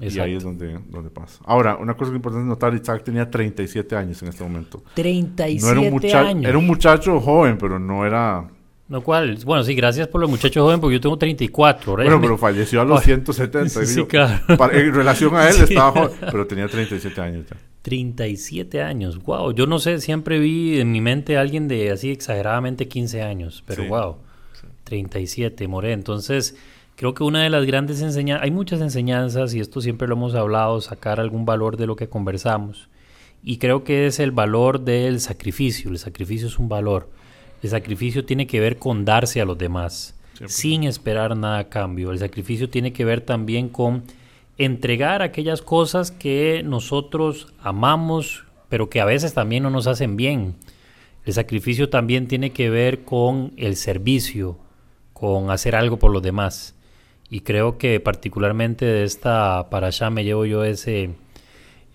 Y 0.00 0.18
ahí 0.18 0.34
es 0.34 0.42
donde, 0.42 0.78
donde 0.88 1.08
pasa. 1.08 1.42
Ahora, 1.46 1.76
una 1.76 1.94
cosa 1.94 2.10
que 2.10 2.16
es 2.16 2.18
importante 2.18 2.46
notar, 2.46 2.74
Isaac 2.74 3.02
tenía 3.02 3.30
37 3.30 3.96
años 3.96 4.22
en 4.22 4.28
este 4.28 4.44
momento. 4.44 4.82
37 4.94 5.60
no 5.64 5.70
era 5.70 5.94
un 5.94 6.26
años. 6.26 6.44
Era 6.44 6.58
un 6.58 6.66
muchacho 6.66 7.20
joven, 7.20 7.56
pero 7.56 7.78
no 7.78 8.04
era 8.04 8.46
lo 8.88 9.02
cual, 9.02 9.38
bueno, 9.44 9.64
sí, 9.64 9.74
gracias 9.74 10.06
por 10.08 10.20
los 10.20 10.30
muchachos 10.30 10.62
jóvenes, 10.62 10.80
porque 10.80 10.94
yo 10.94 11.00
tengo 11.00 11.18
34. 11.18 11.94
Bueno, 11.94 12.20
pero 12.20 12.38
falleció 12.38 12.80
a 12.80 12.84
los 12.84 13.02
170. 13.04 13.84
Sí, 13.84 14.04
claro. 14.04 14.40
en 14.72 14.94
relación 14.94 15.34
a 15.34 15.48
él 15.48 15.56
estaba 15.62 15.90
joven, 15.90 16.18
pero 16.20 16.46
tenía 16.46 16.68
37 16.68 17.20
años 17.20 17.46
ya. 17.50 17.56
37 17.82 18.82
años, 18.82 19.22
wow. 19.22 19.52
Yo 19.52 19.66
no 19.66 19.78
sé, 19.78 20.00
siempre 20.00 20.38
vi 20.38 20.80
en 20.80 20.90
mi 20.90 21.00
mente 21.00 21.36
a 21.36 21.40
alguien 21.40 21.68
de 21.68 21.90
así 21.90 22.10
exageradamente 22.10 22.88
15 22.88 23.22
años, 23.22 23.62
pero 23.66 23.84
wow. 23.86 24.16
37, 24.84 25.68
More. 25.68 25.92
Entonces, 25.92 26.56
creo 26.96 27.14
que 27.14 27.24
una 27.24 27.42
de 27.42 27.50
las 27.50 27.64
grandes 27.66 28.02
enseñanzas, 28.02 28.44
hay 28.44 28.50
muchas 28.50 28.80
enseñanzas 28.80 29.54
y 29.54 29.60
esto 29.60 29.80
siempre 29.80 30.08
lo 30.08 30.14
hemos 30.14 30.34
hablado, 30.34 30.80
sacar 30.80 31.20
algún 31.20 31.44
valor 31.44 31.76
de 31.76 31.86
lo 31.86 31.96
que 31.96 32.08
conversamos. 32.08 32.88
Y 33.42 33.58
creo 33.58 33.84
que 33.84 34.06
es 34.06 34.18
el 34.18 34.32
valor 34.32 34.80
del 34.80 35.20
sacrificio. 35.20 35.90
El 35.90 35.98
sacrificio 35.98 36.48
es 36.48 36.58
un 36.58 36.68
valor. 36.68 37.08
El 37.62 37.70
sacrificio 37.70 38.24
tiene 38.24 38.46
que 38.46 38.60
ver 38.60 38.78
con 38.78 39.04
darse 39.04 39.40
a 39.40 39.44
los 39.44 39.58
demás, 39.58 40.14
sin 40.46 40.84
esperar 40.84 41.36
nada 41.36 41.58
a 41.58 41.68
cambio. 41.68 42.12
El 42.12 42.18
sacrificio 42.18 42.68
tiene 42.68 42.92
que 42.92 43.04
ver 43.04 43.20
también 43.22 43.68
con 43.68 44.04
entregar 44.58 45.22
aquellas 45.22 45.62
cosas 45.62 46.10
que 46.10 46.62
nosotros 46.64 47.52
amamos, 47.60 48.44
pero 48.68 48.88
que 48.88 49.00
a 49.00 49.04
veces 49.04 49.34
también 49.34 49.62
no 49.62 49.70
nos 49.70 49.86
hacen 49.86 50.16
bien. 50.16 50.56
El 51.24 51.32
sacrificio 51.32 51.88
también 51.88 52.28
tiene 52.28 52.50
que 52.50 52.70
ver 52.70 53.04
con 53.04 53.52
el 53.56 53.76
servicio, 53.76 54.58
con 55.12 55.50
hacer 55.50 55.74
algo 55.74 55.98
por 55.98 56.12
los 56.12 56.22
demás. 56.22 56.74
Y 57.28 57.40
creo 57.40 57.78
que 57.78 57.98
particularmente 57.98 58.84
de 58.84 59.02
esta 59.02 59.68
para 59.70 59.88
allá 59.88 60.10
me 60.10 60.22
llevo 60.22 60.44
yo 60.44 60.62
ese, 60.62 61.10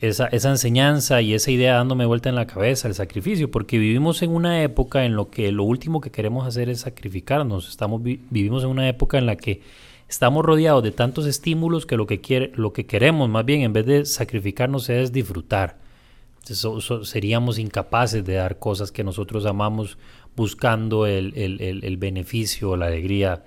esa, 0.02 0.28
esa, 0.28 0.50
enseñanza 0.50 1.22
y 1.22 1.34
esa 1.34 1.52
idea 1.52 1.76
dándome 1.76 2.06
vuelta 2.06 2.30
en 2.30 2.36
la 2.36 2.48
cabeza, 2.48 2.88
el 2.88 2.96
sacrificio, 2.96 3.52
porque 3.52 3.78
vivimos 3.78 4.24
en 4.24 4.32
una 4.32 4.64
época 4.64 5.06
en 5.06 5.16
lo 5.16 5.30
que 5.30 5.52
lo 5.52 5.64
último 5.64 6.02
que 6.02 6.10
queremos 6.10 6.48
hacer 6.48 6.70
es 6.70 6.82
sacrificarnos. 6.82 7.70
Estamos, 7.70 8.02
vivimos 8.04 8.64
en 8.64 8.70
una 8.70 8.90
época 8.90 9.20
en 9.20 9.28
la 9.28 9.36
que 9.36 9.62
estamos 10.10 10.44
rodeados 10.44 10.84
de 10.84 10.92
tantos 10.92 11.28
estímulos 11.28 11.86
que 11.86 11.98
lo 11.98 12.08
que, 12.08 12.20
quiere, 12.20 12.52
lo 12.56 12.74
que 12.74 12.88
queremos 12.88 13.30
más 13.30 13.46
bien 13.46 13.62
en 13.62 13.74
vez 13.74 13.86
de 13.86 14.06
sacrificarnos 14.06 14.90
es 14.90 15.12
disfrutar. 15.12 15.78
seríamos 17.04 17.60
incapaces 17.60 18.26
de 18.26 18.34
dar 18.34 18.58
cosas 18.58 18.92
que 18.92 19.04
nosotros 19.04 19.46
amamos 19.46 20.00
buscando 20.36 21.06
el, 21.06 21.34
el, 21.36 21.62
el, 21.62 21.84
el 21.84 21.98
beneficio 21.98 22.72
o 22.72 22.76
la 22.76 22.88
alegría 22.88 23.44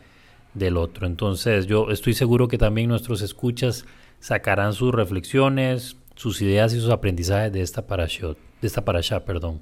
del 0.55 0.77
otro. 0.77 1.09
Entonces 1.09 1.67
yo 1.67 1.91
estoy 1.91 2.15
seguro 2.15 2.47
que 2.47 2.59
también 2.59 2.89
nuestros 2.89 3.23
escuchas 3.23 3.85
sacarán 4.21 4.73
sus 4.73 4.95
reflexiones, 4.95 5.97
sus 6.15 6.41
ideas 6.43 6.73
y 6.75 6.81
sus 6.81 6.91
aprendizajes 6.91 7.53
de 7.53 7.63
esta 7.63 7.87
parashot, 7.87 8.39
de 8.61 8.67
esta 8.67 8.85
parasha, 8.85 9.25
perdón. 9.25 9.61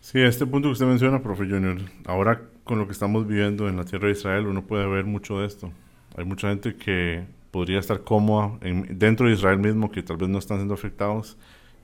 Sí, 0.00 0.18
a 0.18 0.26
este 0.26 0.46
punto 0.46 0.68
que 0.68 0.72
usted 0.72 0.86
menciona, 0.86 1.22
profe 1.22 1.44
Junior, 1.44 1.78
ahora 2.06 2.42
con 2.64 2.78
lo 2.78 2.86
que 2.86 2.92
estamos 2.92 3.26
viviendo 3.26 3.68
en 3.68 3.76
la 3.76 3.84
tierra 3.84 4.06
de 4.06 4.12
Israel, 4.12 4.46
uno 4.46 4.62
puede 4.62 4.86
ver 4.86 5.04
mucho 5.04 5.40
de 5.40 5.46
esto. 5.46 5.70
Hay 6.16 6.24
mucha 6.24 6.48
gente 6.48 6.74
que 6.76 7.24
podría 7.50 7.78
estar 7.78 8.02
cómoda 8.02 8.58
dentro 8.90 9.26
de 9.26 9.34
Israel 9.34 9.58
mismo, 9.58 9.90
que 9.90 10.02
tal 10.02 10.16
vez 10.16 10.28
no 10.28 10.38
están 10.38 10.58
siendo 10.58 10.74
afectados, 10.74 11.36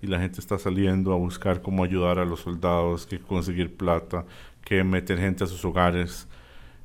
y 0.02 0.06
la 0.06 0.18
gente 0.18 0.40
está 0.40 0.58
saliendo 0.58 1.12
a 1.12 1.16
buscar 1.16 1.62
cómo 1.62 1.84
ayudar 1.84 2.18
a 2.18 2.24
los 2.24 2.40
soldados, 2.40 3.06
que 3.06 3.18
conseguir 3.18 3.76
plata, 3.76 4.24
que 4.64 4.82
meter 4.84 5.18
gente 5.18 5.44
a 5.44 5.46
sus 5.46 5.64
hogares. 5.64 6.28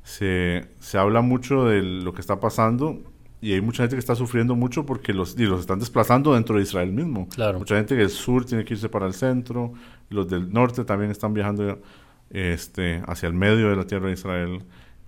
Se, 0.02 0.68
se 0.80 0.98
habla 0.98 1.20
mucho 1.20 1.64
de 1.64 1.82
lo 1.82 2.12
que 2.12 2.20
está 2.20 2.40
pasando 2.40 3.00
y 3.44 3.52
hay 3.52 3.60
mucha 3.60 3.82
gente 3.82 3.96
que 3.96 4.00
está 4.00 4.14
sufriendo 4.14 4.56
mucho 4.56 4.86
porque 4.86 5.12
los, 5.12 5.38
y 5.38 5.44
los 5.44 5.60
están 5.60 5.78
desplazando 5.78 6.32
dentro 6.32 6.56
de 6.56 6.62
Israel 6.62 6.90
mismo. 6.92 7.28
Claro. 7.28 7.58
Mucha 7.58 7.76
gente 7.76 7.94
del 7.94 8.08
sur 8.08 8.46
tiene 8.46 8.64
que 8.64 8.72
irse 8.72 8.88
para 8.88 9.06
el 9.06 9.12
centro, 9.12 9.74
los 10.08 10.26
del 10.30 10.50
norte 10.50 10.82
también 10.82 11.10
están 11.10 11.34
viajando 11.34 11.78
este, 12.30 13.02
hacia 13.06 13.26
el 13.26 13.34
medio 13.34 13.68
de 13.68 13.76
la 13.76 13.86
tierra 13.86 14.06
de 14.06 14.14
Israel. 14.14 14.62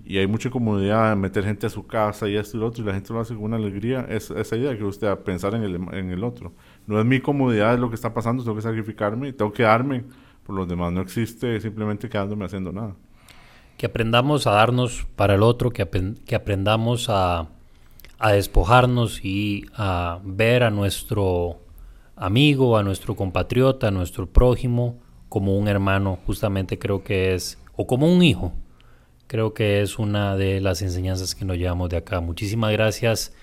Y 0.05 0.19
hay 0.19 0.27
mucha 0.27 0.51
comodidad 0.51 1.15
en 1.15 1.21
meter 1.21 1.45
gente 1.45 1.67
a 1.67 1.71
su 1.71 1.87
casa 1.87 2.29
y 2.29 2.37
esto 2.37 2.59
y 2.59 2.61
lo 2.61 2.67
otro, 2.67 2.83
y 2.83 2.87
la 2.87 2.93
gente 2.93 3.11
lo 3.11 3.21
hace 3.21 3.35
con 3.35 3.45
una 3.45 3.57
alegría. 3.57 4.05
Es, 4.07 4.31
esa 4.31 4.55
idea 4.55 4.77
que 4.77 4.85
usted 4.85 5.07
a 5.07 5.17
pensar 5.17 5.55
en 5.55 5.63
el, 5.63 5.77
en 5.95 6.11
el 6.11 6.23
otro. 6.23 6.53
No 6.87 7.01
es 7.01 7.07
mi 7.07 7.21
comodidad, 7.21 7.73
es 7.73 7.81
lo 7.81 7.89
que 7.89 7.95
está 7.95 8.13
pasando, 8.13 8.43
tengo 8.43 8.57
que 8.57 8.63
sacrificarme, 8.63 9.33
tengo 9.33 9.55
que 9.55 9.63
darme 9.63 10.05
por 10.45 10.55
los 10.55 10.69
demás. 10.69 10.93
No 10.93 11.01
existe 11.01 11.59
simplemente 11.59 12.11
quedándome 12.11 12.45
haciendo 12.45 12.71
nada. 12.71 12.97
Que 13.79 13.87
aprendamos 13.87 14.47
a 14.47 14.51
darnos 14.51 15.07
para 15.17 15.37
el 15.37 15.43
otro, 15.43 15.71
que, 15.71 15.89
que 16.27 16.37
aprendamos 16.37 17.09
a, 17.09 17.49
a 18.19 18.33
despojarnos 18.33 19.25
y 19.25 19.67
a 19.75 20.21
ver 20.25 20.63
a 20.63 20.71
nuestro 20.71 21.61
amigo, 22.17 22.79
a 22.79 22.83
nuestro 22.83 23.15
compatriota, 23.15 23.89
a 23.89 23.91
nuestro 23.91 24.27
prójimo 24.27 24.99
como 25.29 25.57
un 25.59 25.69
hermano, 25.69 26.19
justamente 26.27 26.79
creo 26.79 27.03
que 27.03 27.35
es, 27.35 27.59
o 27.75 27.87
como 27.87 28.11
un 28.11 28.23
hijo. 28.23 28.53
Creo 29.27 29.55
que 29.55 29.83
es 29.83 29.99
una 29.99 30.37
de 30.37 30.61
las 30.61 30.83
enseñanzas 30.83 31.35
que 31.35 31.45
nos 31.45 31.59
llevamos 31.59 31.91
de 31.91 31.97
acá. 31.97 32.21
Muchísimas 32.21 32.73
gracias 32.73 33.35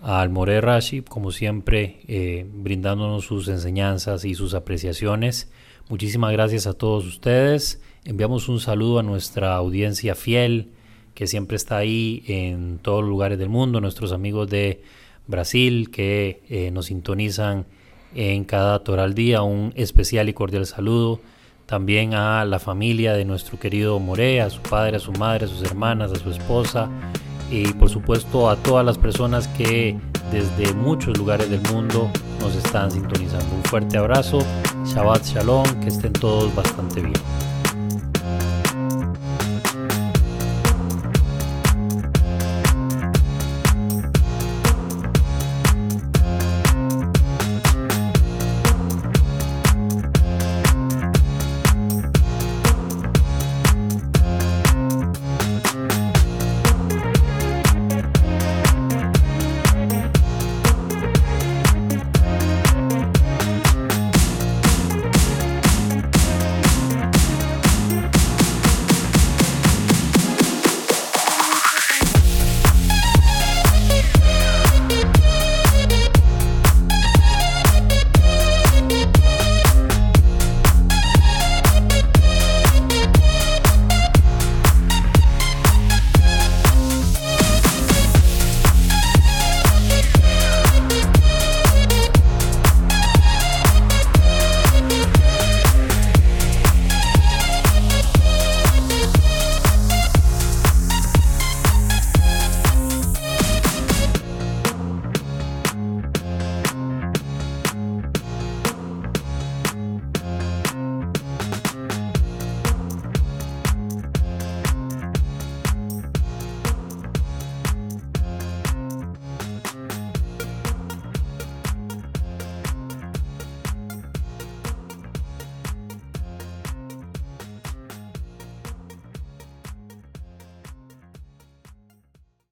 al 0.00 0.30
More 0.30 0.60
Rashi, 0.60 1.02
como 1.02 1.32
siempre, 1.32 2.00
eh, 2.06 2.46
brindándonos 2.52 3.24
sus 3.24 3.48
enseñanzas 3.48 4.24
y 4.24 4.34
sus 4.34 4.54
apreciaciones. 4.54 5.50
Muchísimas 5.88 6.32
gracias 6.32 6.66
a 6.66 6.72
todos 6.72 7.04
ustedes. 7.04 7.82
Enviamos 8.04 8.48
un 8.48 8.60
saludo 8.60 9.00
a 9.00 9.02
nuestra 9.02 9.56
audiencia 9.56 10.14
fiel 10.14 10.70
que 11.14 11.26
siempre 11.26 11.56
está 11.56 11.78
ahí 11.78 12.22
en 12.26 12.78
todos 12.78 13.02
los 13.02 13.10
lugares 13.10 13.38
del 13.38 13.48
mundo, 13.48 13.80
nuestros 13.80 14.12
amigos 14.12 14.48
de 14.50 14.82
Brasil 15.26 15.90
que 15.90 16.42
eh, 16.48 16.70
nos 16.70 16.86
sintonizan 16.86 17.66
en 18.14 18.44
cada 18.44 18.82
Toral 18.84 19.14
Día. 19.14 19.42
Un 19.42 19.72
especial 19.76 20.28
y 20.28 20.32
cordial 20.34 20.66
saludo 20.66 21.20
también 21.66 22.14
a 22.14 22.44
la 22.44 22.58
familia 22.58 23.14
de 23.14 23.24
nuestro 23.24 23.58
querido 23.58 23.98
More, 23.98 24.40
a 24.40 24.50
su 24.50 24.60
padre, 24.60 24.96
a 24.96 25.00
su 25.00 25.12
madre, 25.12 25.46
a 25.46 25.48
sus 25.48 25.62
hermanas, 25.62 26.12
a 26.12 26.16
su 26.16 26.30
esposa 26.30 26.90
y 27.50 27.72
por 27.74 27.88
supuesto 27.88 28.50
a 28.50 28.56
todas 28.56 28.84
las 28.84 28.98
personas 28.98 29.48
que 29.48 29.96
desde 30.30 30.74
muchos 30.74 31.16
lugares 31.16 31.48
del 31.50 31.60
mundo 31.72 32.10
nos 32.40 32.54
están 32.56 32.90
sintonizando. 32.90 33.54
Un 33.54 33.62
fuerte 33.64 33.96
abrazo, 33.96 34.38
Shabbat 34.84 35.24
Shalom, 35.24 35.64
que 35.80 35.88
estén 35.88 36.12
todos 36.12 36.54
bastante 36.54 37.00
bien. 37.00 37.53